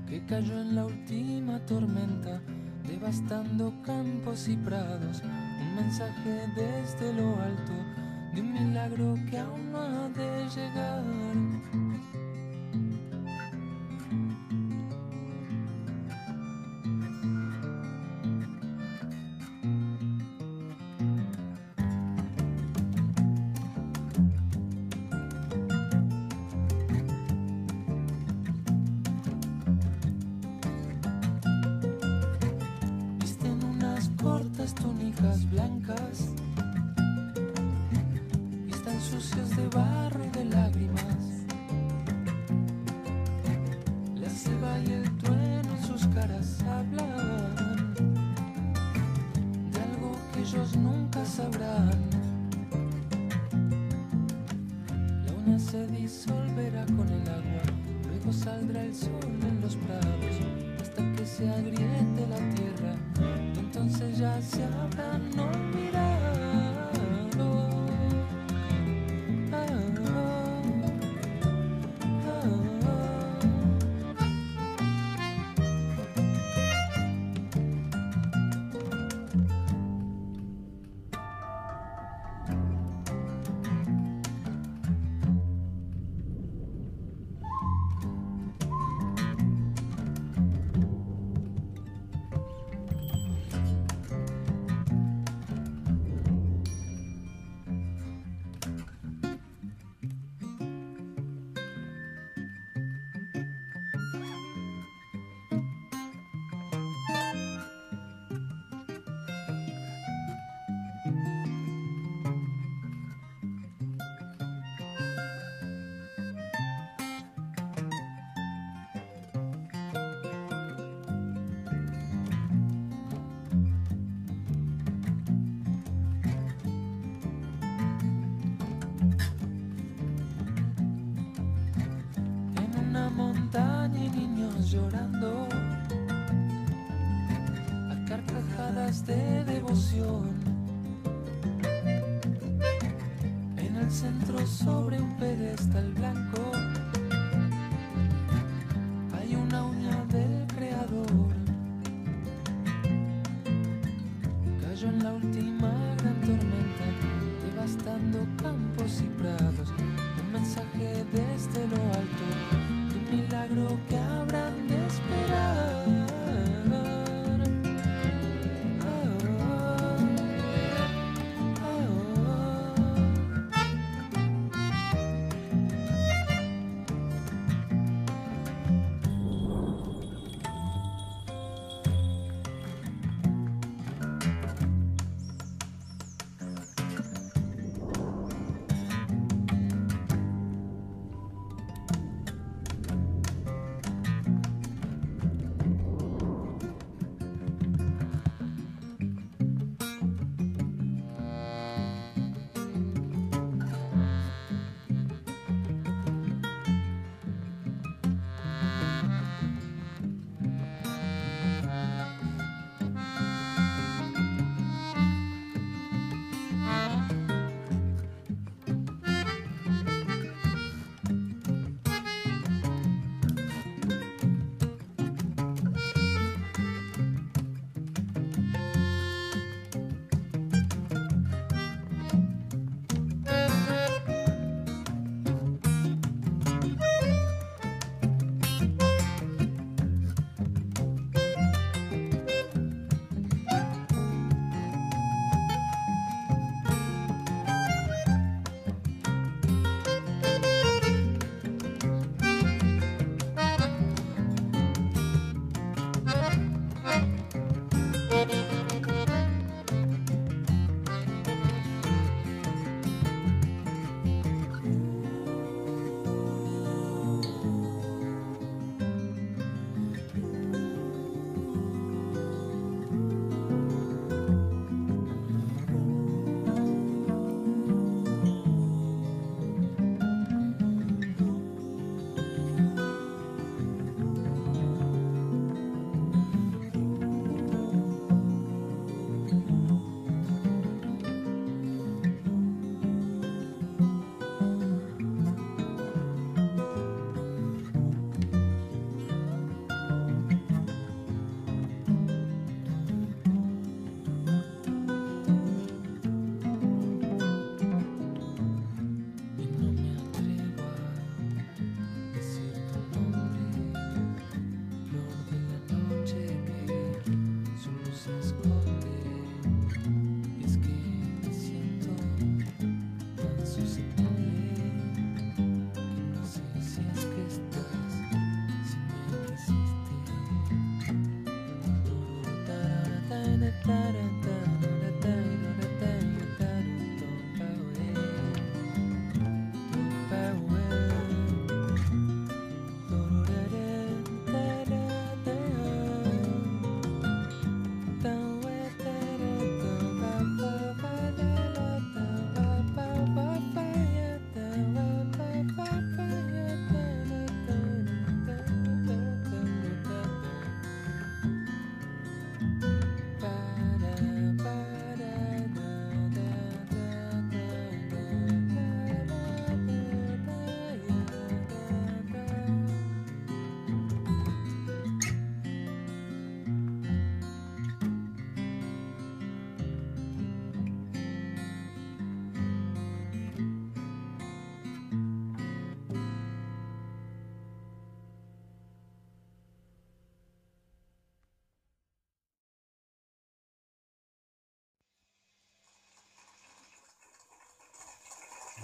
que 0.06 0.24
cayó 0.26 0.60
en 0.60 0.74
la 0.74 0.86
última 0.86 1.58
tormenta, 1.60 2.42
devastando 2.86 3.72
campos 3.82 4.46
y 4.48 4.56
prados. 4.56 5.22
Un 5.22 5.74
mensaje 5.74 6.48
desde 6.54 7.14
lo 7.14 7.40
alto 7.40 7.91
milagro 8.62 9.18
que 9.30 9.38
aún 9.38 9.72
no 9.72 9.78
ha 9.78 10.08
de 10.10 10.48
llegar. 10.54 11.51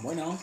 Bueno, 0.00 0.38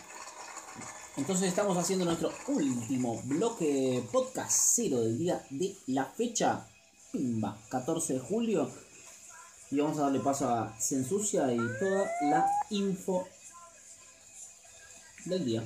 entonces 1.16 1.48
estamos 1.48 1.78
haciendo 1.78 2.04
nuestro 2.04 2.30
último 2.48 3.22
bloque 3.22 4.06
podcast 4.12 4.50
cero 4.50 5.00
del 5.00 5.16
día 5.16 5.42
de 5.48 5.74
la 5.86 6.04
fecha. 6.04 6.66
Pimba, 7.10 7.58
14 7.70 8.14
de 8.14 8.20
julio. 8.20 8.70
Y 9.70 9.80
vamos 9.80 9.98
a 9.98 10.02
darle 10.02 10.20
paso 10.20 10.48
a 10.48 10.78
Se 10.78 10.96
Ensucia 10.96 11.50
y 11.52 11.56
toda 11.56 12.10
la 12.22 12.46
info 12.68 13.26
del 15.24 15.44
día. 15.44 15.64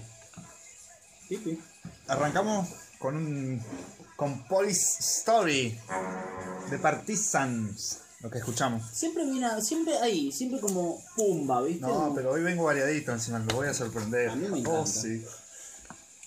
Arrancamos 2.07 2.69
con 3.01 3.17
un 3.17 3.63
con 4.15 4.45
Police 4.45 4.99
Story 5.01 5.77
de 6.71 6.79
Partisans, 6.79 8.01
lo 8.21 8.31
que 8.31 8.39
escuchamos. 8.39 8.83
Siempre 8.93 9.25
viene, 9.25 9.63
siempre 9.63 9.97
ahí, 9.99 10.31
siempre 10.33 10.61
como 10.61 11.03
pumba, 11.17 11.63
¿viste? 11.63 11.81
No, 11.87 12.13
pero 12.15 12.33
hoy 12.33 12.43
vengo 12.43 12.65
variadito 12.65 13.13
encima, 13.13 13.39
lo 13.39 13.55
voy 13.57 13.69
a 13.69 13.75
sorprender. 13.75 14.29
A 14.31 14.37
mí 14.37 14.47
me 14.49 14.55
Oh, 14.55 14.57
encanta. 14.57 14.87
sí. 14.87 15.25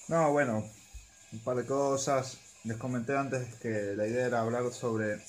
No, 0.08 0.32
bueno, 0.32 0.64
un 1.32 1.40
par 1.40 1.58
de 1.58 1.66
cosas. 1.66 2.38
Les 2.64 2.78
comenté 2.78 3.16
antes 3.18 3.56
que 3.56 3.94
la 3.96 4.08
idea 4.08 4.26
era 4.26 4.40
hablar 4.40 4.64
sobre 4.74 5.22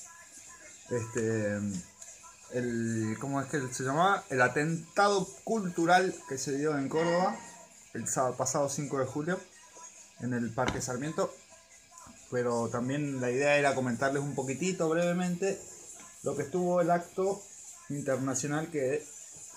este 0.89 1.59
el 2.53 3.17
¿cómo 3.19 3.41
es 3.41 3.47
que 3.47 3.59
se 3.73 3.83
llamaba? 3.83 4.23
El 4.29 4.41
atentado 4.41 5.27
cultural 5.43 6.15
que 6.29 6.37
se 6.37 6.57
dio 6.57 6.77
en 6.77 6.87
Córdoba 6.87 7.35
el 7.93 8.07
sábado 8.07 8.35
pasado 8.37 8.69
5 8.69 8.99
de 8.99 9.05
julio 9.05 9.39
en 10.21 10.33
el 10.33 10.49
Parque 10.51 10.81
Sarmiento. 10.81 11.33
Pero 12.31 12.69
también 12.69 13.19
la 13.21 13.29
idea 13.31 13.57
era 13.57 13.75
comentarles 13.75 14.23
un 14.23 14.33
poquitito 14.35 14.87
brevemente 14.89 15.59
lo 16.25 16.35
que 16.35 16.41
estuvo 16.41 16.81
el 16.81 16.89
acto 16.89 17.41
internacional 17.89 18.69
que 18.71 19.05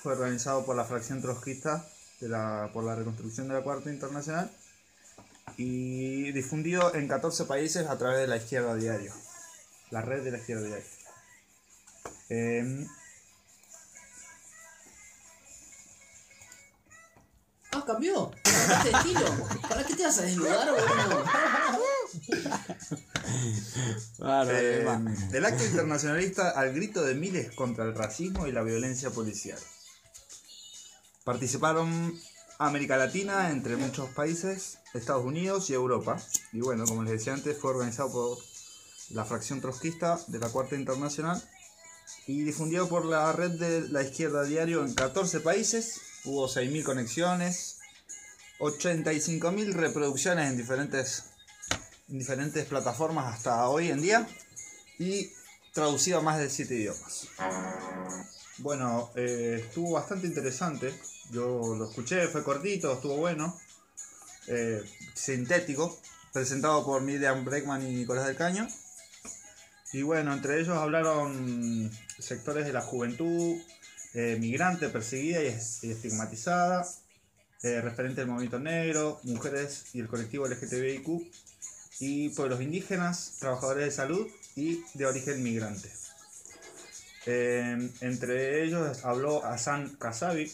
fue 0.02 0.12
organizado 0.12 0.64
por 0.66 0.76
la 0.76 0.84
fracción 0.84 1.22
trotskista 1.22 1.88
de 2.20 2.28
la, 2.28 2.70
por 2.72 2.84
la 2.84 2.94
reconstrucción 2.94 3.48
de 3.48 3.54
la 3.54 3.62
Cuarta 3.62 3.90
Internacional 3.90 4.50
y 5.56 6.30
difundido 6.32 6.94
en 6.94 7.08
14 7.08 7.46
países 7.46 7.86
a 7.88 7.96
través 7.96 8.18
de 8.18 8.26
la 8.26 8.36
Izquierda 8.36 8.74
Diario, 8.76 9.12
la 9.90 10.02
red 10.02 10.22
de 10.22 10.30
la 10.30 10.38
Izquierda 10.38 10.66
Diario. 10.66 10.86
Em, 12.28 12.86
Ah, 17.72 17.84
cambió. 17.86 18.30
Cambiaste 18.42 18.90
de 18.90 18.96
estilo. 18.96 19.48
¿Para 19.68 19.84
qué 19.84 19.94
te 19.94 20.02
vas 20.02 20.18
a 20.18 20.22
desnudar, 20.22 20.70
boludo? 20.70 21.24
em, 24.20 25.16
el 25.32 25.44
acto 25.44 25.64
internacionalista 25.64 26.50
al 26.50 26.72
grito 26.72 27.02
de 27.02 27.14
miles 27.14 27.54
contra 27.54 27.84
el 27.84 27.94
racismo 27.94 28.46
y 28.46 28.52
la 28.52 28.62
violencia 28.62 29.10
policial. 29.10 29.58
Participaron 31.24 32.18
América 32.58 32.96
Latina, 32.96 33.50
entre 33.50 33.76
muchos 33.76 34.08
países, 34.10 34.78
Estados 34.94 35.24
Unidos 35.24 35.70
y 35.70 35.74
Europa. 35.74 36.20
Y 36.52 36.60
bueno, 36.60 36.84
como 36.86 37.02
les 37.02 37.12
decía 37.12 37.34
antes, 37.34 37.56
fue 37.56 37.70
organizado 37.70 38.10
por 38.10 38.38
la 39.10 39.24
fracción 39.24 39.60
trotskista 39.60 40.18
de 40.26 40.38
la 40.38 40.48
Cuarta 40.48 40.74
Internacional 40.74 41.42
y 42.26 42.42
difundido 42.42 42.88
por 42.88 43.04
la 43.04 43.32
red 43.32 43.52
de 43.52 43.88
la 43.88 44.02
izquierda 44.02 44.44
diario 44.44 44.84
en 44.84 44.94
14 44.94 45.40
países. 45.40 46.00
Hubo 46.24 46.48
6.000 46.48 46.82
conexiones, 46.82 47.78
85.000 48.58 49.72
reproducciones 49.72 50.50
en 50.50 50.56
diferentes, 50.56 51.20
en 51.20 51.37
diferentes 52.08 52.64
plataformas 52.66 53.34
hasta 53.34 53.68
hoy 53.68 53.90
en 53.90 54.00
día 54.02 54.26
y 54.98 55.30
traducido 55.72 56.18
a 56.18 56.22
más 56.22 56.38
de 56.38 56.50
7 56.50 56.74
idiomas. 56.74 57.28
Bueno, 58.58 59.10
eh, 59.14 59.62
estuvo 59.66 59.92
bastante 59.92 60.26
interesante. 60.26 60.92
Yo 61.30 61.74
lo 61.76 61.88
escuché, 61.88 62.26
fue 62.28 62.42
cortito, 62.42 62.92
estuvo 62.92 63.16
bueno. 63.16 63.56
eh, 64.48 64.82
sintético, 65.14 66.00
presentado 66.32 66.84
por 66.84 67.02
Miriam 67.02 67.44
Breckman 67.44 67.86
y 67.86 67.94
Nicolás 67.94 68.26
del 68.26 68.36
Caño. 68.36 68.66
Y 69.92 70.02
bueno, 70.02 70.32
entre 70.32 70.58
ellos 70.60 70.76
hablaron 70.76 71.90
sectores 72.18 72.66
de 72.66 72.72
la 72.72 72.80
juventud, 72.80 73.56
eh, 74.14 74.36
migrante, 74.40 74.88
perseguida 74.88 75.42
y, 75.42 75.46
es- 75.48 75.84
y 75.84 75.90
estigmatizada, 75.92 76.86
referente 77.62 78.20
del 78.22 78.28
movimiento 78.30 78.58
negro, 78.58 79.20
mujeres 79.24 79.86
y 79.92 80.00
el 80.00 80.08
colectivo 80.08 80.46
LGTBIQ, 80.46 81.06
y 82.00 82.28
pueblos 82.30 82.60
indígenas, 82.60 83.32
trabajadores 83.38 83.84
de 83.86 83.90
salud 83.90 84.26
y 84.56 84.82
de 84.94 85.06
origen 85.06 85.42
migrante. 85.42 85.90
Eh, 87.26 87.90
entre 88.00 88.64
ellos 88.64 89.04
habló 89.04 89.44
Hassan 89.44 89.96
Kasabi 89.96 90.50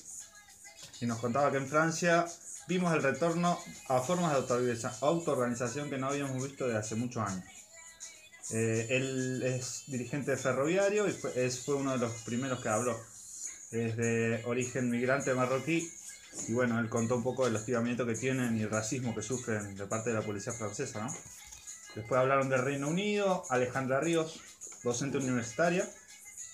y 1.00 1.06
nos 1.06 1.18
contaba 1.18 1.50
que 1.50 1.58
en 1.58 1.68
Francia 1.68 2.26
vimos 2.66 2.92
el 2.94 3.02
retorno 3.02 3.58
a 3.88 4.00
formas 4.00 4.32
de 4.32 4.88
autoorganización 5.00 5.90
que 5.90 5.98
no 5.98 6.08
habíamos 6.08 6.42
visto 6.42 6.64
desde 6.66 6.78
hace 6.78 6.94
muchos 6.96 7.28
años. 7.28 7.44
Eh, 8.50 8.86
él 8.90 9.42
es 9.42 9.84
dirigente 9.86 10.36
ferroviario 10.36 11.06
y 11.08 11.16
es- 11.36 11.60
fue 11.60 11.74
uno 11.76 11.92
de 11.92 11.98
los 11.98 12.12
primeros 12.22 12.60
que 12.60 12.68
habló. 12.68 12.98
Es 13.70 13.96
de 13.96 14.42
origen 14.46 14.90
migrante 14.90 15.34
marroquí 15.34 15.90
y 16.48 16.52
bueno, 16.52 16.78
él 16.80 16.88
contó 16.88 17.16
un 17.16 17.22
poco 17.22 17.44
del 17.44 17.56
hostigamiento 17.56 18.04
que 18.06 18.14
tienen 18.14 18.56
y 18.58 18.62
el 18.62 18.70
racismo 18.70 19.14
que 19.14 19.22
sufren 19.22 19.76
de 19.76 19.86
parte 19.86 20.10
de 20.10 20.16
la 20.16 20.22
policía 20.22 20.52
francesa. 20.52 21.04
¿no? 21.04 21.14
Después 21.94 22.18
hablaron 22.20 22.48
del 22.48 22.62
Reino 22.62 22.88
Unido, 22.88 23.44
Alejandra 23.50 24.00
Ríos, 24.00 24.40
docente 24.82 25.18
universitaria, 25.18 25.88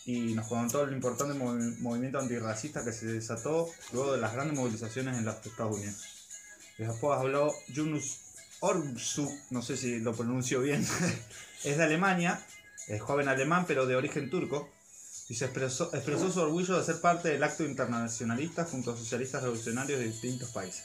y 0.05 0.35
nos 0.35 0.47
contó 0.49 0.85
el 0.85 0.93
importante 0.93 1.35
movi- 1.35 1.79
movimiento 1.79 2.19
antirracista 2.19 2.85
que 2.85 2.93
se 2.93 3.07
desató 3.07 3.69
luego 3.93 4.13
de 4.13 4.21
las 4.21 4.33
grandes 4.33 4.57
movilizaciones 4.57 5.17
en 5.19 5.25
los 5.25 5.45
Estados 5.45 5.77
Unidos. 5.77 5.97
Después 6.79 7.19
habló 7.19 7.53
Yunus 7.69 8.19
Orbsu, 8.61 9.31
no 9.51 9.63
sé 9.63 9.77
si 9.77 9.99
lo 10.01 10.15
pronuncio 10.15 10.61
bien, 10.61 10.87
es 11.65 11.77
de 11.79 11.83
Alemania, 11.83 12.45
es 12.89 13.01
joven 13.01 13.29
alemán 13.29 13.65
pero 13.67 13.87
de 13.87 13.97
origen 13.97 14.31
turco, 14.31 14.69
y 15.31 15.35
se 15.37 15.45
expresó, 15.45 15.91
expresó 15.95 16.29
su 16.33 16.41
orgullo 16.41 16.77
de 16.77 16.85
ser 16.85 17.01
parte 17.01 17.29
del 17.29 17.45
acto 17.45 17.63
internacionalista 17.63 18.65
junto 18.65 18.93
a 18.93 18.97
socialistas 18.97 19.41
revolucionarios 19.43 20.01
de 20.01 20.07
distintos 20.07 20.51
países. 20.51 20.83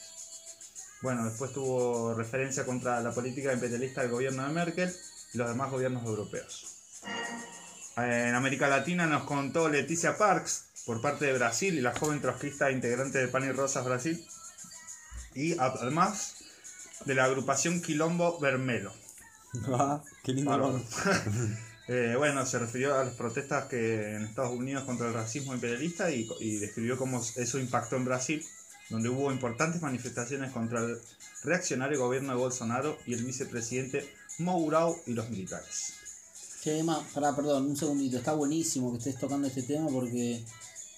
Bueno, 1.02 1.24
después 1.24 1.52
tuvo 1.52 2.14
referencia 2.14 2.64
contra 2.64 3.00
la 3.00 3.10
política 3.10 3.52
imperialista 3.52 4.02
del 4.02 4.12
gobierno 4.12 4.46
de 4.46 4.52
Merkel 4.52 4.94
y 5.34 5.38
los 5.38 5.48
demás 5.48 5.72
gobiernos 5.72 6.04
europeos. 6.04 6.64
En 7.96 8.36
América 8.36 8.68
Latina 8.68 9.06
nos 9.06 9.24
contó 9.24 9.68
Leticia 9.68 10.16
Parks 10.16 10.66
por 10.86 11.00
parte 11.00 11.24
de 11.24 11.32
Brasil 11.32 11.76
y 11.76 11.80
la 11.80 11.92
joven 11.98 12.20
trotskista 12.20 12.70
integrante 12.70 13.18
de 13.18 13.26
Pan 13.26 13.44
y 13.44 13.50
Rosas 13.50 13.84
Brasil. 13.84 14.24
Y 15.34 15.58
además 15.58 16.36
de 17.04 17.16
la 17.16 17.24
agrupación 17.24 17.82
Quilombo 17.82 18.38
Vermelo. 18.38 18.92
Ah, 19.72 20.02
qué 20.22 20.32
lindo. 20.32 20.82
Eh, 21.88 22.14
bueno, 22.16 22.44
se 22.44 22.58
refirió 22.58 22.96
a 22.98 23.04
las 23.04 23.14
protestas 23.14 23.66
que 23.66 24.16
en 24.16 24.24
Estados 24.24 24.52
Unidos 24.52 24.84
contra 24.84 25.06
el 25.06 25.14
racismo 25.14 25.54
imperialista 25.54 26.10
y, 26.10 26.26
describió 26.58 26.96
cómo 26.96 27.22
eso 27.36 27.58
impactó 27.58 27.96
en 27.96 28.04
Brasil, 28.04 28.44
donde 28.90 29.08
hubo 29.08 29.30
importantes 29.30 29.82
manifestaciones 29.82 30.50
contra 30.52 30.80
el 30.80 30.98
reaccionario 31.44 32.00
gobierno 32.00 32.32
de 32.32 32.38
Bolsonaro 32.38 32.98
y 33.06 33.14
el 33.14 33.22
vicepresidente 33.24 34.04
Mourão 34.38 34.96
y 35.06 35.12
los 35.12 35.30
militares. 35.30 35.92
Che, 36.62 36.78
Emma, 36.80 37.00
pará, 37.14 37.34
perdón, 37.36 37.66
un 37.66 37.76
segundito. 37.76 38.16
Está 38.18 38.32
buenísimo 38.32 38.90
que 38.90 38.98
estés 38.98 39.18
tocando 39.18 39.46
este 39.46 39.62
tema 39.62 39.88
porque 39.88 40.42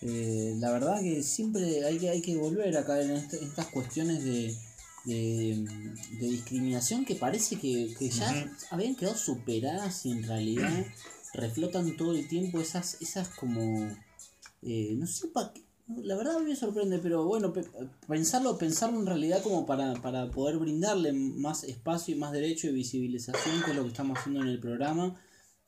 eh, 0.01 0.55
la 0.59 0.71
verdad 0.73 1.03
que 1.03 1.23
siempre 1.23 1.85
hay 1.85 1.99
que, 1.99 2.09
hay 2.09 2.23
que 2.23 2.37
volver 2.37 2.75
a 2.79 2.87
caer 2.87 3.11
en, 3.11 3.17
este- 3.17 3.39
en 3.39 3.49
estas 3.49 3.67
cuestiones 3.67 4.25
de, 4.25 4.57
de, 5.09 5.65
de 6.21 6.27
discriminación 6.29 7.05
que 7.05 7.15
parece 7.17 7.57
que, 7.59 7.95
que 7.99 8.09
ya 8.11 8.53
habían 8.71 8.95
quedado 8.95 9.17
superadas 9.17 10.05
y 10.07 10.13
en 10.13 10.23
realidad 10.23 10.87
reflotan 11.35 11.97
todo 11.97 12.13
el 12.15 12.29
tiempo 12.29 12.61
esas, 12.61 12.97
esas 13.01 13.29
como... 13.29 13.89
eh, 14.63 14.95
no 14.97 15.07
sé 15.07 15.29
para 15.29 15.53
qué. 15.53 15.63
La 16.03 16.17
verdad 16.17 16.37
a 16.37 16.41
mí 16.41 16.47
me 16.51 16.57
sorprende, 16.57 16.99
pero 16.99 17.25
bueno, 17.25 17.51
pe- 17.53 17.65
pensarlo, 18.07 18.59
pensarlo 18.59 19.01
en 19.01 19.07
realidad 19.07 19.43
como 19.43 19.65
para, 19.65 19.95
para 19.95 20.31
poder 20.31 20.59
brindarle 20.59 21.13
más 21.15 21.65
espacio 21.65 22.15
y 22.15 22.19
más 22.19 22.31
derecho 22.33 22.69
y 22.69 22.73
visibilización, 22.75 23.63
que 23.65 23.71
es 23.71 23.77
lo 23.77 23.85
que 23.85 23.89
estamos 23.89 24.19
haciendo 24.19 24.43
en 24.43 24.49
el 24.49 24.61
programa, 24.61 25.19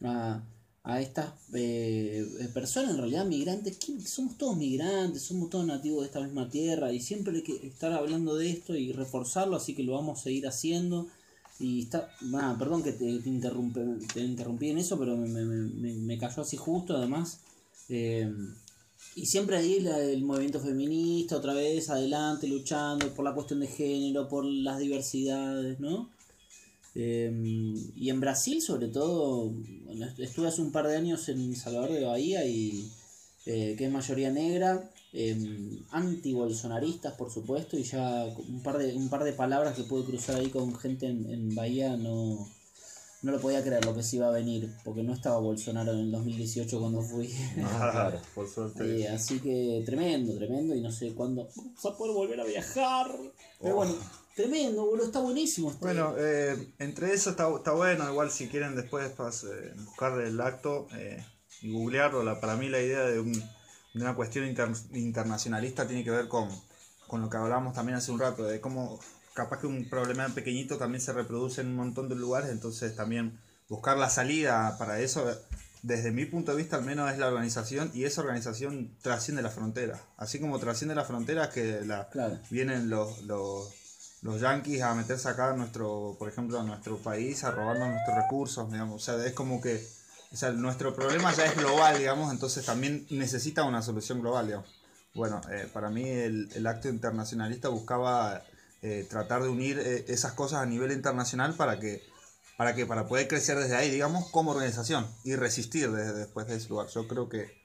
a, 0.05 0.43
a 0.83 1.01
estas 1.01 1.35
eh, 1.53 2.27
personas, 2.55 2.93
en 2.93 2.99
realidad 2.99 3.27
migrantes, 3.27 3.79
somos 4.07 4.39
todos 4.39 4.57
migrantes, 4.57 5.23
somos 5.23 5.51
todos 5.51 5.67
nativos 5.67 6.01
de 6.01 6.07
esta 6.07 6.21
misma 6.21 6.49
tierra 6.49 6.93
y 6.93 7.01
siempre 7.01 7.37
hay 7.37 7.43
que 7.43 7.67
estar 7.67 7.93
hablando 7.93 8.35
de 8.37 8.51
esto 8.51 8.75
y 8.75 8.93
reforzarlo, 8.93 9.57
así 9.57 9.75
que 9.75 9.83
lo 9.83 9.93
vamos 9.95 10.21
a 10.21 10.23
seguir 10.25 10.47
haciendo. 10.47 11.07
Y 11.59 11.83
está, 11.83 12.09
ah, 12.35 12.57
perdón 12.59 12.83
que 12.83 12.93
te, 12.93 13.19
te, 13.21 13.29
interrumpe, 13.29 13.81
te 14.15 14.21
interrumpí 14.21 14.71
en 14.71 14.79
eso, 14.79 14.99
pero 14.99 15.17
me, 15.17 15.29
me, 15.29 15.45
me, 15.45 15.93
me 15.93 16.19
cayó 16.19 16.41
así 16.43 16.57
justo, 16.57 16.97
además. 16.97 17.41
Eh, 17.91 18.33
y 19.17 19.27
siempre 19.27 19.57
ahí 19.57 19.81
la- 19.81 19.99
el 20.03 20.23
movimiento 20.23 20.61
feminista, 20.61 21.37
otra 21.37 21.53
vez 21.55 21.91
adelante, 21.91 22.47
luchando 22.47 23.13
por 23.15 23.25
la 23.25 23.35
cuestión 23.35 23.61
de 23.61 23.67
género, 23.67 24.29
por 24.29 24.45
las 24.45 24.79
diversidades, 24.79 25.79
¿no? 25.81 26.09
Eh, 26.95 27.31
y 27.97 28.11
en 28.11 28.21
Brasil, 28.21 28.61
sobre 28.61 28.89
todo, 28.89 29.53
estuve 30.19 30.49
hace 30.49 30.61
un 30.61 30.73
par 30.73 30.87
de 30.89 30.97
años 30.97 31.29
en 31.29 31.55
Salvador 31.57 31.93
de 31.93 32.05
Bahía, 32.05 32.45
y, 32.47 32.91
eh, 33.47 33.75
que 33.79 33.87
es 33.87 33.93
mayoría 33.93 34.31
negra, 34.31 34.91
eh, 35.13 35.37
anti-bolsonaristas, 35.91 37.15
por 37.15 37.31
supuesto, 37.31 37.77
y 37.79 37.85
ya 37.85 38.25
un 38.49 38.63
par 38.63 38.79
de, 38.79 38.95
un 38.95 39.09
par 39.09 39.25
de 39.25 39.33
palabras 39.33 39.75
que 39.77 39.85
pude 39.85 40.05
cruzar 40.05 40.37
ahí 40.37 40.49
con 40.51 40.75
gente 40.77 41.07
en, 41.07 41.29
en 41.31 41.55
Bahía 41.55 41.97
no, 41.97 42.49
no 43.23 43.33
lo 43.33 43.41
podía 43.41 43.63
creer 43.63 43.85
lo 43.85 43.95
que 43.95 44.03
se 44.03 44.17
iba 44.17 44.29
a 44.29 44.33
venir, 44.33 44.73
porque 44.85 45.03
no 45.03 45.13
estaba 45.13 45.39
Bolsonaro 45.39 45.93
en 45.93 45.99
el 46.01 46.11
2018 46.11 46.81
cuando 46.81 47.03
fui. 47.03 47.29
claro, 47.55 48.21
por 48.35 48.49
suerte. 48.49 49.03
Eh, 49.03 49.09
así 49.09 49.41
que 49.41 49.83
tremendo, 49.85 50.35
tremendo, 50.37 50.75
y 50.75 50.81
no 50.81 50.91
sé 50.91 51.13
cuándo 51.15 51.49
vamos 51.57 51.85
a 51.87 51.97
poder 51.97 52.15
volver 52.15 52.41
a 52.41 52.45
viajar. 52.45 53.07
Pero 53.61 53.75
Oh. 53.75 53.77
bueno, 53.77 53.95
tremendo, 54.35 54.85
boludo, 54.87 55.07
está 55.07 55.21
buenísimo. 55.21 55.71
este- 55.71 55.85
Bueno, 55.85 56.15
eh, 56.19 56.73
entre 56.79 57.13
eso 57.13 57.31
está, 57.31 57.49
está 57.55 57.73
bueno, 57.73 58.09
igual 58.11 58.31
si 58.31 58.49
quieren 58.49 58.75
después 58.77 59.15
pas- 59.17 59.45
eh, 59.51 59.73
buscar 59.85 60.19
el 60.21 60.41
acto 60.41 60.89
eh, 60.95 61.25
y 61.63 61.73
googlearlo, 61.73 62.23
la, 62.23 62.41
para 62.41 62.57
mí 62.57 62.69
la 62.69 62.81
idea 62.81 63.01
de, 63.03 63.21
un- 63.21 63.33
de 63.33 64.01
una 64.01 64.15
cuestión 64.15 64.47
inter- 64.47 64.71
internacionalista 64.95 65.87
tiene 65.87 66.05
que 66.05 66.11
ver 66.11 66.29
con, 66.29 66.49
con 67.07 67.21
lo 67.21 67.29
que 67.29 67.37
hablábamos 67.37 67.75
también 67.75 67.97
hace 67.99 68.13
un 68.13 68.19
rato, 68.21 68.45
de 68.45 68.61
cómo 68.61 68.99
capaz 69.35 69.61
que 69.61 69.67
un 69.67 69.89
problema 69.89 70.29
pequeñito 70.29 70.77
también 70.79 71.01
se 71.01 71.13
reproduce 71.13 71.61
en 71.61 71.69
un 71.69 71.77
montón 71.77 72.09
de 72.09 72.15
lugares, 72.15 72.51
entonces 72.51 72.95
también 72.97 73.39
buscar 73.69 73.97
la 73.97 74.11
salida 74.11 74.77
para 74.79 75.01
eso, 75.01 75.25
desde 75.83 76.11
mi 76.11 76.27
punto 76.27 76.51
de 76.53 76.59
vista 76.59 76.77
al 76.77 76.85
menos 76.85 77.11
es 77.11 77.19
la 77.19 77.29
organización 77.29 77.91
y 77.95 78.05
esa 78.05 78.21
organización 78.21 78.91
trasciende 79.03 79.43
la 79.43 79.51
frontera, 79.51 80.01
así 80.17 80.39
como 80.41 80.59
trasciende 80.59 80.95
la 80.95 81.05
frontera 81.05 81.51
que 81.51 81.81
la, 81.85 82.09
Claro. 82.11 82.39
vienen 82.51 82.91
los, 82.91 83.23
los, 83.23 83.73
los 84.23 84.41
yanquis 84.41 84.83
a 84.83 84.95
meterse 84.95 85.29
acá 85.29 85.51
a 85.51 85.57
nuestro, 85.57 86.17
por 86.19 86.29
ejemplo, 86.29 86.61
a 86.61 86.63
nuestro 86.63 86.99
país, 86.99 87.43
a 87.45 87.51
robarnos 87.51 87.89
nuestros 87.89 88.17
recursos, 88.17 88.71
digamos. 88.71 89.03
O 89.03 89.05
sea, 89.05 89.25
es 89.25 89.33
como 89.33 89.61
que 89.61 89.83
o 90.33 90.53
nuestro 90.53 90.95
problema 90.95 91.33
ya 91.33 91.47
es 91.47 91.57
global, 91.57 91.99
digamos, 91.99 92.33
entonces 92.33 92.65
también 92.65 93.05
necesita 93.11 93.65
una 93.65 93.83
solución 93.83 94.21
global, 94.21 94.47
digamos. 94.47 94.69
Bueno, 95.13 95.41
eh, 95.51 95.69
para 95.73 95.91
mí 95.91 96.09
el, 96.09 96.49
el 96.55 96.67
acto 96.69 96.89
internacionalista 96.89 97.69
buscaba 97.69 98.45
eh, 98.83 99.07
tratar 99.11 99.43
de 99.43 99.49
unir 99.49 99.81
eh, 99.81 100.05
esas 100.07 100.33
cosas 100.33 100.61
a 100.61 100.67
nivel 100.67 100.93
internacional 100.93 101.55
para 101.55 101.81
que, 101.81 102.03
para 102.57 102.77
que, 102.77 102.87
para 102.87 103.09
poder 103.09 103.27
crecer 103.27 103.59
desde 103.59 103.75
ahí, 103.75 103.91
digamos, 103.91 104.31
como 104.31 104.53
organización 104.53 105.05
y 105.25 105.35
resistir 105.35 105.91
desde 105.91 106.13
después 106.13 106.47
de 106.47 106.57
ese 106.57 106.69
lugar. 106.69 106.87
Yo 106.87 107.09
creo 107.09 107.29
que 107.29 107.60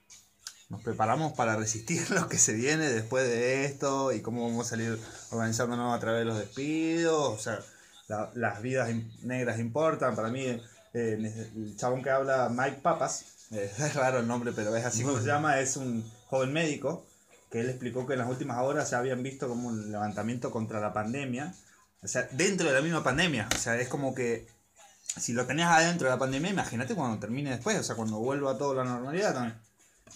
nos 0.70 0.82
preparamos 0.82 1.34
para 1.34 1.56
resistir 1.56 2.10
lo 2.12 2.28
que 2.28 2.38
se 2.38 2.54
viene 2.54 2.90
después 2.90 3.28
de 3.28 3.66
esto 3.66 4.12
y 4.14 4.22
cómo 4.22 4.48
vamos 4.48 4.68
a 4.68 4.70
salir 4.72 5.00
organizándonos 5.32 5.96
a 5.96 6.00
través 6.00 6.20
de 6.22 6.26
los 6.26 6.38
despidos. 6.40 7.34
O 7.34 7.40
sea, 7.40 7.60
la- 8.08 8.32
las 8.36 8.62
vidas 8.62 8.90
negras 9.24 9.60
importan. 9.60 10.16
Para 10.16 10.30
mí, 10.30 10.46
eh, 10.46 10.62
el 10.94 11.76
chabón 11.78 12.02
que 12.04 12.10
habla, 12.10 12.50
Mike 12.50 12.80
Papas, 12.82 13.26
eh, 13.52 13.72
es 13.78 13.94
raro 13.96 14.20
el 14.20 14.28
nombre, 14.28 14.52
pero 14.56 14.76
es 14.76 14.86
así 14.86 15.04
como 15.04 15.20
se 15.20 15.26
llama, 15.28 15.60
es 15.60 15.78
un 15.78 16.04
joven 16.28 16.52
médico 16.54 17.06
que 17.52 17.62
él 17.62 17.70
explicó 17.70 18.06
que 18.08 18.14
en 18.14 18.20
las 18.20 18.30
últimas 18.30 18.58
horas 18.60 18.90
se 18.90 18.96
habían 18.96 19.22
visto 19.24 19.48
como 19.48 19.68
un 19.70 19.92
levantamiento 19.92 20.52
contra 20.52 20.80
la 20.80 20.94
pandemia. 20.94 21.54
O 22.04 22.08
sea, 22.08 22.28
dentro 22.32 22.68
de 22.68 22.74
la 22.74 22.82
misma 22.82 23.04
pandemia. 23.04 23.48
O 23.56 23.58
sea, 23.58 23.78
es 23.80 23.88
como 23.88 24.14
que 24.14 24.48
si 25.18 25.34
lo 25.34 25.46
tenías 25.46 25.72
adentro 25.72 26.08
de 26.08 26.14
la 26.16 26.20
pandemia, 26.20 26.50
imagínate 26.50 26.96
cuando 26.96 27.20
termine 27.20 27.52
después, 27.52 27.80
o 27.80 27.84
sea, 27.84 27.96
cuando 27.96 28.18
vuelva 28.18 28.58
todo 28.58 28.72
a 28.72 28.84
la 28.84 28.92
normalidad 28.92 29.34
también. 29.34 29.58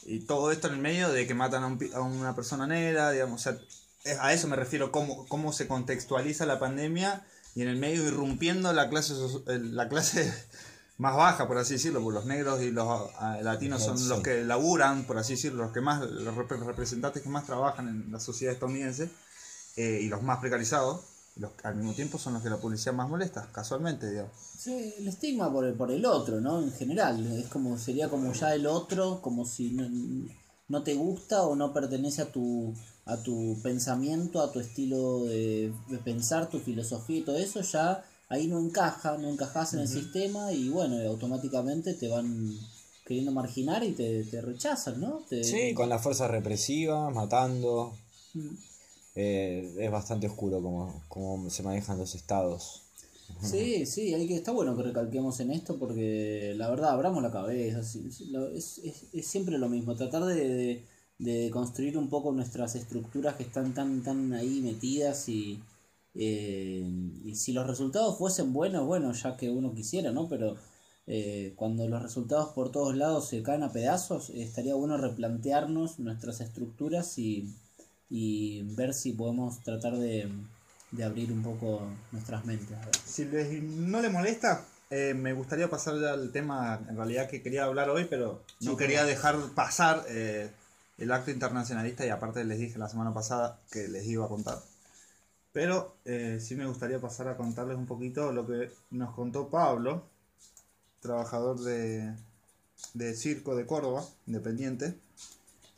Y 0.06 0.20
todo 0.22 0.52
esto 0.52 0.68
en 0.68 0.74
el 0.76 0.80
medio 0.80 1.10
de 1.10 1.28
que 1.28 1.34
matan 1.34 1.64
a, 1.64 1.68
un 1.68 1.80
a 1.94 2.02
una 2.02 2.36
persona 2.36 2.66
negra, 2.68 3.12
digamos, 3.12 3.42
o 3.42 3.44
sea, 3.44 3.60
es- 4.04 4.18
a 4.20 4.34
eso 4.34 4.48
me 4.48 4.56
refiero, 4.56 4.92
cómo, 4.92 5.28
cómo 5.28 5.52
se 5.54 5.68
contextualiza 5.68 6.46
la 6.46 6.60
pandemia 6.60 7.26
y 7.56 7.62
en 7.64 7.68
el 7.68 7.78
medio 7.78 8.04
irrumpiendo 8.08 8.72
la 8.74 8.90
clase, 8.90 9.14
la 9.48 9.90
clase 9.90 10.32
más 10.98 11.16
baja, 11.16 11.48
por 11.48 11.58
así 11.58 11.74
decirlo, 11.74 12.02
porque 12.02 12.16
los 12.16 12.26
negros 12.26 12.62
y 12.62 12.72
los 12.72 12.88
ah, 13.20 13.38
latinos 13.42 13.84
son 13.84 14.10
los 14.10 14.22
que 14.22 14.44
laburan, 14.44 15.04
por 15.06 15.18
así 15.18 15.34
decirlo, 15.34 15.64
los 15.64 15.74
que 15.74 15.82
más, 15.82 16.02
los 16.02 16.36
rep- 16.36 16.66
representantes 16.66 17.22
que 17.24 17.30
más 17.30 17.46
trabajan 17.46 17.88
en 17.88 18.12
la 18.12 18.20
sociedad 18.20 18.54
estadounidense 18.54 19.10
eh, 19.78 20.00
y 20.02 20.08
los 20.10 20.22
más 20.24 20.40
precarizados, 20.40 21.02
los, 21.40 21.52
al 21.64 21.76
mismo 21.76 21.94
tiempo 21.94 22.18
son 22.18 22.34
los 22.34 22.44
que 22.44 22.50
la 22.50 22.58
policía 22.58 22.92
más 22.92 23.10
molesta, 23.10 23.50
casualmente, 23.52 24.10
digamos. 24.10 24.32
Sí, 24.58 24.94
el 24.98 25.08
estigma 25.08 25.52
por 25.52 25.66
el, 25.66 25.74
por 25.74 25.92
el 25.92 26.06
otro, 26.06 26.42
¿no? 26.42 26.62
En 26.62 26.72
general, 26.74 27.26
es 27.38 27.48
como 27.48 27.78
sería 27.78 28.10
como 28.10 28.34
ya 28.34 28.54
el 28.54 28.68
otro, 28.68 29.22
como 29.22 29.46
si 29.46 29.72
no, 29.72 29.88
no 30.68 30.84
te 30.84 30.94
gusta 30.96 31.44
o 31.44 31.56
no 31.56 31.74
pertenece 31.74 32.22
a 32.22 32.32
tu 32.32 32.74
a 33.06 33.18
tu 33.24 33.58
pensamiento, 33.64 34.40
a 34.40 34.52
tu 34.52 34.60
estilo 34.60 35.24
de, 35.26 35.74
de 35.88 35.98
pensar, 35.98 36.48
tu 36.48 36.60
filosofía 36.60 37.18
y 37.18 37.22
todo 37.24 37.38
eso, 37.38 37.62
ya 37.62 38.06
ahí 38.28 38.46
no 38.48 38.60
encaja, 38.60 39.18
no 39.18 39.30
encajas 39.30 39.74
en 39.74 39.80
el 39.80 39.88
sistema 39.88 40.52
y 40.52 40.70
bueno, 40.70 40.96
automáticamente 41.10 41.96
te 41.96 42.08
van 42.08 42.56
queriendo 43.06 43.32
marginar 43.32 43.84
y 43.84 43.94
te, 43.94 44.24
te 44.26 44.42
rechazan, 44.42 45.02
¿no? 45.02 45.22
Te- 45.28 45.44
Sí, 45.44 45.74
con 45.74 45.90
las 45.90 46.04
fuerzas 46.04 46.30
represivas, 46.30 47.12
matando. 47.12 47.94
Mm. 48.36 48.50
Eh, 49.16 49.76
es 49.80 49.92
bastante 49.92 50.28
oscuro 50.28 50.62
como, 50.62 51.04
como 51.10 51.50
se 51.50 51.64
manejan 51.64 51.98
los 52.00 52.16
estados. 52.16 52.84
Sí, 53.40 53.86
sí, 53.86 54.14
hay 54.14 54.28
que, 54.28 54.36
está 54.36 54.52
bueno 54.52 54.76
que 54.76 54.84
recalquemos 54.84 55.40
en 55.40 55.52
esto 55.52 55.78
porque 55.80 56.54
la 56.58 56.70
verdad 56.70 56.92
abramos 56.92 57.24
la 57.24 57.32
cabeza, 57.32 57.80
es, 57.80 58.80
es- 58.80 59.06
es 59.14 59.28
siempre 59.28 59.58
lo 59.58 59.70
mismo, 59.70 59.96
tratar 59.96 60.26
de, 60.26 60.36
de, 60.36 60.86
de 61.20 61.50
construir 61.52 61.98
un 61.98 62.10
poco 62.10 62.32
nuestras 62.34 62.76
estructuras 62.76 63.36
que 63.36 63.44
están 63.44 63.74
tan, 63.74 64.04
tan 64.04 64.34
ahí 64.34 64.60
metidas 64.62 65.30
y, 65.30 65.60
eh, 66.16 66.84
y 67.24 67.36
si 67.36 67.54
los 67.54 67.66
resultados 67.68 68.18
fuesen 68.18 68.52
buenos, 68.54 68.86
bueno, 68.86 69.14
ya 69.14 69.38
que 69.38 69.50
uno 69.50 69.74
quisiera, 69.74 70.12
¿no? 70.12 70.28
Pero 70.28 70.58
eh, 71.08 71.54
cuando 71.56 71.88
los 71.88 72.02
resultados 72.04 72.50
por 72.54 72.72
todos 72.72 72.96
lados 72.96 73.28
se 73.30 73.42
caen 73.42 73.64
a 73.64 73.72
pedazos, 73.72 74.30
estaría 74.32 74.76
bueno 74.76 74.98
replantearnos 74.98 76.00
nuestras 76.00 76.42
estructuras 76.42 77.18
y, 77.18 77.48
y 78.10 78.64
ver 78.76 78.94
si 78.94 79.14
podemos 79.14 79.62
tratar 79.62 79.96
de, 79.98 80.32
de 80.92 81.04
abrir 81.04 81.32
un 81.32 81.44
poco 81.44 81.82
nuestras 82.12 82.46
mentes. 82.46 82.78
Si 83.06 83.26
les, 83.26 83.62
no 83.62 84.02
les 84.02 84.12
molesta, 84.12 84.66
eh, 84.90 85.14
me 85.14 85.34
gustaría 85.34 85.70
pasar 85.70 85.96
al 86.04 86.32
tema 86.32 86.80
en 86.90 86.96
realidad 86.96 87.30
que 87.30 87.42
quería 87.42 87.66
hablar 87.66 87.90
hoy, 87.90 88.06
pero 88.10 88.44
no 88.62 88.72
Sí, 88.72 88.78
quería 88.78 89.06
dejar 89.06 89.38
pasar 89.54 90.04
eh, 90.10 90.50
el 90.98 91.12
acto 91.12 91.32
internacionalista 91.32 92.06
y 92.06 92.10
aparte 92.10 92.44
les 92.44 92.60
dije 92.60 92.80
la 92.80 92.90
semana 92.90 93.14
pasada 93.14 93.60
que 93.72 93.88
les 93.88 94.06
iba 94.08 94.26
a 94.26 94.30
contar. 94.30 94.60
Pero 95.52 95.96
eh, 96.06 96.40
sí 96.42 96.56
me 96.56 96.66
gustaría 96.66 97.00
pasar 97.00 97.28
a 97.28 97.38
contarles 97.38 97.78
un 97.78 97.86
poquito 97.86 98.32
lo 98.32 98.46
que 98.48 98.72
nos 98.92 99.14
contó 99.14 99.50
Pablo, 99.50 100.04
trabajador 101.02 101.60
de, 101.60 102.14
de 102.94 103.16
circo 103.16 103.56
de 103.56 103.66
Córdoba, 103.66 104.04
independiente. 104.28 104.96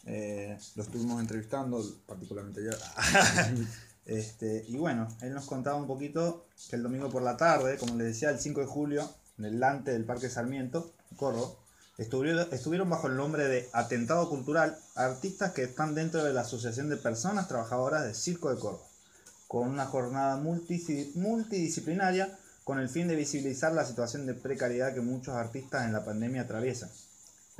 Eh, 0.06 0.58
lo 0.76 0.84
estuvimos 0.84 1.22
entrevistando, 1.22 1.84
particularmente 2.06 2.64
yo. 2.64 2.72
Este, 4.04 4.66
y 4.68 4.78
bueno, 4.78 5.08
él 5.22 5.32
nos 5.32 5.46
contaba 5.46 5.78
un 5.78 5.86
poquito 5.86 6.48
que 6.70 6.76
el 6.76 6.82
domingo 6.82 7.12
por 7.12 7.22
la 7.22 7.38
tarde, 7.38 7.78
como 7.78 7.96
les 7.96 8.08
decía, 8.08 8.32
el 8.32 8.40
5 8.40 8.62
de 8.62 8.66
julio, 8.66 9.08
en 9.38 9.46
el 9.46 9.60
Lante 9.60 9.92
del 9.92 10.06
Parque 10.06 10.28
Sarmiento, 10.28 10.92
en 11.12 11.18
Córdoba, 11.18 11.52
estuvieron, 11.98 12.90
bajo 12.90 13.08
el 13.08 13.16
nombre 13.16 13.48
de 13.48 13.70
Atentado 13.74 14.28
Cultural 14.28 14.76
artistas 14.96 15.52
que 15.52 15.62
están 15.64 15.94
dentro 15.94 16.24
de 16.24 16.34
la 16.34 16.42
Asociación 16.42 16.90
de 16.90 16.98
Personas 16.98 17.48
Trabajadoras 17.48 18.04
de 18.04 18.16
Circo 18.16 18.50
de 18.50 18.60
Córdoba, 18.60 18.88
con 19.48 19.70
una 19.70 19.86
jornada 19.86 20.38
multidisciplinaria 20.38 22.40
con 22.64 22.80
el 22.80 22.90
fin 22.90 23.08
de 23.08 23.16
visibilizar 23.16 23.72
la 23.74 23.86
situación 23.86 24.26
de 24.26 24.34
precariedad 24.34 24.94
que 24.94 25.02
muchos 25.02 25.36
artistas 25.36 25.86
en 25.86 25.94
la 25.94 26.06
pandemia 26.06 26.42
atraviesan. 26.42 26.90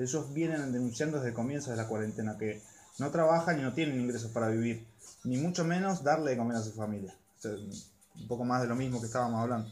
Ellos 0.02 0.34
vienen 0.34 0.72
denunciando 0.72 1.20
desde 1.20 1.34
comienzos 1.34 1.70
de 1.70 1.78
la 1.78 1.88
cuarentena 1.88 2.38
que 2.38 2.62
no 2.98 3.12
trabajan 3.12 3.60
y 3.60 3.62
no 3.62 3.74
tienen 3.74 4.00
ingresos 4.00 4.32
para 4.32 4.48
vivir, 4.48 4.86
ni 5.24 5.38
mucho 5.38 5.64
menos 5.64 6.04
darle 6.04 6.32
de 6.32 6.38
comer 6.38 6.58
a 6.58 6.62
su 6.62 6.72
familia. 6.72 7.16
Un 7.44 8.28
poco 8.28 8.44
más 8.44 8.62
de 8.62 8.68
lo 8.68 8.76
mismo 8.76 9.00
que 9.00 9.08
estábamos 9.08 9.42
hablando. 9.42 9.70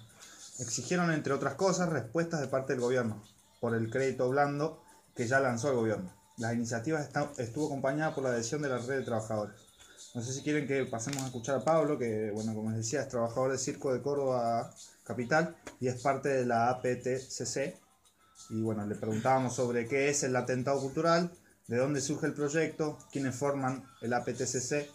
Exigieron, 0.59 1.11
entre 1.11 1.33
otras 1.33 1.55
cosas, 1.55 1.89
respuestas 1.89 2.41
de 2.41 2.47
parte 2.47 2.73
del 2.73 2.81
gobierno 2.81 3.21
por 3.59 3.75
el 3.75 3.89
crédito 3.89 4.29
blando 4.29 4.81
que 5.15 5.27
ya 5.27 5.39
lanzó 5.39 5.69
el 5.69 5.75
gobierno. 5.75 6.13
La 6.37 6.53
iniciativa 6.53 7.01
estuvo 7.37 7.67
acompañada 7.67 8.15
por 8.15 8.23
la 8.23 8.29
adhesión 8.29 8.61
de 8.61 8.69
la 8.69 8.77
red 8.77 8.99
de 8.99 9.03
trabajadores. 9.03 9.55
No 10.15 10.21
sé 10.21 10.33
si 10.33 10.41
quieren 10.41 10.67
que 10.67 10.85
pasemos 10.85 11.21
a 11.23 11.25
escuchar 11.27 11.57
a 11.57 11.63
Pablo, 11.63 11.97
que, 11.97 12.31
bueno, 12.31 12.53
como 12.53 12.69
les 12.69 12.79
decía, 12.79 13.01
es 13.01 13.09
trabajador 13.09 13.51
de 13.51 13.57
Circo 13.57 13.93
de 13.93 14.01
Córdoba 14.01 14.73
Capital 15.03 15.55
y 15.79 15.87
es 15.87 16.01
parte 16.01 16.29
de 16.29 16.45
la 16.45 16.69
APTCC. 16.69 17.75
Y 18.49 18.61
bueno, 18.61 18.85
le 18.85 18.95
preguntábamos 18.95 19.55
sobre 19.55 19.87
qué 19.87 20.09
es 20.09 20.23
el 20.23 20.35
atentado 20.35 20.79
cultural, 20.81 21.31
de 21.67 21.77
dónde 21.77 22.01
surge 22.01 22.25
el 22.27 22.33
proyecto, 22.33 22.97
quiénes 23.11 23.35
forman 23.35 23.83
el 24.01 24.13
APTCC 24.13 24.89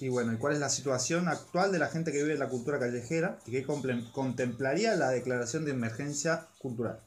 y 0.00 0.08
bueno, 0.08 0.32
y 0.32 0.38
cuál 0.38 0.54
es 0.54 0.58
la 0.58 0.70
situación 0.70 1.28
actual 1.28 1.70
de 1.70 1.78
la 1.78 1.88
gente 1.88 2.10
que 2.10 2.18
vive 2.22 2.32
en 2.32 2.38
la 2.40 2.48
cultura 2.48 2.78
callejera 2.78 3.38
y 3.46 3.50
qué 3.52 3.66
comple- 3.66 4.10
contemplaría 4.12 4.96
la 4.96 5.10
declaración 5.10 5.64
de 5.64 5.72
emergencia 5.72 6.48
cultural. 6.58 6.98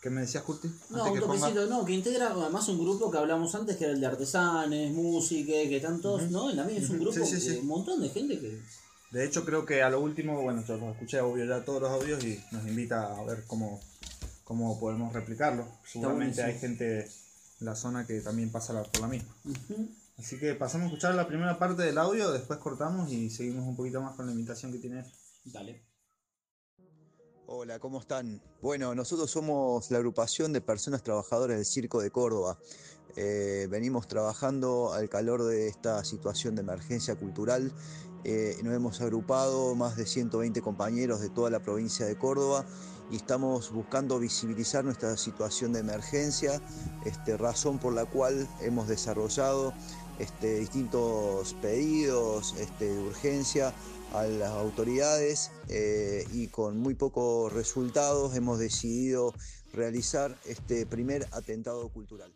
¿Qué 0.00 0.10
me 0.10 0.20
decías, 0.20 0.44
Curti? 0.44 0.68
No, 0.90 1.04
un 1.06 1.14
que 1.14 1.20
toquecito, 1.20 1.66
no, 1.66 1.84
que 1.84 1.92
integra 1.94 2.30
además 2.30 2.68
un 2.68 2.78
grupo 2.78 3.10
que 3.10 3.16
hablamos 3.18 3.54
antes, 3.54 3.76
que 3.76 3.84
era 3.84 3.94
el 3.94 4.00
de 4.00 4.06
artesanes, 4.06 4.92
música, 4.92 5.52
que 5.52 5.76
están 5.76 6.00
todos, 6.00 6.30
¿no? 6.30 6.50
En 6.50 6.56
la 6.56 6.64
misma 6.64 6.82
es 6.84 6.90
un 6.90 7.00
grupo, 7.00 7.14
sí, 7.14 7.24
sí, 7.26 7.32
que- 7.48 7.54
sí. 7.54 7.58
un 7.60 7.66
montón 7.66 8.00
de 8.02 8.08
gente 8.10 8.38
que... 8.38 8.60
De 9.10 9.24
hecho, 9.24 9.44
creo 9.44 9.64
que 9.64 9.82
a 9.82 9.88
lo 9.90 10.00
último, 10.00 10.42
bueno, 10.42 10.62
yo 10.66 10.76
los 10.76 10.92
escuché 10.94 11.20
obvio 11.20 11.44
ya 11.46 11.64
todos 11.64 11.80
los 11.82 11.90
audios 11.90 12.22
y 12.24 12.38
nos 12.52 12.66
invita 12.66 13.16
a 13.18 13.24
ver 13.24 13.44
cómo, 13.46 13.80
cómo 14.44 14.78
podemos 14.78 15.12
replicarlo. 15.12 15.66
Seguramente 15.84 16.42
hay 16.42 16.58
gente 16.58 17.00
en 17.00 17.66
la 17.66 17.74
zona 17.74 18.06
que 18.06 18.20
también 18.20 18.50
pasa 18.52 18.80
por 18.82 19.00
la 19.00 19.08
misma. 19.08 19.34
Ujú. 19.44 19.88
Así 20.18 20.38
que 20.38 20.54
pasamos 20.54 20.84
a 20.84 20.88
escuchar 20.88 21.14
la 21.14 21.26
primera 21.26 21.58
parte 21.58 21.82
del 21.82 21.98
audio, 21.98 22.30
después 22.30 22.58
cortamos 22.60 23.10
y 23.10 23.30
seguimos 23.30 23.66
un 23.66 23.74
poquito 23.74 24.00
más 24.00 24.14
con 24.14 24.26
la 24.26 24.32
invitación 24.32 24.70
que 24.70 24.78
tiene 24.78 25.00
él. 25.00 25.06
Dale. 25.44 25.82
Hola, 27.46 27.78
¿cómo 27.78 28.00
están? 28.00 28.40
Bueno, 28.62 28.94
nosotros 28.94 29.30
somos 29.30 29.90
la 29.90 29.98
agrupación 29.98 30.52
de 30.52 30.60
personas 30.60 31.02
trabajadoras 31.02 31.56
del 31.56 31.66
Circo 31.66 32.00
de 32.00 32.10
Córdoba. 32.10 32.58
Eh, 33.16 33.66
venimos 33.70 34.08
trabajando 34.08 34.92
al 34.92 35.08
calor 35.08 35.44
de 35.44 35.68
esta 35.68 36.04
situación 36.04 36.54
de 36.54 36.62
emergencia 36.62 37.16
cultural. 37.16 37.72
Eh, 38.24 38.56
nos 38.62 38.74
hemos 38.74 39.00
agrupado 39.02 39.74
más 39.74 39.96
de 39.96 40.06
120 40.06 40.62
compañeros 40.62 41.20
de 41.20 41.28
toda 41.28 41.50
la 41.50 41.60
provincia 41.60 42.06
de 42.06 42.16
Córdoba 42.16 42.64
y 43.10 43.16
estamos 43.16 43.70
buscando 43.70 44.18
visibilizar 44.18 44.84
nuestra 44.84 45.16
situación 45.16 45.72
de 45.72 45.80
emergencia, 45.80 46.60
este, 47.04 47.36
razón 47.36 47.78
por 47.78 47.92
la 47.92 48.06
cual 48.06 48.48
hemos 48.60 48.88
desarrollado 48.88 49.74
este, 50.18 50.60
distintos 50.60 51.54
pedidos 51.60 52.54
este, 52.58 52.86
de 52.86 52.98
urgencia 52.98 53.74
a 54.12 54.24
las 54.24 54.50
autoridades 54.50 55.50
eh, 55.68 56.24
y 56.32 56.46
con 56.46 56.78
muy 56.78 56.94
pocos 56.94 57.52
resultados 57.52 58.36
hemos 58.36 58.58
decidido 58.58 59.34
realizar 59.72 60.38
este 60.44 60.86
primer 60.86 61.26
atentado 61.32 61.88
cultural. 61.88 62.32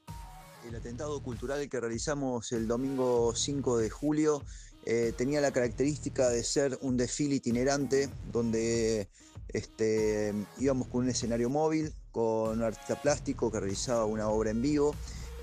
El 0.69 0.75
atentado 0.75 1.23
cultural 1.23 1.69
que 1.69 1.81
realizamos 1.81 2.51
el 2.51 2.67
domingo 2.67 3.33
5 3.35 3.79
de 3.79 3.91
julio 3.91 4.43
eh, 4.85 5.13
tenía 5.17 5.41
la 5.41 5.53
característica 5.53 6.29
de 6.31 6.43
ser 6.43 6.79
un 6.83 6.97
desfile 6.97 7.37
itinerante 7.37 8.09
donde 8.33 9.09
este, 9.49 10.35
íbamos 10.59 10.89
con 10.89 11.03
un 11.03 11.11
escenario 11.11 11.49
móvil, 11.49 11.93
con 12.13 12.59
un 12.59 12.63
artista 12.63 13.01
plástico 13.01 13.51
que 13.51 13.61
realizaba 13.61 14.05
una 14.05 14.29
obra 14.29 14.51
en 14.51 14.63
vivo 14.63 14.95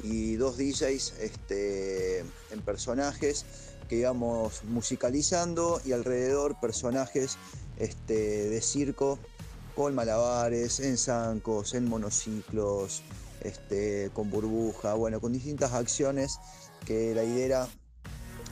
y 0.03 0.35
dos 0.35 0.57
DJs 0.57 1.13
este, 1.19 2.19
en 2.19 2.61
personajes 2.63 3.45
que 3.87 3.97
íbamos 3.97 4.63
musicalizando 4.63 5.81
y 5.85 5.91
alrededor 5.91 6.59
personajes 6.59 7.37
este, 7.77 8.49
de 8.49 8.61
circo 8.61 9.19
con 9.75 9.93
malabares, 9.93 10.79
en 10.79 10.97
zancos, 10.97 11.73
en 11.73 11.87
monociclos, 11.87 13.03
este, 13.41 14.09
con 14.13 14.29
burbuja, 14.29 14.93
bueno, 14.93 15.19
con 15.19 15.33
distintas 15.33 15.73
acciones 15.73 16.39
que 16.85 17.13
la 17.13 17.23
idea 17.23 17.45
era, 17.45 17.67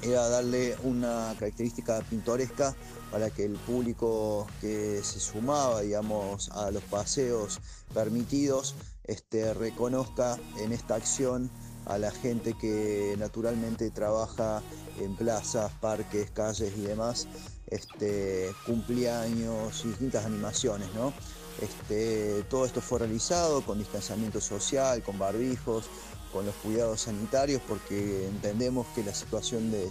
era 0.01 0.27
darle 0.27 0.75
una 0.83 1.33
característica 1.39 2.01
pintoresca 2.09 2.75
para 3.13 3.29
que 3.29 3.45
el 3.45 3.53
público 3.53 4.47
que 4.59 5.03
se 5.03 5.19
sumaba, 5.19 5.81
digamos, 5.81 6.49
a 6.49 6.71
los 6.71 6.81
paseos 6.81 7.59
permitidos, 7.93 8.73
este, 9.03 9.53
reconozca 9.53 10.39
en 10.57 10.73
esta 10.73 10.95
acción 10.95 11.51
a 11.85 11.99
la 11.99 12.09
gente 12.09 12.55
que 12.59 13.13
naturalmente 13.19 13.91
trabaja 13.91 14.63
en 14.99 15.15
plazas, 15.15 15.71
parques, 15.79 16.31
calles 16.31 16.73
y 16.75 16.81
demás, 16.81 17.27
este, 17.67 18.51
cumpleaños 18.65 19.85
y 19.85 19.89
distintas 19.89 20.25
animaciones, 20.25 20.91
¿no? 20.95 21.13
Este, 21.61 22.41
todo 22.49 22.65
esto 22.65 22.81
fue 22.81 22.97
realizado 22.97 23.63
con 23.63 23.77
distanciamiento 23.77 24.41
social, 24.41 25.03
con 25.03 25.19
barbijos, 25.19 25.85
con 26.31 26.47
los 26.47 26.55
cuidados 26.55 27.01
sanitarios, 27.01 27.61
porque 27.67 28.25
entendemos 28.25 28.87
que 28.95 29.03
la 29.03 29.13
situación 29.13 29.69
de, 29.69 29.87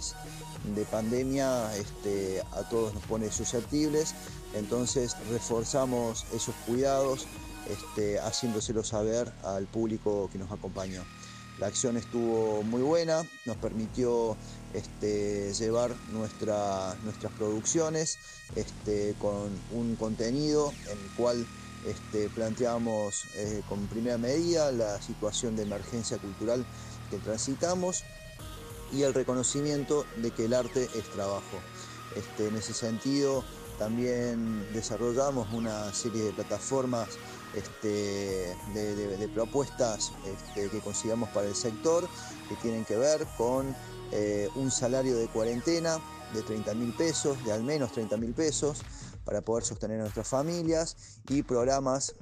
de 0.63 0.85
pandemia 0.85 1.75
este, 1.75 2.41
a 2.51 2.67
todos 2.69 2.93
nos 2.93 3.03
pone 3.03 3.31
susceptibles, 3.31 4.15
entonces 4.53 5.15
reforzamos 5.29 6.25
esos 6.33 6.55
cuidados, 6.65 7.27
este, 7.69 8.19
haciéndoselo 8.19 8.83
saber 8.83 9.31
al 9.43 9.67
público 9.67 10.29
que 10.31 10.37
nos 10.37 10.51
acompañó. 10.51 11.05
La 11.59 11.67
acción 11.67 11.97
estuvo 11.97 12.63
muy 12.63 12.81
buena, 12.81 13.23
nos 13.45 13.57
permitió 13.57 14.37
este, 14.73 15.53
llevar 15.53 15.95
nuestra- 16.07 16.97
nuestras 17.03 17.31
producciones 17.33 18.17
este, 18.55 19.15
con 19.19 19.61
un 19.69 19.95
contenido 19.95 20.73
en 20.89 20.99
el 20.99 21.11
cual 21.11 21.47
este, 21.85 22.29
planteamos 22.29 23.25
eh, 23.35 23.61
con 23.67 23.87
primera 23.87 24.17
medida 24.17 24.71
la 24.71 24.99
situación 25.01 25.55
de 25.55 25.63
emergencia 25.63 26.17
cultural 26.17 26.65
que 27.11 27.19
transitamos 27.19 28.03
y 28.93 29.03
el 29.03 29.13
reconocimiento 29.13 30.05
de 30.17 30.31
que 30.31 30.45
el 30.45 30.53
arte 30.53 30.89
es 30.95 31.03
trabajo. 31.11 31.59
Este, 32.15 32.47
en 32.47 32.55
ese 32.55 32.73
sentido, 32.73 33.43
también 33.79 34.65
desarrollamos 34.73 35.51
una 35.51 35.91
serie 35.93 36.23
de 36.23 36.31
plataformas 36.31 37.09
este, 37.55 38.55
de, 38.73 39.29
propuestas 39.33 40.11
este, 40.25 40.69
que 40.69 40.79
consigamos 40.79 41.29
para 41.29 41.47
el 41.47 41.55
sector, 41.55 42.07
que 42.49 42.55
tienen 42.57 42.85
que 42.85 42.95
ver 42.95 43.25
con 43.37 43.75
eh, 44.11 44.47
un 44.55 44.69
salario 44.69 45.17
de 45.17 45.27
cuarentena 45.27 45.99
de 46.33 46.41
30 46.43 46.73
mil 46.75 46.93
pesos, 46.93 47.43
de 47.45 47.51
al 47.51 47.63
menos 47.63 47.91
30 47.91 48.17
mil 48.17 48.33
pesos, 48.33 48.81
para 49.25 49.41
poder 49.41 49.63
sostener 49.63 49.99
a 49.99 50.03
nuestras 50.03 50.27
familias 50.27 51.19
y 51.29 51.43
programas 51.43 52.13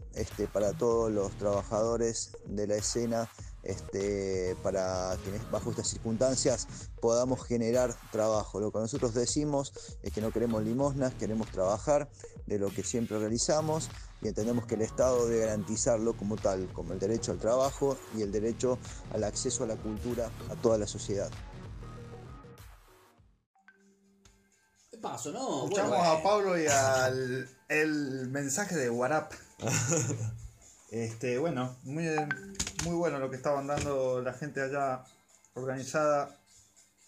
para 0.53 0.73
todos 0.73 1.11
los 1.11 1.31
trabajadores 1.37 2.37
de 2.45 2.67
la 2.67 2.75
escena 2.75 3.29
este, 3.63 4.55
para 4.63 5.17
que 5.23 5.31
bajo 5.51 5.69
estas 5.69 5.87
circunstancias 5.87 6.67
podamos 6.99 7.43
generar 7.45 7.95
trabajo. 8.11 8.59
Lo 8.59 8.71
que 8.71 8.79
nosotros 8.79 9.13
decimos 9.13 9.73
es 10.01 10.11
que 10.11 10.21
no 10.21 10.31
queremos 10.31 10.63
limosnas, 10.63 11.13
queremos 11.13 11.49
trabajar 11.51 12.09
de 12.47 12.59
lo 12.59 12.69
que 12.69 12.83
siempre 12.83 13.19
realizamos 13.19 13.89
y 14.21 14.27
entendemos 14.27 14.65
que 14.65 14.75
el 14.75 14.81
Estado 14.81 15.27
debe 15.27 15.45
garantizarlo 15.45 16.13
como 16.13 16.37
tal, 16.37 16.71
como 16.73 16.93
el 16.93 16.99
derecho 16.99 17.31
al 17.31 17.39
trabajo 17.39 17.97
y 18.15 18.21
el 18.21 18.31
derecho 18.31 18.77
al 19.13 19.23
acceso 19.23 19.63
a 19.63 19.67
la 19.67 19.75
cultura 19.75 20.29
a 20.49 20.55
toda 20.55 20.77
la 20.77 20.87
sociedad. 20.87 21.29
¿Qué 24.91 24.97
pasó, 24.97 25.31
no? 25.31 25.63
Escuchamos 25.63 25.97
Bueno, 25.97 26.11
a 26.11 26.23
Pablo 26.23 26.61
y 26.61 26.67
al 26.67 27.49
el 27.71 28.27
mensaje 28.29 28.75
de 28.75 28.89
WhatsApp. 28.89 29.33
Este, 30.91 31.37
bueno, 31.37 31.77
muy, 31.83 32.03
muy 32.83 32.95
bueno 32.95 33.19
lo 33.19 33.29
que 33.29 33.35
estaban 33.37 33.67
dando 33.67 34.21
la 34.21 34.33
gente 34.33 34.61
allá 34.61 35.03
organizada 35.53 36.37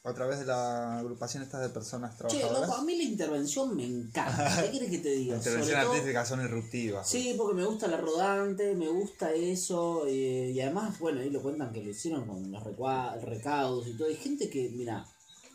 a 0.05 0.13
través 0.13 0.39
de 0.39 0.45
la 0.45 0.99
agrupación 0.99 1.43
estas 1.43 1.61
de 1.61 1.69
personas 1.69 2.11
Che, 2.11 2.17
trabajadoras. 2.27 2.61
loco, 2.67 2.73
a 2.75 2.83
mí 2.83 2.97
la 2.97 3.03
intervención 3.03 3.73
me 3.75 3.85
encanta. 3.85 4.61
¿Qué 4.63 4.71
quieres 4.71 4.89
que 4.89 4.97
te 4.97 5.09
diga? 5.11 5.35
Las 5.37 5.45
intervenciones 5.45 5.85
artísticas 5.87 6.27
son 6.27 6.41
irruptivas. 6.43 7.07
Sí, 7.07 7.35
porque 7.37 7.55
me 7.55 7.65
gusta 7.65 7.87
la 7.87 7.97
rodante, 7.97 8.75
me 8.75 8.89
gusta 8.89 9.31
eso, 9.33 10.05
eh, 10.05 10.51
y 10.53 10.59
además, 10.59 10.99
bueno, 10.99 11.21
ahí 11.21 11.29
lo 11.29 11.41
cuentan 11.41 11.71
que 11.71 11.81
lo 11.81 11.89
hicieron 11.89 12.27
con 12.27 12.51
los 12.51 12.61
recaudos 12.63 13.87
y 13.87 13.93
todo. 13.97 14.09
Hay 14.09 14.17
gente 14.17 14.49
que, 14.49 14.69
mira, 14.75 15.05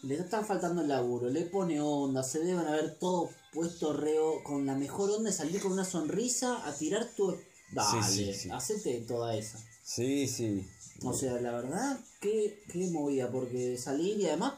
le 0.02 0.14
está 0.14 0.42
faltando 0.42 0.80
el 0.80 0.88
laburo, 0.88 1.28
le 1.28 1.42
pone 1.42 1.78
onda, 1.82 2.22
se 2.22 2.38
deben 2.38 2.66
haber 2.66 2.94
todo 2.98 3.28
puesto 3.52 3.92
reo 3.92 4.42
con 4.44 4.64
la 4.64 4.74
mejor 4.76 5.10
onda 5.10 5.28
de 5.28 5.36
salir 5.36 5.60
con 5.60 5.72
una 5.72 5.84
sonrisa 5.84 6.66
a 6.66 6.72
tirar 6.72 7.06
tu. 7.14 7.36
Dale, 7.70 8.02
Sí, 8.02 8.24
sí, 8.24 8.32
sí. 8.34 8.50
hacete 8.50 9.02
toda 9.06 9.36
esa. 9.36 9.58
Sí, 9.88 10.26
sí. 10.28 10.68
O 11.02 11.14
sea, 11.14 11.40
la 11.40 11.52
verdad, 11.52 11.98
qué, 12.20 12.62
qué 12.70 12.88
movida, 12.90 13.30
porque 13.30 13.78
salir 13.78 14.18
y 14.20 14.26
además 14.26 14.52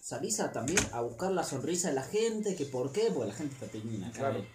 salís 0.00 0.38
a, 0.38 0.52
también 0.52 0.78
a 0.92 1.00
buscar 1.00 1.32
la 1.32 1.42
sonrisa 1.42 1.88
de 1.88 1.94
la 1.94 2.04
gente, 2.04 2.54
que 2.54 2.66
por 2.66 2.92
qué, 2.92 3.10
porque 3.12 3.30
la 3.30 3.34
gente 3.34 3.54
está 3.54 3.66
cara. 3.72 4.12
Claro. 4.12 4.46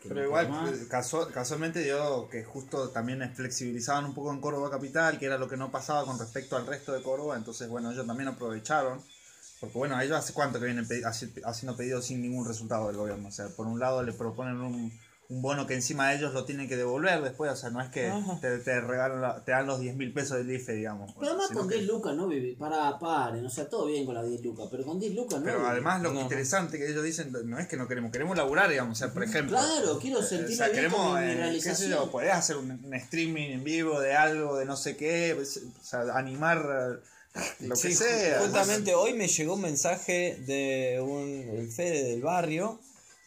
que 0.00 0.08
Pero 0.08 0.20
no 0.20 0.26
igual, 0.26 0.88
casual- 0.88 1.32
casualmente 1.32 1.80
dio 1.82 2.28
que 2.28 2.44
justo 2.44 2.90
también 2.90 3.28
flexibilizaban 3.34 4.04
un 4.04 4.14
poco 4.14 4.32
en 4.32 4.40
Córdoba 4.40 4.70
Capital, 4.70 5.18
que 5.18 5.26
era 5.26 5.38
lo 5.38 5.48
que 5.48 5.56
no 5.56 5.72
pasaba 5.72 6.04
con 6.04 6.20
respecto 6.20 6.56
al 6.56 6.66
resto 6.68 6.92
de 6.92 7.02
Córdoba, 7.02 7.36
entonces 7.36 7.68
bueno, 7.68 7.90
ellos 7.90 8.06
también 8.06 8.28
aprovecharon, 8.28 9.00
porque 9.58 9.76
bueno, 9.76 10.00
ellos 10.00 10.16
hace 10.16 10.32
cuánto 10.34 10.60
que 10.60 10.66
vienen 10.66 10.86
pedi- 10.86 11.02
haci- 11.02 11.42
haciendo 11.44 11.76
pedidos 11.76 12.04
sin 12.04 12.22
ningún 12.22 12.46
resultado 12.46 12.86
del 12.86 12.96
gobierno, 12.96 13.26
o 13.28 13.32
sea, 13.32 13.48
por 13.48 13.66
un 13.66 13.80
lado 13.80 14.04
le 14.04 14.12
proponen 14.12 14.60
un, 14.60 14.92
un 15.30 15.40
bono 15.40 15.66
que 15.66 15.72
encima 15.74 16.12
ellos 16.12 16.34
lo 16.34 16.44
tienen 16.44 16.68
que 16.68 16.76
devolver 16.76 17.22
después, 17.22 17.50
o 17.50 17.56
sea, 17.56 17.70
no 17.70 17.80
es 17.80 17.88
que 17.88 18.08
Ajá. 18.08 18.38
te, 18.40 18.58
te 18.58 18.80
regalan 18.80 19.22
la- 19.22 19.42
te 19.44 19.52
dan 19.52 19.66
los 19.66 19.80
10 19.80 19.96
mil 19.96 20.12
pesos 20.12 20.36
del 20.36 20.50
IFE, 20.50 20.74
digamos. 20.74 21.14
Pero 21.18 21.30
además 21.32 21.50
con 21.50 21.66
que- 21.66 21.76
10 21.76 21.86
lucas, 21.86 22.14
¿no? 22.14 22.28
Vivi? 22.28 22.54
Para, 22.56 22.98
paren, 22.98 23.44
o 23.44 23.48
sea, 23.48 23.68
todo 23.68 23.86
bien 23.86 24.04
con 24.04 24.14
las 24.14 24.26
10 24.28 24.42
lucas, 24.42 24.68
pero 24.70 24.84
con 24.84 25.00
10 25.00 25.14
lucas, 25.14 25.40
¿no? 25.40 25.46
Pero 25.46 25.66
además 25.66 26.02
lo 26.02 26.12
No. 26.12 26.20
interesante 26.20 26.76
que 26.78 26.90
ellos 26.90 27.02
dicen 27.02 27.32
no 27.46 27.58
es 27.58 27.66
que 27.66 27.76
no 27.78 27.88
queremos, 27.88 28.12
queremos 28.12 28.36
laburar, 28.36 28.68
digamos, 28.68 28.98
o 28.98 29.02
sea, 29.02 29.12
por 29.14 29.24
ejemplo. 29.24 29.56
Claro, 29.56 29.98
quiero 29.98 30.20
eh, 30.20 30.24
sentirme 30.24 30.54
o 30.54 30.56
sea, 30.56 30.70
queremos, 30.72 31.18
mi 31.18 31.24
eh, 31.24 31.26
qué 31.28 31.32
sé 31.34 31.38
realización. 31.40 31.90
yo, 31.92 32.10
podés 32.10 32.32
hacer 32.34 32.56
un, 32.58 32.70
un 32.84 32.94
streaming 32.94 33.50
en 33.52 33.64
vivo 33.64 34.00
de 34.00 34.14
algo, 34.14 34.58
de 34.58 34.66
no 34.66 34.76
sé 34.76 34.96
qué, 34.96 35.32
pues, 35.34 35.56
o 35.80 35.84
sea, 35.84 36.00
animar 36.14 37.00
lo 37.60 37.74
Sí, 37.74 37.88
que 37.88 37.94
sea. 37.94 38.40
Justamente 38.40 38.94
hoy 38.94 39.14
me 39.14 39.26
llegó 39.26 39.54
un 39.54 39.62
mensaje 39.62 40.36
de 40.46 41.00
un 41.00 41.58
el 41.58 41.68
Fede 41.72 42.04
del 42.10 42.22
barrio, 42.22 42.78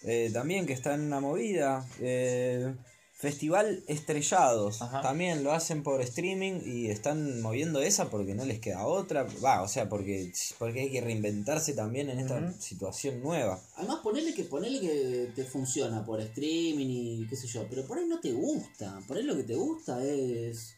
eh, 0.07 0.29
también 0.33 0.65
que 0.65 0.73
está 0.73 0.93
en 0.95 1.01
una 1.01 1.19
movida. 1.19 1.85
eh, 1.99 2.73
Festival 3.19 3.83
Estrellados. 3.87 4.77
También 5.01 5.43
lo 5.43 5.51
hacen 5.51 5.81
por 5.81 6.01
streaming 6.03 6.61
y 6.63 6.91
están 6.91 7.41
moviendo 7.41 7.81
esa 7.81 8.11
porque 8.11 8.35
no 8.35 8.45
les 8.45 8.59
queda 8.59 8.85
otra. 8.85 9.23
Va, 9.43 9.63
o 9.63 9.67
sea, 9.67 9.89
porque, 9.89 10.31
porque 10.59 10.81
hay 10.81 10.91
que 10.91 11.01
reinventarse 11.01 11.73
también 11.73 12.11
en 12.11 12.19
esta 12.19 12.53
situación 12.61 13.23
nueva. 13.23 13.59
Además, 13.75 14.01
ponele 14.03 14.35
que, 14.35 14.43
ponele 14.43 14.79
que 14.79 15.31
te 15.35 15.43
funciona 15.45 16.05
por 16.05 16.21
streaming 16.21 16.85
y 16.89 17.27
qué 17.27 17.35
sé 17.35 17.47
yo, 17.47 17.65
pero 17.67 17.87
por 17.87 17.97
ahí 17.97 18.05
no 18.05 18.19
te 18.19 18.33
gusta. 18.33 18.99
Por 19.07 19.17
ahí 19.17 19.23
lo 19.23 19.35
que 19.35 19.43
te 19.45 19.55
gusta 19.55 20.03
es 20.05 20.75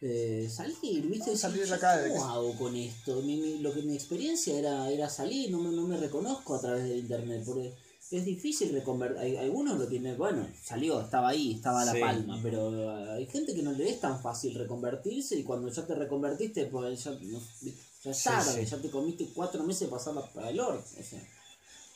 eh, 0.00 0.48
salir, 0.50 1.06
¿viste? 1.08 1.30
Decir, 1.32 1.36
salir 1.38 1.60
de 1.64 1.66
la 1.68 1.76
"Che, 1.76 1.80
calle, 1.82 2.08
¿Cómo 2.08 2.24
hago 2.24 2.56
con 2.56 2.74
esto? 2.74 3.20
Mi, 3.20 3.36
mi- 3.36 3.58
lo 3.58 3.74
que 3.74 3.82
mi 3.82 3.94
experiencia 3.94 4.58
era, 4.58 4.90
era 4.90 5.10
salir, 5.10 5.50
no 5.50 5.58
me, 5.58 5.76
no 5.76 5.86
me 5.86 5.98
reconozco 5.98 6.54
a 6.54 6.60
través 6.62 6.84
del 6.84 6.98
internet, 7.00 7.42
porque 7.44 7.74
es 8.10 8.24
difícil 8.24 8.72
reconvertir. 8.72 9.18
Hay, 9.18 9.36
algunos 9.36 9.78
lo 9.78 9.86
tienen, 9.86 10.16
bueno, 10.16 10.46
salió, 10.62 11.00
estaba 11.00 11.28
ahí, 11.30 11.54
estaba 11.54 11.82
a 11.82 11.84
la 11.86 11.92
Sí. 11.92 12.00
palma, 12.00 12.38
pero 12.42 12.70
eh, 12.72 13.10
hay 13.12 13.26
gente 13.26 13.54
que 13.54 13.62
no 13.62 13.72
le 13.72 13.88
es 13.90 14.00
tan 14.00 14.20
fácil 14.20 14.54
reconvertirse 14.54 15.36
y 15.36 15.42
cuando 15.42 15.68
ya 15.68 15.86
te 15.86 15.94
reconvertiste, 15.94 16.66
pues 16.66 17.02
ya, 17.04 17.12
ya 17.12 18.10
es 18.10 18.16
Sí, 18.18 18.24
tarde, 18.24 18.64
sí. 18.64 18.70
ya 18.70 18.78
te 18.78 18.90
comiste 18.90 19.28
cuatro 19.34 19.62
meses 19.64 19.88
pasarla 19.88 20.22
para 20.32 20.50
el 20.50 20.60
orto. 20.60 20.84
Sea. 21.02 21.20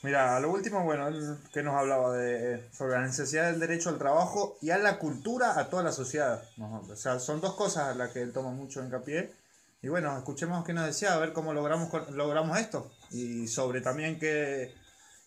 Mira, 0.03 0.35
a 0.35 0.39
lo 0.39 0.51
último, 0.51 0.83
bueno, 0.83 1.07
él 1.07 1.37
que 1.53 1.61
nos 1.61 1.75
hablaba 1.75 2.17
de 2.17 2.67
sobre 2.73 2.93
la 2.95 3.05
necesidad 3.05 3.51
del 3.51 3.59
derecho 3.59 3.89
al 3.89 3.99
trabajo 3.99 4.57
y 4.61 4.71
a 4.71 4.79
la 4.79 4.97
cultura 4.97 5.59
a 5.59 5.69
toda 5.69 5.83
la 5.83 5.91
sociedad. 5.91 6.43
O 6.89 6.95
sea, 6.95 7.19
son 7.19 7.39
dos 7.39 7.53
cosas 7.53 7.89
a 7.89 7.95
las 7.95 8.11
que 8.11 8.21
él 8.21 8.33
toma 8.33 8.49
mucho 8.51 8.83
hincapié. 8.83 9.31
Y 9.83 9.87
bueno, 9.89 10.15
escuchemos 10.17 10.65
qué 10.65 10.73
nos 10.73 10.85
decía, 10.87 11.13
a 11.13 11.19
ver 11.19 11.33
cómo 11.33 11.53
logramos 11.53 11.89
logramos 12.11 12.57
esto. 12.59 12.91
Y 13.11 13.47
sobre 13.47 13.81
también 13.81 14.19
qué, 14.19 14.73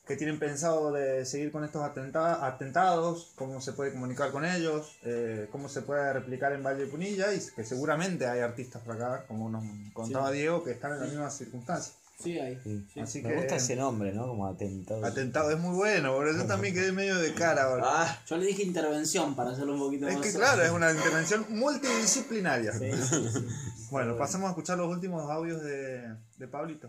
qué 0.07 0.17
tienen 0.17 0.39
pensado 0.39 0.93
de 0.93 1.25
seguir 1.25 1.51
con 1.51 1.65
estos 1.65 1.83
atenta- 1.83 2.47
atentados, 2.47 3.33
cómo 3.37 3.61
se 3.61 3.73
puede 3.73 3.93
comunicar 3.93 4.31
con 4.33 4.45
ellos, 4.45 4.97
eh, 5.05 5.49
cómo 5.51 5.69
se 5.69 5.83
puede 5.83 6.13
replicar 6.13 6.53
en 6.53 6.63
Valle 6.63 6.81
de 6.85 6.87
Punilla 6.87 7.33
y 7.33 7.41
que 7.57 7.65
seguramente 7.65 8.27
hay 8.27 8.41
artistas 8.41 8.83
por 8.83 8.97
acá, 8.97 9.25
como 9.27 9.49
nos 9.49 9.65
contaba 9.95 10.31
Sí. 10.31 10.39
Diego, 10.39 10.63
que 10.63 10.73
están 10.73 10.93
en 10.93 11.01
las 11.01 11.09
mismas 11.09 11.37
circunstancias. 11.37 11.95
Sí, 12.23 12.39
hay. 12.39 12.55
Así 13.03 13.23
Me 13.23 13.31
que- 13.31 13.37
gusta 13.37 13.57
ese 13.57 13.75
nombre, 13.75 14.13
¿no? 14.13 14.29
Como 14.29 14.47
atentado. 14.47 15.05
Atentado 15.05 15.51
es 15.51 15.59
muy 15.59 15.75
bueno, 15.75 16.15
por 16.15 16.29
eso 16.29 16.45
también 16.45 16.73
quedé 16.73 16.93
medio 16.93 17.17
de 17.17 17.35
cara 17.35 17.65
ahora. 17.65 17.83
Ah, 17.87 18.19
Yo 18.29 18.37
le 18.37 18.47
dije 18.47 18.63
intervención 18.63 19.35
para 19.35 19.51
hacerlo 19.51 19.73
un 19.75 19.81
poquito 19.81 20.07
Es 20.07 20.15
más. 20.15 20.23
que 20.25 20.33
claro, 20.33 20.63
es 20.63 20.71
una 20.71 20.93
intervención 20.93 21.45
multidisciplinaria. 21.49 22.73
Sí, 22.73 22.91
sí, 22.93 23.29
sí. 23.33 23.47
Bueno, 23.91 24.17
pasemos 24.17 24.47
a 24.47 24.51
escuchar 24.51 24.79
los 24.79 24.89
últimos 24.89 25.29
audios 25.31 25.63
de, 25.65 26.15
de 26.39 26.49
Pablito. 26.49 26.89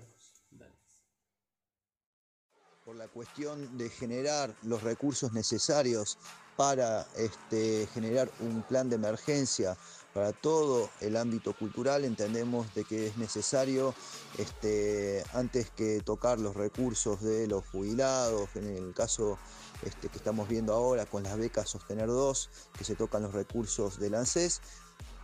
Por 2.85 2.95
la 2.95 3.07
cuestión 3.07 3.79
de 3.79 3.89
generar 3.89 4.55
los 4.61 4.83
recursos 4.83 5.33
necesarios 5.33 6.19
para 6.55 7.07
este, 7.17 7.87
generar 7.93 8.29
un 8.39 8.61
plan 8.61 8.89
de 8.89 8.95
emergencia 8.95 9.75
para 10.13 10.31
todo 10.31 10.91
el 11.01 11.17
ámbito 11.17 11.53
cultural, 11.53 12.05
entendemos 12.05 12.73
de 12.75 12.83
que 12.83 13.07
es 13.07 13.17
necesario, 13.17 13.95
este, 14.37 15.23
antes 15.33 15.71
que 15.71 15.99
tocar 16.01 16.39
los 16.39 16.55
recursos 16.55 17.21
de 17.21 17.47
los 17.47 17.65
jubilados, 17.65 18.49
en 18.55 18.67
el 18.67 18.93
caso 18.93 19.39
este, 19.81 20.07
que 20.07 20.17
estamos 20.17 20.47
viendo 20.47 20.71
ahora 20.73 21.07
con 21.07 21.23
las 21.23 21.35
becas 21.37 21.71
Sostener 21.71 22.07
2, 22.07 22.49
que 22.77 22.83
se 22.83 22.95
tocan 22.95 23.23
los 23.23 23.33
recursos 23.33 23.99
del 23.99 24.13
ANSES, 24.13 24.61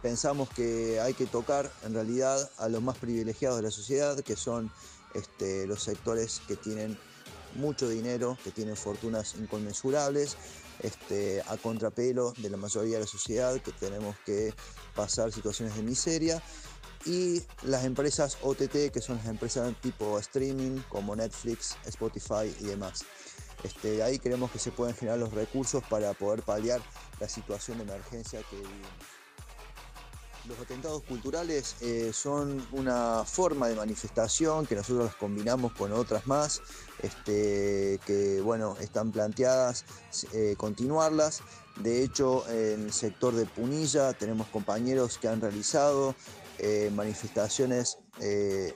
pensamos 0.01 0.49
que 0.49 0.99
hay 0.99 1.13
que 1.13 1.27
tocar 1.27 1.71
en 1.85 1.93
realidad 1.93 2.49
a 2.57 2.67
los 2.69 2.81
más 2.81 2.97
privilegiados 2.97 3.57
de 3.57 3.63
la 3.63 3.71
sociedad, 3.71 4.19
que 4.19 4.35
son 4.35 4.71
los 5.67 5.83
sectores 5.83 6.41
que 6.47 6.55
tienen 6.55 6.97
mucho 7.55 7.87
dinero, 7.89 8.37
que 8.43 8.51
tienen 8.51 8.75
fortunas 8.75 9.35
inconmensurables, 9.35 10.37
este, 10.79 11.41
a 11.47 11.57
contrapelo 11.57 12.33
de 12.37 12.49
la 12.49 12.57
mayoría 12.57 12.95
de 12.95 13.01
la 13.01 13.07
sociedad, 13.07 13.59
que 13.61 13.71
tenemos 13.71 14.15
que 14.25 14.53
pasar 14.95 15.31
situaciones 15.31 15.75
de 15.75 15.83
miseria, 15.83 16.41
y 17.05 17.41
las 17.63 17.85
empresas 17.85 18.37
OTT, 18.41 18.91
que 18.91 19.01
son 19.01 19.17
las 19.17 19.27
empresas 19.27 19.73
tipo 19.81 20.19
streaming, 20.19 20.81
como 20.89 21.15
Netflix, 21.15 21.77
Spotify 21.85 22.53
y 22.59 22.65
demás. 22.65 23.03
Este, 23.63 24.01
ahí 24.03 24.19
creemos 24.19 24.51
que 24.51 24.59
se 24.59 24.71
pueden 24.71 24.95
generar 24.95 25.19
los 25.19 25.33
recursos 25.33 25.83
para 25.89 26.13
poder 26.13 26.41
paliar 26.43 26.81
la 27.19 27.27
situación 27.27 27.77
de 27.77 27.83
emergencia 27.83 28.41
que 28.49 28.55
vivimos. 28.55 29.20
Los 30.47 30.59
atentados 30.59 31.03
culturales 31.03 31.75
eh, 31.81 32.11
son 32.13 32.65
una 32.71 33.23
forma 33.25 33.67
de 33.67 33.75
manifestación 33.75 34.65
que 34.65 34.73
nosotros 34.73 35.05
las 35.05 35.15
combinamos 35.15 35.71
con 35.73 35.91
otras 35.93 36.25
más, 36.25 36.61
este, 37.03 37.99
que 38.07 38.41
bueno, 38.41 38.75
están 38.81 39.11
planteadas 39.11 39.85
eh, 40.33 40.55
continuarlas. 40.57 41.41
De 41.77 42.03
hecho, 42.03 42.43
en 42.49 42.85
el 42.85 42.93
sector 42.93 43.35
de 43.35 43.45
Punilla 43.45 44.13
tenemos 44.13 44.47
compañeros 44.47 45.19
que 45.19 45.27
han 45.27 45.41
realizado 45.41 46.15
eh, 46.57 46.91
manifestaciones 46.93 47.99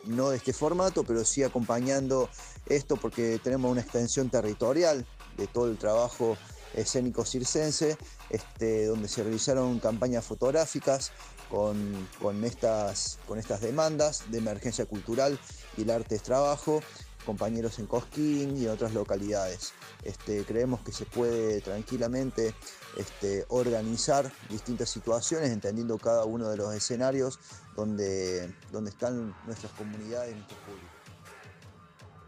no 0.05 0.31
de 0.31 0.37
este 0.37 0.53
formato, 0.53 1.03
pero 1.03 1.23
sí 1.23 1.43
acompañando 1.43 2.29
esto 2.65 2.95
porque 2.95 3.39
tenemos 3.43 3.71
una 3.71 3.81
extensión 3.81 4.29
territorial 4.29 5.05
de 5.37 5.45
todo 5.45 5.67
el 5.67 5.77
trabajo 5.77 6.35
escénico 6.73 7.25
circense, 7.25 7.97
este, 8.29 8.85
donde 8.85 9.07
se 9.07 9.23
realizaron 9.23 9.79
campañas 9.79 10.25
fotográficas 10.25 11.11
con, 11.49 12.43
estas, 12.43 13.19
con 13.27 13.39
estas 13.39 13.61
demandas 13.61 14.23
de 14.31 14.39
emergencia 14.39 14.85
cultural 14.85 15.39
y 15.77 15.83
el 15.83 15.89
arte 15.89 16.15
es 16.15 16.23
trabajo, 16.23 16.81
compañeros 17.25 17.79
en 17.79 17.87
Cosquín 17.87 18.57
y 18.57 18.65
en 18.65 18.71
otras 18.71 18.93
localidades. 18.93 19.73
Este, 20.03 20.43
creemos 20.45 20.81
que 20.81 20.91
se 20.91 21.05
puede 21.05 21.61
tranquilamente 21.61 22.53
este, 22.97 23.45
organizar 23.49 24.31
distintas 24.49 24.89
situaciones, 24.89 25.49
entendiendo 25.51 25.97
cada 25.97 26.25
uno 26.25 26.49
de 26.49 26.57
los 26.57 26.73
escenarios 26.73 27.39
donde, 27.75 28.53
donde 28.71 28.91
están 28.91 29.35
nuestras 29.45 29.71
comunidades 29.73 30.33
y 30.33 30.35
nuestro 30.35 30.57
público. 30.57 30.95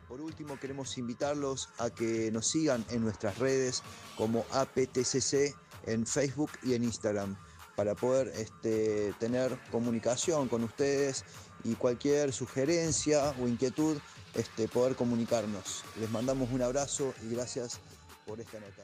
Por 0.08 0.22
último, 0.22 0.60
queremos 0.60 0.98
invitarlos 0.98 1.70
a 1.78 1.90
que 1.90 2.32
nos 2.32 2.48
sigan 2.48 2.86
en 2.90 3.02
nuestras 3.02 3.38
redes 3.40 3.84
como 4.16 4.46
APTCC 4.52 5.54
en 5.86 6.06
Facebook 6.08 6.52
y 6.64 6.74
en 6.74 6.86
Instagram 6.86 7.38
para 7.78 7.94
poder 7.94 8.30
este, 8.30 9.14
tener 9.20 9.56
comunicación 9.70 10.50
con 10.50 10.64
ustedes 10.64 11.24
y 11.64 11.76
cualquier 11.76 12.34
sugerencia 12.34 13.36
o 13.40 13.48
inquietud 13.48 14.00
este, 14.34 14.68
poder 14.68 14.96
comunicarnos. 14.96 15.84
Les 16.00 16.10
mandamos 16.10 16.50
un 16.52 16.64
abrazo 16.64 17.14
y 17.24 17.36
gracias 17.36 17.80
por 18.26 18.42
esta 18.42 18.60
nota. 18.60 18.82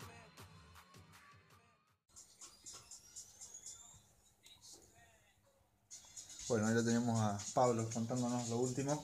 Bueno, 6.48 6.68
ahí 6.68 6.76
lo 6.76 6.86
tenemos 6.86 7.20
a 7.20 7.40
Pablo 7.56 7.90
contándonos 7.92 8.48
lo 8.50 8.58
último. 8.58 9.04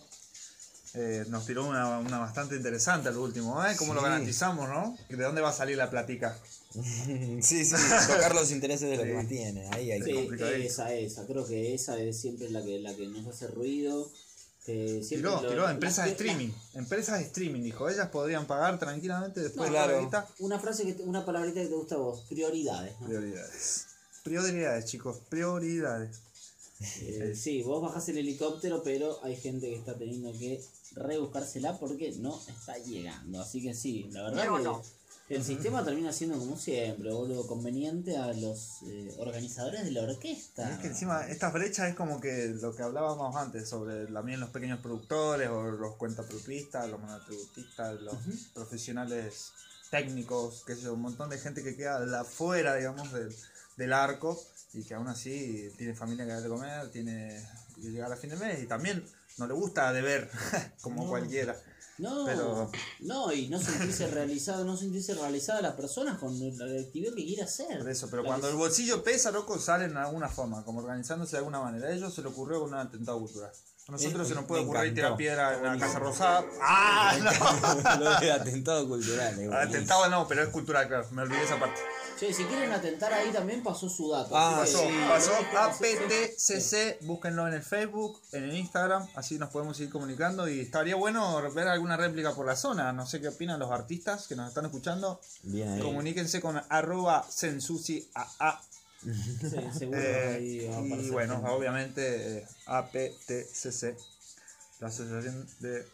Eh, 0.95 1.23
nos 1.29 1.45
tiró 1.45 1.65
una, 1.67 1.99
una 1.99 2.17
bastante 2.17 2.55
interesante 2.55 3.11
lo 3.11 3.21
último, 3.21 3.63
¿eh? 3.63 3.75
¿Cómo 3.77 3.93
lo 3.93 4.01
garantizamos, 4.01 4.67
no? 4.67 4.97
¿De 5.07 5.23
dónde 5.23 5.39
va 5.41 5.49
a 5.49 5.53
salir 5.53 5.77
la 5.77 5.89
platica? 5.89 6.37
sí, 6.73 7.41
sí, 7.65 7.75
tocar 8.07 8.33
los 8.33 8.51
intereses 8.51 8.89
de 8.89 8.97
lo 8.97 9.03
que 9.03 9.09
Sí. 9.09 9.15
más 9.15 9.27
tiene. 9.27 9.67
Ahí 9.71 9.91
hay 9.91 10.01
Sí, 10.01 10.27
que 10.37 10.65
esa, 10.65 10.91
esa, 10.93 11.25
creo 11.27 11.45
que 11.45 11.73
esa 11.75 11.97
es 11.99 12.19
siempre 12.19 12.49
la 12.49 12.63
que, 12.63 12.79
la 12.79 12.95
que 12.95 13.07
nos 13.07 13.27
hace 13.27 13.47
ruido. 13.47 14.11
Que 14.65 15.01
siempre 15.03 15.29
Tiró, 15.31 15.41
lo- 15.41 15.49
tiró, 15.49 15.69
empresas 15.69 16.05
de 16.05 16.15
que- 16.15 16.23
streaming. 16.23 16.51
Empresas 16.73 17.19
de 17.19 17.25
streaming, 17.25 17.61
dijo. 17.61 17.87
Ellas 17.89 18.09
podrían 18.09 18.45
pagar 18.45 18.77
tranquilamente 18.77 19.39
después 19.41 19.69
No, 19.69 19.73
de 19.73 19.79
la 19.79 19.85
claro. 19.85 20.01
guita. 20.03 20.27
Una 20.39 20.59
frase 20.59 20.83
que 20.85 20.93
te- 20.93 21.03
una 21.03 21.25
palabrita 21.25 21.61
que 21.61 21.67
te 21.67 21.73
gusta 21.75 21.95
a 21.95 21.99
vos, 21.99 22.21
prioridades. 22.29 22.93
¿no? 22.99 23.07
Prioridades. 23.07 23.85
Prioridades, 24.23 24.85
chicos, 24.85 25.17
prioridades. 25.29 26.17
Eh, 26.81 27.33
sí, 27.35 27.61
vos 27.61 27.81
bajás 27.81 28.07
el 28.09 28.19
helicóptero, 28.19 28.81
pero 28.83 29.19
hay 29.23 29.35
gente 29.35 29.69
que 29.69 29.75
está 29.75 29.97
teniendo 29.97 30.31
que 30.31 30.63
rebuscársela 30.93 31.77
porque 31.77 32.13
no 32.19 32.39
está 32.47 32.77
llegando. 32.77 33.41
Así 33.41 33.61
que 33.61 33.73
sí, 33.73 34.07
la 34.11 34.23
verdad 34.23 34.43
que 34.43 34.63
no. 34.63 34.81
el 35.27 35.43
sistema 35.43 35.83
termina 35.83 36.13
siendo 36.13 36.39
como 36.39 36.57
siempre, 36.57 37.11
boludo, 37.11 37.45
conveniente 37.47 38.15
a 38.15 38.31
los 38.33 38.81
eh, 38.87 39.13
organizadores 39.17 39.83
de 39.83 39.91
la 39.91 40.03
orquesta. 40.03 40.73
Es 40.73 40.79
que 40.79 40.87
encima 40.87 41.27
estas 41.27 41.51
brechas 41.51 41.89
es 41.89 41.95
como 41.95 42.21
que 42.21 42.47
lo 42.61 42.73
que 42.73 42.83
hablábamos 42.83 43.35
antes 43.35 43.67
sobre 43.67 44.07
también 44.07 44.39
los 44.39 44.49
pequeños 44.49 44.79
productores 44.79 45.49
o 45.49 45.71
los 45.71 45.95
cuentapropistas, 45.95 46.89
los 46.89 47.01
monotributistas, 47.01 47.99
los 48.01 48.15
profesionales 48.53 49.51
técnicos, 49.91 50.63
que 50.65 50.73
es 50.73 50.85
un 50.85 51.01
montón 51.01 51.29
de 51.29 51.39
gente 51.39 51.61
que 51.61 51.75
queda 51.75 52.21
afuera, 52.21 52.75
digamos, 52.75 53.11
del, 53.11 53.35
del 53.75 53.91
arco 53.91 54.39
y 54.73 54.83
que 54.83 54.93
aún 54.93 55.07
así 55.07 55.69
tiene 55.77 55.93
familia 55.95 56.25
que 56.25 56.31
dar 56.33 56.43
de 56.43 56.49
comer, 56.49 56.89
tiene 56.91 57.41
que 57.75 57.89
llegar 57.89 58.11
a 58.11 58.15
fin 58.17 58.29
de 58.29 58.35
mes 58.37 58.61
y 58.61 58.67
también 58.67 59.03
no 59.37 59.47
le 59.47 59.53
gusta 59.53 59.91
deber 59.93 60.29
como 60.81 61.03
No. 61.03 61.09
cualquiera. 61.09 61.59
No, 61.97 62.23
Pero 62.25 62.71
no, 63.01 63.33
y 63.33 63.49
no 63.49 63.59
sentirse 63.59 64.07
realizado, 64.07 64.63
no 64.63 64.77
sentirse 64.77 65.13
realizada 65.15 65.61
las 65.61 65.73
personas 65.73 66.17
con 66.17 66.33
la 66.39 66.79
actividad 66.81 67.13
que 67.13 67.25
quiere 67.25 67.41
hacer. 67.41 67.77
Por 67.79 67.89
eso, 67.89 68.09
pero 68.09 68.23
La 68.23 68.29
cuando 68.29 68.47
que- 68.47 68.51
el 68.53 68.57
bolsillo 68.57 69.03
pesa, 69.03 69.31
loco, 69.31 69.59
salen 69.59 69.93
de 69.93 69.99
alguna 69.99 70.29
forma, 70.29 70.63
como 70.63 70.79
organizándose 70.79 71.31
de 71.33 71.39
alguna 71.39 71.59
manera. 71.59 71.87
A 71.89 71.91
ellos 71.91 72.13
se 72.13 72.21
le 72.21 72.29
ocurrió 72.29 72.61
con 72.61 72.69
un 72.69 72.75
atentado 72.79 73.19
cultural. 73.19 73.51
A 73.89 73.91
nosotros 73.91 74.27
Eh, 74.27 74.29
se 74.29 74.35
nos 74.35 74.45
puede 74.45 74.61
ocurrir 74.61 74.83
encantó. 74.83 74.95
tirar 74.95 75.17
piedra 75.17 75.57
en 75.57 75.63
la. 75.63 75.77
Casa 75.79 75.97
Rosada. 75.99 76.45
¡Ah! 76.61 77.17
No. 77.19 77.99
lo 78.05 78.19
de 78.19 78.31
atentado 78.31 78.87
cultural. 78.87 79.39
eh. 79.39 79.49
Atentado 79.51 80.07
no, 80.09 80.27
pero 80.27 80.43
es 80.43 80.49
cultural, 80.49 80.87
claro. 80.87 81.07
Me 81.11 81.23
olvidé 81.23 81.43
esa 81.43 81.59
parte. 81.59 81.79
Che, 82.19 82.33
si 82.33 82.43
quieren 82.43 82.71
atentar 82.71 83.11
ahí 83.13 83.31
también 83.31 83.63
pasó 83.63 83.89
su 83.89 84.11
dato. 84.11 84.37
Ah, 84.37 84.57
Pasó, 84.59 84.83
pasó 85.07 85.31
Sí, 85.79 85.85
sí, 85.85 86.53
APTCC, 86.97 87.05
búsquenlo 87.05 87.47
en 87.47 87.53
el 87.53 87.63
Facebook, 87.63 88.19
en 88.33 88.43
el 88.43 88.57
Instagram, 88.57 89.07
así 89.15 89.39
nos 89.39 89.49
podemos 89.49 89.79
ir 89.79 89.89
comunicando 89.89 90.47
y 90.49 90.59
estaría 90.59 90.95
bueno 90.95 91.41
ver 91.53 91.69
alguna 91.69 91.95
réplica 91.95 92.33
por 92.35 92.45
la 92.45 92.57
zona. 92.57 92.91
No 92.91 93.07
sé 93.07 93.21
qué 93.21 93.29
opinan 93.29 93.57
los 93.59 93.71
artistas 93.71 94.27
que 94.27 94.35
nos 94.35 94.49
están 94.49 94.65
escuchando. 94.65 95.19
Bien 95.43 95.69
ahí. 95.69 95.81
Comuníquense 95.81 96.41
con 96.41 96.61
arroba 96.69 97.25
sensusi 97.29 98.09
AA 98.13 98.61
seguro 99.77 99.99
Eh, 99.99 100.69
y 101.01 101.09
bueno, 101.09 101.41
obviamente 101.47 102.39
eh, 102.39 102.47
APTCC, 102.65 103.97
la 104.79 104.87
asociación 104.87 105.47
de... 105.59 105.85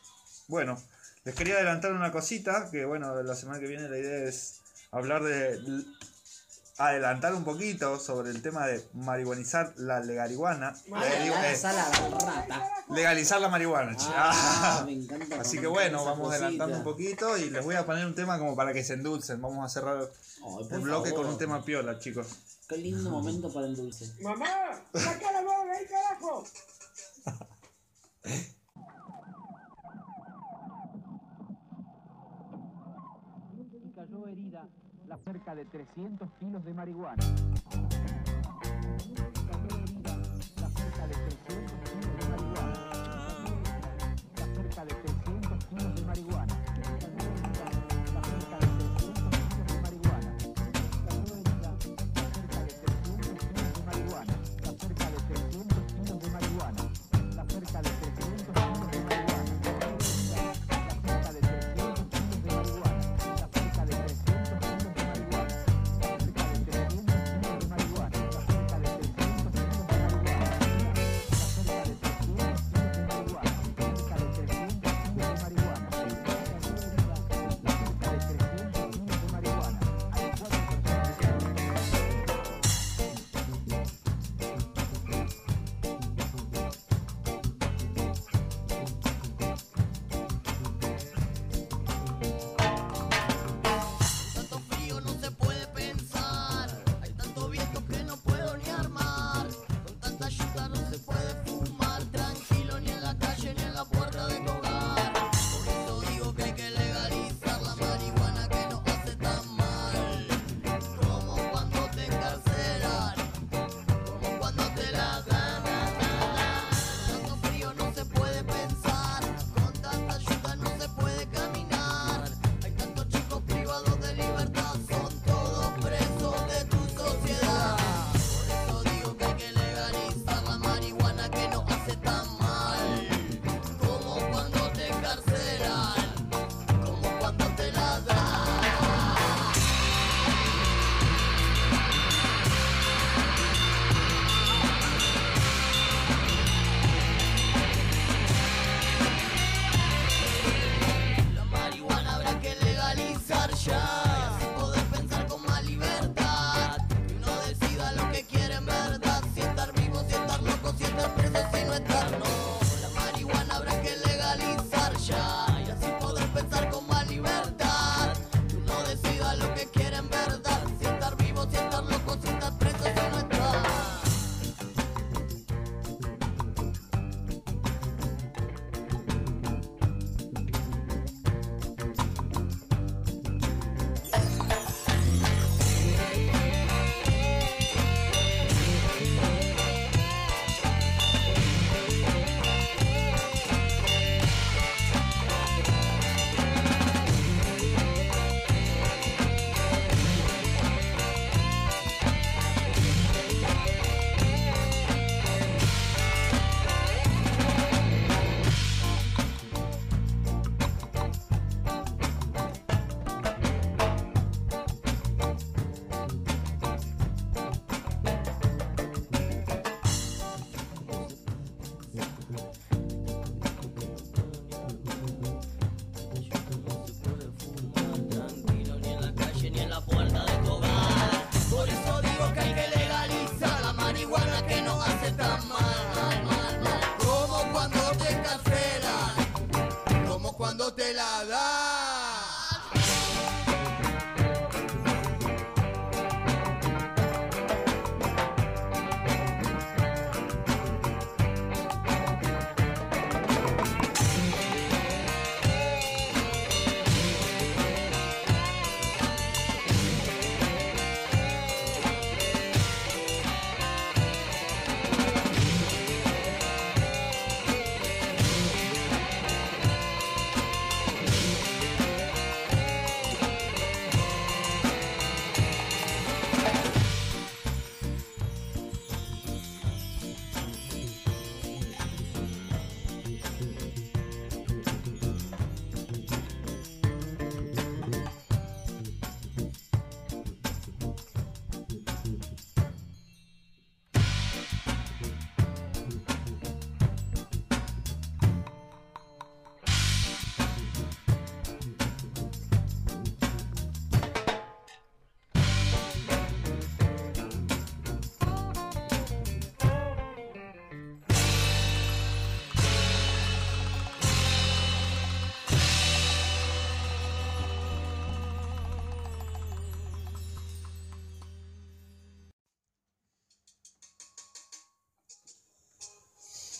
Bueno, 0.48 0.82
les 1.24 1.36
quería 1.36 1.56
adelantar 1.56 1.92
una 1.92 2.12
cosita, 2.12 2.70
que 2.72 2.86
bueno, 2.86 3.22
la 3.22 3.36
semana 3.36 3.60
que 3.60 3.68
viene 3.68 3.90
la 3.90 3.98
idea 3.98 4.28
es 4.28 4.62
hablar 4.92 5.24
de... 5.24 5.84
Adelantar 6.78 7.34
un 7.34 7.46
poquito 7.46 7.98
sobre 8.02 8.32
el 8.32 8.42
tema 8.42 8.68
de 8.68 8.86
marihuanizar 8.92 9.74
la 9.78 10.02
legarihuana. 10.02 10.76
Legalizar 10.88 11.74
la 11.74 12.10
rata. 12.10 12.70
legalizar 12.94 13.40
la 13.40 13.48
marihuana. 13.48 13.96
Ah, 14.10 14.84
me 14.86 14.92
encanta 14.92 15.40
Así 15.40 15.58
que 15.58 15.68
bueno, 15.68 16.04
vamos 16.04 16.34
adelantando 16.34 16.76
un 16.76 16.84
poquito 16.84 17.38
y 17.38 17.50
les 17.50 17.64
voy 17.64 17.76
a 17.76 17.86
poner 17.86 18.06
un 18.06 18.14
tema 18.14 18.38
como 18.40 18.58
para 18.58 18.74
que 18.74 18.84
se 18.84 18.96
endulcen. 18.96 19.42
Vamos 19.42 19.66
a 19.66 19.70
cerrar 19.70 20.12
por 20.42 20.74
el 20.74 20.80
bloque 20.82 21.12
favor. 21.12 21.24
con 21.24 21.34
un 21.36 21.40
tema 21.40 21.64
piola, 21.64 21.98
chicos. 21.98 22.28
Qué 22.68 22.78
lindo 22.78 23.12
momento 23.12 23.54
para 23.54 23.68
el 23.68 23.76
dulce. 23.76 24.12
¡Mamá! 24.24 24.48
¡Saca 24.94 25.32
la 25.32 25.42
mano 25.44 25.66
de 25.66 25.72
ahí, 25.72 25.86
carajo! 25.86 26.44
y 33.84 33.90
cayó 33.92 34.28
herida 34.28 34.68
la 35.08 35.18
cerca 35.20 35.54
de 35.54 35.66
300 35.66 36.28
kilos 36.40 36.66
de 36.66 36.74
marihuana. 36.74 37.24
Cayó 39.46 39.78
herida 39.84 40.18
la 40.60 40.70
cerca 40.70 41.08
de 41.08 41.14
300 41.46 41.75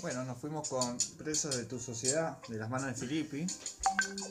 Bueno, 0.06 0.24
nos 0.24 0.38
fuimos 0.38 0.70
con 0.70 1.00
Presos 1.18 1.58
de 1.58 1.66
tu 1.66 1.80
Sociedad, 1.80 2.38
de 2.48 2.60
las 2.60 2.70
manos 2.70 2.90
de 2.90 2.94
Filippi, 2.94 3.48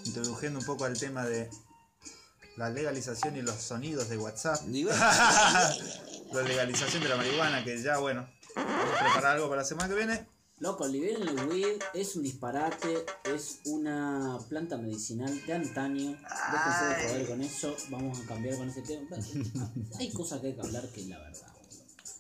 introduciendo 0.05 0.60
un 0.60 0.64
poco 0.64 0.84
al 0.84 0.96
tema 0.96 1.26
de 1.26 1.51
la 2.56 2.70
legalización 2.70 3.34
y 3.34 3.42
los 3.42 3.56
sonidos 3.56 4.09
de 4.09 4.16
WhatsApp. 4.16 4.62
la 4.68 6.42
legalización 6.42 7.02
de 7.02 7.09
la 7.09 7.16
marihuana, 7.16 7.64
que 7.64 7.82
ya, 7.82 7.98
bueno, 7.98 8.24
vamos 8.55 9.01
a 9.01 9.05
preparar 9.05 9.34
algo 9.34 9.48
para 9.48 9.62
la 9.62 9.66
semana 9.66 9.88
que 9.88 9.96
viene. 9.96 10.28
Loco, 10.60 10.86
liberen 10.86 11.26
el 11.26 11.44
weed, 11.48 11.82
es 11.92 12.14
un 12.14 12.22
disparate, 12.22 13.05
es 13.24 13.59
una 13.64 14.38
planta 14.48 14.76
medicinal 14.76 15.44
de 15.44 15.55
antaño. 15.55 16.12
Déjense 16.12 16.84
de 16.84 17.09
joder 17.09 17.26
con 17.26 17.42
eso, 17.42 17.76
vamos 17.90 18.20
a 18.20 18.26
cambiar 18.26 18.59
con 18.59 18.68
ese 18.68 18.82
tema. 18.82 19.16
Hay 19.98 20.12
cosas 20.12 20.40
que 20.40 20.46
hay 20.46 20.55
que 20.55 20.60
hablar 20.60 20.88
que 20.90 21.01
es 21.01 21.09
la 21.09 21.18
verdad. 21.18 21.53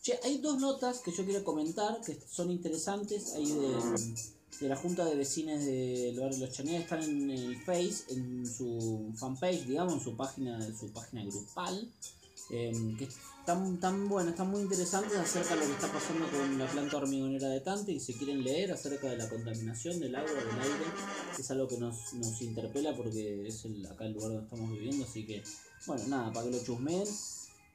Che, 0.04 0.20
hay 0.22 0.36
dos 0.36 0.58
notas 0.60 0.98
que 0.98 1.10
yo 1.12 1.24
quiero 1.24 1.42
comentar 1.42 1.98
que 2.02 2.14
son 2.30 2.50
interesantes. 2.50 3.32
Hay 3.32 3.46
de, 4.60 4.68
la 4.68 4.76
Junta 4.76 5.06
de 5.06 5.14
Vecinos 5.16 5.64
del 5.64 6.20
barrio 6.20 6.40
Los 6.40 6.52
Chaneas, 6.52 6.82
están 6.82 7.02
en 7.02 7.30
el 7.30 7.56
Face, 7.62 8.04
en 8.10 8.46
su 8.46 9.14
fanpage, 9.16 9.64
digamos, 9.64 9.94
en 9.94 10.00
su 10.00 10.14
página, 10.14 10.60
su 10.78 10.92
página 10.92 11.24
grupal. 11.24 11.90
em, 12.50 12.98
que 12.98 13.04
están 13.04 13.80
tan 13.80 14.06
buenas, 14.06 14.32
están 14.32 14.50
muy 14.50 14.60
interesantes 14.60 15.16
acerca 15.16 15.54
de 15.54 15.62
lo 15.62 15.66
que 15.68 15.72
está 15.72 15.90
pasando 15.90 16.26
con 16.30 16.58
la 16.58 16.66
planta 16.66 16.98
hormigonera 16.98 17.48
de 17.48 17.60
Tante 17.60 17.92
y 17.92 17.98
si 17.98 18.12
quieren 18.12 18.44
leer 18.44 18.72
acerca 18.72 19.08
de 19.08 19.16
la 19.16 19.30
contaminación 19.30 19.98
del 20.00 20.14
agua, 20.14 20.34
del 20.34 20.60
aire, 20.60 20.84
es 21.38 21.50
algo 21.50 21.66
que 21.66 21.78
nos, 21.78 22.12
nos 22.12 22.42
interpela 22.42 22.94
porque 22.94 23.48
es 23.48 23.64
el, 23.64 23.86
acá 23.86 24.04
el 24.04 24.12
lugar 24.12 24.32
donde 24.32 24.44
estamos 24.44 24.70
viviendo, 24.70 25.06
así 25.06 25.24
que 25.24 25.42
bueno, 25.86 26.06
nada, 26.08 26.30
para 26.30 26.50
que 26.50 26.56
lo 26.58 26.62
chusmeen. 26.62 27.08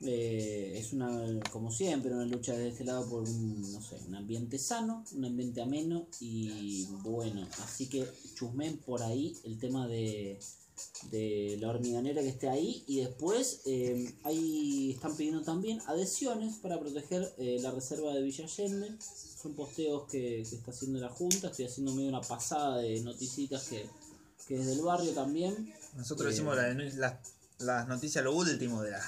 Eh, 0.02 0.74
es 0.78 0.94
una, 0.94 1.12
como 1.52 1.72
siempre, 1.72 2.14
una 2.14 2.26
lucha 2.26 2.54
de 2.54 2.70
este 2.70 2.86
lado 2.86 3.08
por 3.10 3.24
un, 3.24 3.74
no 3.74 3.82
sé, 3.82 3.98
un 4.08 4.16
ambiente 4.16 4.58
sano, 4.58 5.04
un 5.14 5.26
ambiente 5.26 5.62
ameno 5.62 6.08
y 6.22 6.86
bueno, 7.04 7.46
así 7.64 7.88
que 7.88 8.08
chusmen 8.34 8.78
por 8.78 9.04
ahí 9.04 9.36
el 9.44 9.60
tema 9.60 9.90
de, 9.90 10.40
de 11.12 11.58
la 11.60 11.70
hormiganera 11.70 12.22
que 12.22 12.30
esté 12.30 12.48
ahí 12.48 12.82
y 12.88 13.02
después 13.02 13.60
eh, 13.66 14.10
ahí 14.24 14.92
están 14.92 15.18
pidiendo 15.18 15.42
también 15.42 15.82
adhesiones 15.88 16.56
para 16.60 16.80
proteger 16.80 17.34
eh, 17.38 17.58
la 17.62 17.72
reserva 17.72 18.14
de 18.14 18.22
Villa 18.22 18.46
Allende. 18.46 18.92
Son 19.42 19.54
posteos 19.54 20.04
que, 20.10 20.44
que 20.50 20.56
está 20.56 20.72
haciendo 20.72 21.00
la 21.00 21.10
Junta, 21.10 21.48
estoy 21.50 21.66
haciendo 21.66 21.94
medio 21.94 22.08
una 22.08 22.22
pasada 22.22 22.78
de 22.78 23.02
noticitas 23.02 23.68
que, 23.68 23.86
que 24.48 24.56
es 24.60 24.66
del 24.66 24.82
barrio 24.82 25.12
también. 25.12 25.74
Nosotros 25.98 26.28
Eh, 26.28 26.32
decimos 26.32 26.56
la- 26.56 26.74
la- 26.74 26.94
las 26.96 27.14
noticias, 27.60 28.24
lo 28.24 28.36
último 28.36 28.82
de 28.82 28.92
la. 28.92 29.02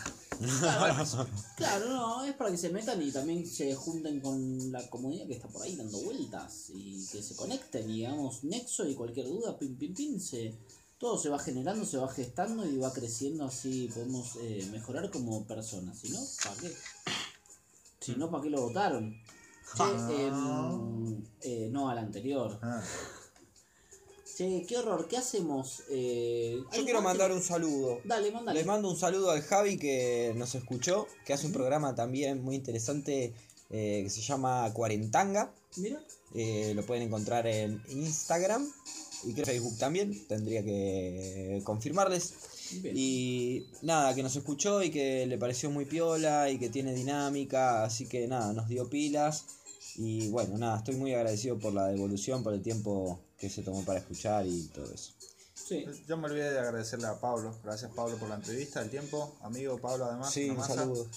Claro, 1.56 1.90
no, 1.90 2.26
es 2.26 2.34
para 2.34 2.50
que 2.50 2.58
se 2.58 2.70
metan 2.70 3.02
y 3.02 3.12
también 3.12 3.46
se 3.46 3.76
junten 3.76 4.20
con 4.20 4.72
la 4.72 4.90
comunidad 4.90 5.28
que 5.28 5.34
está 5.34 5.48
por 5.48 5.62
ahí 5.62 5.76
dando 5.76 6.00
vueltas 6.00 6.72
y 6.74 7.06
que 7.12 7.22
se 7.22 7.36
conecten 7.36 7.90
y 7.90 8.06
hagamos 8.06 8.44
nexo 8.44 8.88
y 8.88 8.96
cualquier 8.96 9.28
duda, 9.28 9.58
pim, 9.58 9.76
pim, 9.78 9.94
pim, 9.94 10.20
se, 10.20 10.56
todo 10.98 11.18
se 11.18 11.30
va 11.30 11.38
generando, 11.38 11.86
se 11.86 11.98
va 11.98 12.08
gestando 12.10 12.66
y 12.68 12.78
va 12.78 12.92
creciendo, 12.92 13.46
así 13.46 13.90
podemos 13.94 14.36
eh, 14.42 14.68
mejorar 14.72 15.12
como 15.12 15.46
personas. 15.46 16.00
Si 16.00 16.10
no, 16.10 16.20
¿para 16.44 16.56
qué? 16.58 16.76
Si 18.00 18.16
no, 18.16 18.32
¿para 18.32 18.44
qué 18.44 18.50
lo 18.50 18.62
votaron? 18.62 19.16
Che, 19.78 20.26
em, 20.26 21.24
eh, 21.42 21.70
no 21.72 21.90
al 21.90 22.00
anterior. 22.00 22.60
Che, 24.42 24.66
qué 24.68 24.76
horror, 24.76 25.08
¿qué 25.08 25.18
hacemos? 25.18 25.84
Eh, 25.92 26.56
Yo 26.58 26.68
¿hay 26.72 26.84
quiero 26.84 27.04
mandar 27.04 27.32
un 27.32 27.44
saludo. 27.44 28.02
Dale, 28.04 28.32
mandale. 28.32 28.58
Les 28.58 28.66
mando 28.66 28.90
un 28.90 28.98
saludo 28.98 29.30
al 29.30 29.44
Javi 29.44 29.78
que 29.78 30.34
nos 30.36 30.56
escuchó, 30.56 31.06
que 31.28 31.34
hace 31.34 31.46
un 31.46 31.54
programa 31.54 31.94
también 31.94 32.42
muy 32.42 32.56
interesante 32.56 33.36
eh, 33.70 34.02
que 34.04 34.10
se 34.10 34.22
llama 34.22 34.74
Cuarentanga. 34.74 35.54
Mira. 35.78 36.04
Eh, 36.34 36.74
lo 36.76 36.84
pueden 36.84 37.04
encontrar 37.04 37.46
en 37.46 37.84
Instagram 37.90 38.68
y 39.26 39.34
creo 39.34 39.46
que 39.46 39.52
Facebook 39.52 39.78
también. 39.78 40.28
Tendría 40.28 40.64
que 40.64 41.62
confirmarles. 41.64 42.34
Bien. 42.82 42.96
Y 42.98 43.68
nada, 43.84 44.16
que 44.16 44.24
nos 44.24 44.36
escuchó 44.36 44.82
y 44.82 44.90
que 44.90 45.28
le 45.28 45.38
pareció 45.38 45.70
muy 45.70 45.86
piola 45.86 46.50
y 46.50 46.58
que 46.58 46.70
tiene 46.70 46.96
dinámica. 46.96 47.84
Así 47.84 48.08
que 48.08 48.28
nada, 48.28 48.54
nos 48.54 48.68
dio 48.68 48.90
pilas. 48.90 49.46
Y 49.98 50.30
bueno, 50.30 50.58
nada, 50.58 50.78
estoy 50.78 50.96
muy 50.96 51.14
agradecido 51.14 51.60
por 51.60 51.74
la 51.74 51.90
devolución, 51.90 52.42
por 52.42 52.56
el 52.56 52.64
tiempo 52.64 53.20
que 53.42 53.50
se 53.50 53.64
tomó 53.64 53.84
para 53.84 53.98
escuchar 53.98 54.46
y 54.46 54.68
todo 54.68 54.86
eso. 54.94 55.14
Yo 56.08 56.16
me 56.18 56.28
olvidé 56.28 56.52
de 56.52 56.60
agradecerle 56.60 57.08
a 57.08 57.20
Pablo. 57.20 57.58
Gracias, 57.64 57.92
Pablo, 57.96 58.16
por 58.18 58.30
la 58.30 58.36
entrevista, 58.36 58.82
el 58.82 58.90
tiempo. 58.92 59.36
Amigo 59.42 59.80
Pablo, 59.80 60.06
además. 60.06 60.32
Sí, 60.32 60.50
un 60.50 60.58
masa. 60.58 60.76
saludo. 60.76 61.08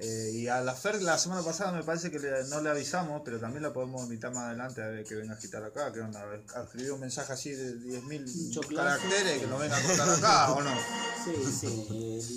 Eh, 0.00 0.30
y 0.32 0.46
a 0.46 0.60
la 0.60 0.74
Fer 0.74 1.02
la 1.02 1.18
semana 1.18 1.42
pasada 1.42 1.72
me 1.72 1.82
parece 1.82 2.10
que 2.12 2.20
le- 2.20 2.44
no 2.50 2.60
le 2.60 2.70
avisamos, 2.70 3.22
pero 3.24 3.40
también 3.40 3.64
la 3.64 3.72
podemos 3.72 4.02
invitar 4.04 4.32
más 4.32 4.44
adelante 4.44 4.80
a 4.80 4.86
ver 4.86 5.04
que 5.04 5.16
venga 5.16 5.34
a 5.34 5.36
agitar 5.36 5.62
acá. 5.64 5.92
Que 5.92 6.00
onda, 6.00 6.22
a 6.54 6.62
escribir 6.62 6.92
un 6.92 7.00
mensaje 7.00 7.32
así 7.32 7.50
de 7.50 7.74
10.000 7.80 8.50
Choclazo. 8.52 9.00
caracteres 9.00 9.40
que 9.40 9.46
lo 9.48 9.58
venga 9.58 9.76
a 9.76 9.82
contar 9.82 10.08
acá, 10.08 10.52
¿o 10.54 10.62
no? 10.62 10.70
Sí, 11.24 11.32
sí. 11.60 11.66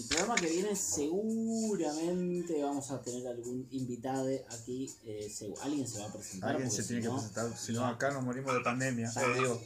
el 0.02 0.08
programa 0.10 0.36
que 0.36 0.48
viene 0.50 0.76
seguramente 0.76 2.64
vamos 2.64 2.90
a 2.92 3.00
tener 3.02 3.28
algún 3.28 3.68
invitado 3.72 4.28
aquí. 4.50 4.92
eh, 5.06 5.32
alguien 5.62 5.88
se 5.88 6.00
va 6.00 6.08
a 6.08 6.14
presentar. 6.14 6.50
Alguien 6.52 6.72
se 6.72 6.82
si 6.82 6.88
tiene 6.88 7.04
que 7.04 7.08
no, 7.10 7.16
presentar, 7.18 7.58
si 7.58 7.74
no 7.74 7.86
acá 7.86 8.10
nos 8.12 8.24
morimos 8.24 8.54
de 8.56 8.62
pandemia. 8.62 9.12
Ya. 9.14 9.22
eh, 9.22 9.34
digo. 9.36 9.62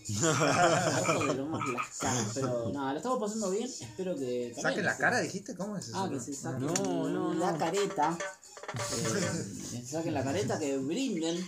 Pero 2.33 2.71
nada, 2.73 2.91
lo 2.91 2.97
estamos 2.97 3.19
pasando 3.19 3.51
bien. 3.51 3.65
Espero 3.69 4.15
que. 4.15 4.51
también 4.53 4.61
¿Saque 4.61 4.81
la 4.83 4.97
cara, 4.97 5.19
dijiste? 5.21 5.55
¿Cómo 5.55 5.77
es 5.77 5.87
eso? 5.87 5.97
Ah, 5.97 6.09
que 6.09 6.19
se 6.19 6.33
saquen 6.33 6.65
No, 6.67 7.09
no, 7.09 7.33
la 7.33 7.51
no. 7.53 7.57
Careta. 7.89 8.17
Eh, 8.17 9.51
que 9.71 9.77
se 9.81 9.85
saquen 9.85 10.13
la 10.13 10.23
careta, 10.23 10.59
que 10.59 10.77
brinden. 10.77 11.47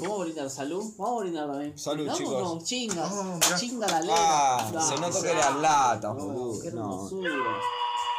¿Cómo 0.00 0.18
brindar? 0.18 0.50
¿Salud? 0.50 0.92
Vamos 0.98 1.20
a 1.20 1.22
brindar 1.22 1.46
también. 1.48 1.78
Salud, 1.78 2.04
¿Brindamos? 2.04 2.18
chicos. 2.18 2.42
No, 2.42 2.64
chinga. 2.64 3.12
Oh, 3.12 3.40
chinga 3.58 3.86
la 3.86 4.00
letra. 4.00 4.16
Ah, 4.18 4.70
No, 4.72 4.88
se 4.88 4.96
notó 5.00 5.22
que 5.22 5.28
boludo. 6.12 6.60
Qué 6.62 6.70
No. 6.72 6.80
hermosura. 6.82 7.30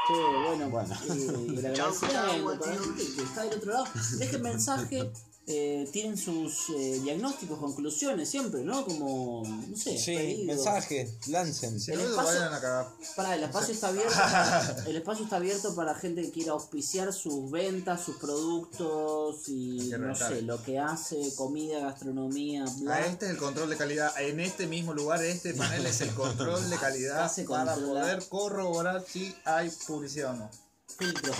Che, 0.07 0.13
bueno, 0.47 0.69
bueno. 0.69 0.95
Y 1.53 1.57
el 1.59 1.65
agradecimiento 1.65 2.59
para 2.59 2.75
la 2.75 2.81
gente 2.81 3.03
que 3.15 3.21
está 3.21 3.43
del 3.43 3.53
otro 3.59 3.73
lado. 3.73 3.85
Dejen 4.17 4.41
mensaje. 4.41 5.11
Eh, 5.51 5.89
tienen 5.91 6.15
sus 6.15 6.69
eh, 6.77 6.99
diagnósticos, 7.01 7.57
conclusiones 7.57 8.29
siempre, 8.29 8.61
¿no? 8.63 8.85
Como, 8.85 9.41
no 9.67 9.75
sé, 9.75 9.97
Sí, 9.97 10.43
mensaje, 10.45 11.11
lancen. 11.25 11.79
Si 11.79 11.91
El 11.91 12.01
espacio- 12.01 12.23
vayan 12.39 12.53
a 12.53 12.61
cagar. 12.61 12.87
El 13.35 13.43
espacio 13.43 13.73
está 13.73 13.87
abierto. 13.87 14.13
El 14.87 14.95
espacio 14.97 15.23
está 15.23 15.37
abierto 15.37 15.73
para 15.75 15.95
gente 15.95 16.21
que 16.21 16.29
quiera 16.31 16.51
auspiciar 16.51 17.11
sus 17.11 17.49
ventas, 17.49 18.03
sus 18.03 18.17
productos 18.17 19.49
y 19.49 19.89
no 19.97 20.13
sé, 20.13 20.43
lo 20.43 20.61
que 20.61 20.77
hace, 20.77 21.33
comida, 21.35 21.79
gastronomía, 21.79 22.65
bla. 22.81 22.97
Ah, 22.97 23.05
este 23.07 23.25
es 23.25 23.31
el 23.31 23.37
control 23.37 23.71
de 23.71 23.75
calidad. 23.77 24.11
En 24.21 24.39
este 24.39 24.67
mismo 24.67 24.93
lugar, 24.93 25.23
este 25.23 25.55
panel 25.55 25.83
es 25.87 26.01
el 26.01 26.13
control 26.13 26.69
de 26.69 26.77
calidad 26.77 27.27
para 27.47 27.73
controlar. 27.73 27.79
poder 27.79 28.29
corroborar 28.29 29.03
si 29.07 29.33
hay 29.45 29.71
publicidad 29.87 30.35
o 30.35 30.37
no. 30.37 30.49
Filtro, 30.95 31.33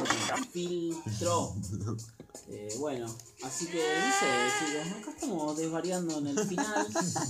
filtro. 0.52 1.56
Eh, 2.48 2.76
bueno, 2.80 3.06
así 3.44 3.68
que 3.68 3.78
no 3.78 4.11
sé, 4.11 4.66
chicos, 4.66 5.02
acá 5.02 5.11
estamos 5.11 5.57
desvariando 5.57 6.20
en 6.20 6.28
el 6.28 6.48
final, 6.48 6.88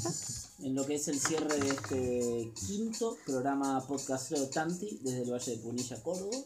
en 0.59 0.75
lo 0.75 0.85
que 0.85 0.95
es 0.95 1.07
el 1.07 1.19
cierre 1.19 1.59
de 1.59 1.69
este 1.69 2.51
quinto 2.65 3.17
programa 3.25 3.85
podcastero 3.85 4.41
de 4.41 4.47
Tanti 4.47 4.99
desde 5.01 5.23
el 5.23 5.31
Valle 5.31 5.51
de 5.51 5.57
Punilla, 5.57 6.01
Córdoba. 6.01 6.37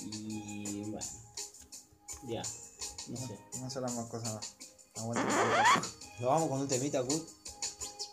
Y 0.00 0.90
bueno, 0.90 1.06
ya, 2.28 2.42
no 3.08 3.16
sé. 3.16 3.38
No 3.54 3.62
más 3.62 3.74
cosas 4.08 4.34
más. 4.34 4.54
Aguante. 4.96 5.32
Nos 6.20 6.28
vamos 6.28 6.48
con 6.48 6.60
un 6.60 6.68
temita, 6.68 7.02
Kurt. 7.02 7.28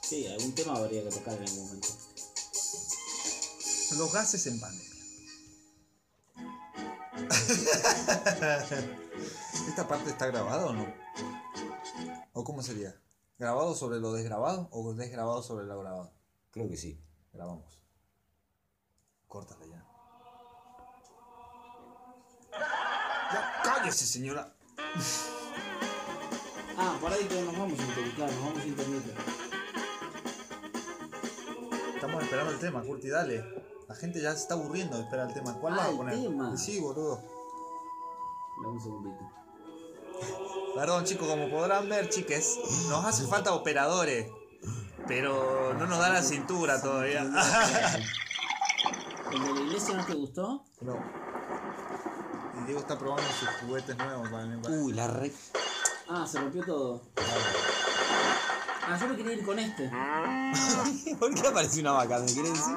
Sí, 0.02 0.26
algún 0.28 0.54
tema 0.54 0.76
habría 0.76 1.04
que 1.04 1.10
tocar 1.10 1.38
en 1.38 1.48
algún 1.48 1.68
momento. 1.68 1.90
Los 3.98 4.14
gases 4.14 4.46
en 4.48 4.60
pandemia. 4.60 4.90
¿Esta 9.68 9.88
parte 9.88 10.10
está 10.10 10.28
grabada 10.28 10.66
o 10.68 10.74
no? 10.74 10.86
¿O 12.34 12.44
cómo 12.44 12.62
sería? 12.62 12.96
¿Grabado 13.38 13.76
sobre 13.76 14.00
lo 14.00 14.14
desgrabado 14.14 14.68
o 14.72 14.94
desgrabado 14.94 15.42
sobre 15.44 15.66
lo 15.66 15.80
grabado? 15.80 16.12
Creo 16.52 16.68
que 16.68 16.76
sí. 16.78 17.02
Grabamos. 17.34 17.80
Córtala 19.28 19.66
ya. 19.66 19.86
Ya 23.32 23.62
cállese, 23.64 24.06
señora. 24.06 24.54
Ah, 26.78 26.98
por 27.00 27.12
ahí 27.14 27.26
que 27.28 27.42
nos 27.42 27.58
vamos 27.58 27.80
a 27.80 27.84
internet, 27.84 28.16
claro, 28.16 28.32
nos 28.34 28.44
vamos 28.44 28.60
a 28.62 28.66
internet. 28.66 29.04
Estamos 31.96 32.24
esperando 32.24 32.52
el 32.54 32.60
tema, 32.60 32.82
Curti, 32.82 33.10
dale. 33.10 33.44
La 33.88 33.96
gente 33.96 34.22
ya 34.22 34.32
se 34.34 34.40
está 34.44 34.54
aburriendo 34.56 34.98
de 34.98 35.04
esperar 35.04 35.28
el 35.28 35.34
tema. 35.34 35.54
¿Cuál 35.60 35.74
Ah, 35.74 35.78
vas 35.78 35.86
a 35.88 35.92
el 35.92 35.98
poner? 35.98 36.16
tema. 36.22 36.58
Sí, 36.58 36.80
boludo. 36.80 37.22
Dame 38.64 38.74
un 38.74 38.82
segundito. 38.82 39.30
Perdón, 40.76 41.04
chicos, 41.06 41.28
como 41.28 41.50
podrán 41.50 41.90
ver, 41.90 42.10
chiques, 42.10 42.58
nos 42.90 43.06
hace 43.06 43.26
falta 43.28 43.54
operadores. 43.54 44.28
Pero 45.08 45.74
no 45.74 45.86
nos 45.88 46.00
da 46.00 46.10
la 46.10 46.22
cintura 46.22 46.82
todavía. 46.82 47.22
¿El 49.32 49.44
de 49.44 49.54
la 49.54 49.62
iglesia 49.62 49.96
no 49.96 50.06
te 50.06 50.14
gustó? 50.14 50.64
no. 50.82 50.96
Y 52.60 52.66
Diego 52.66 52.80
está 52.82 52.98
probando 52.98 53.24
sus 53.40 53.50
juguetes 53.62 53.98
nuevos 53.98 54.30
para 54.30 54.44
el 54.44 54.60
Uy, 54.84 54.94
la 54.94 55.08
re. 55.08 55.34
Ah, 56.10 56.28
se 56.30 56.40
rompió 56.40 56.64
todo. 56.66 57.02
Ah, 57.16 58.98
yo 59.00 59.08
me 59.08 59.16
quería 59.16 59.34
ir 59.34 59.46
con 59.46 59.60
este. 59.60 59.90
¿Por 61.20 61.34
qué 61.34 61.48
apareció 61.48 61.82
una 61.82 61.92
vaca? 61.94 62.20
¿Me 62.20 62.26
quieres 62.26 62.54
decir? 62.54 62.76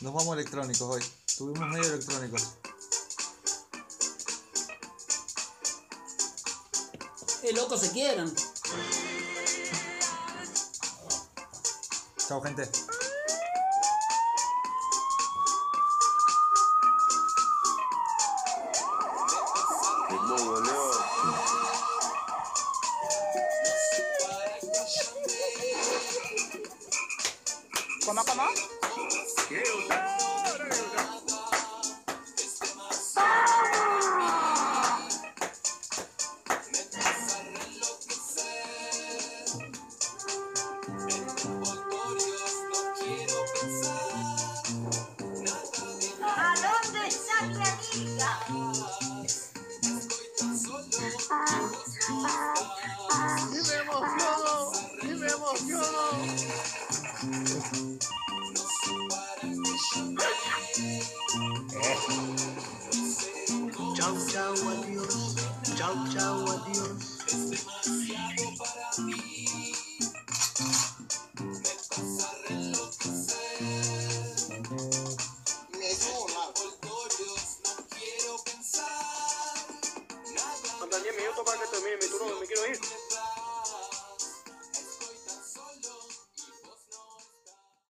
Nos 0.00 0.14
vamos 0.14 0.34
electrónicos 0.34 0.82
hoy. 0.82 1.02
Tuvimos 1.36 1.68
medio 1.68 1.84
electrónicos. 1.92 2.54
Eh, 7.48 7.52
locos 7.54 7.80
se 7.80 7.90
quieren. 7.92 8.30
Chao, 12.28 12.42
gente. 12.44 12.68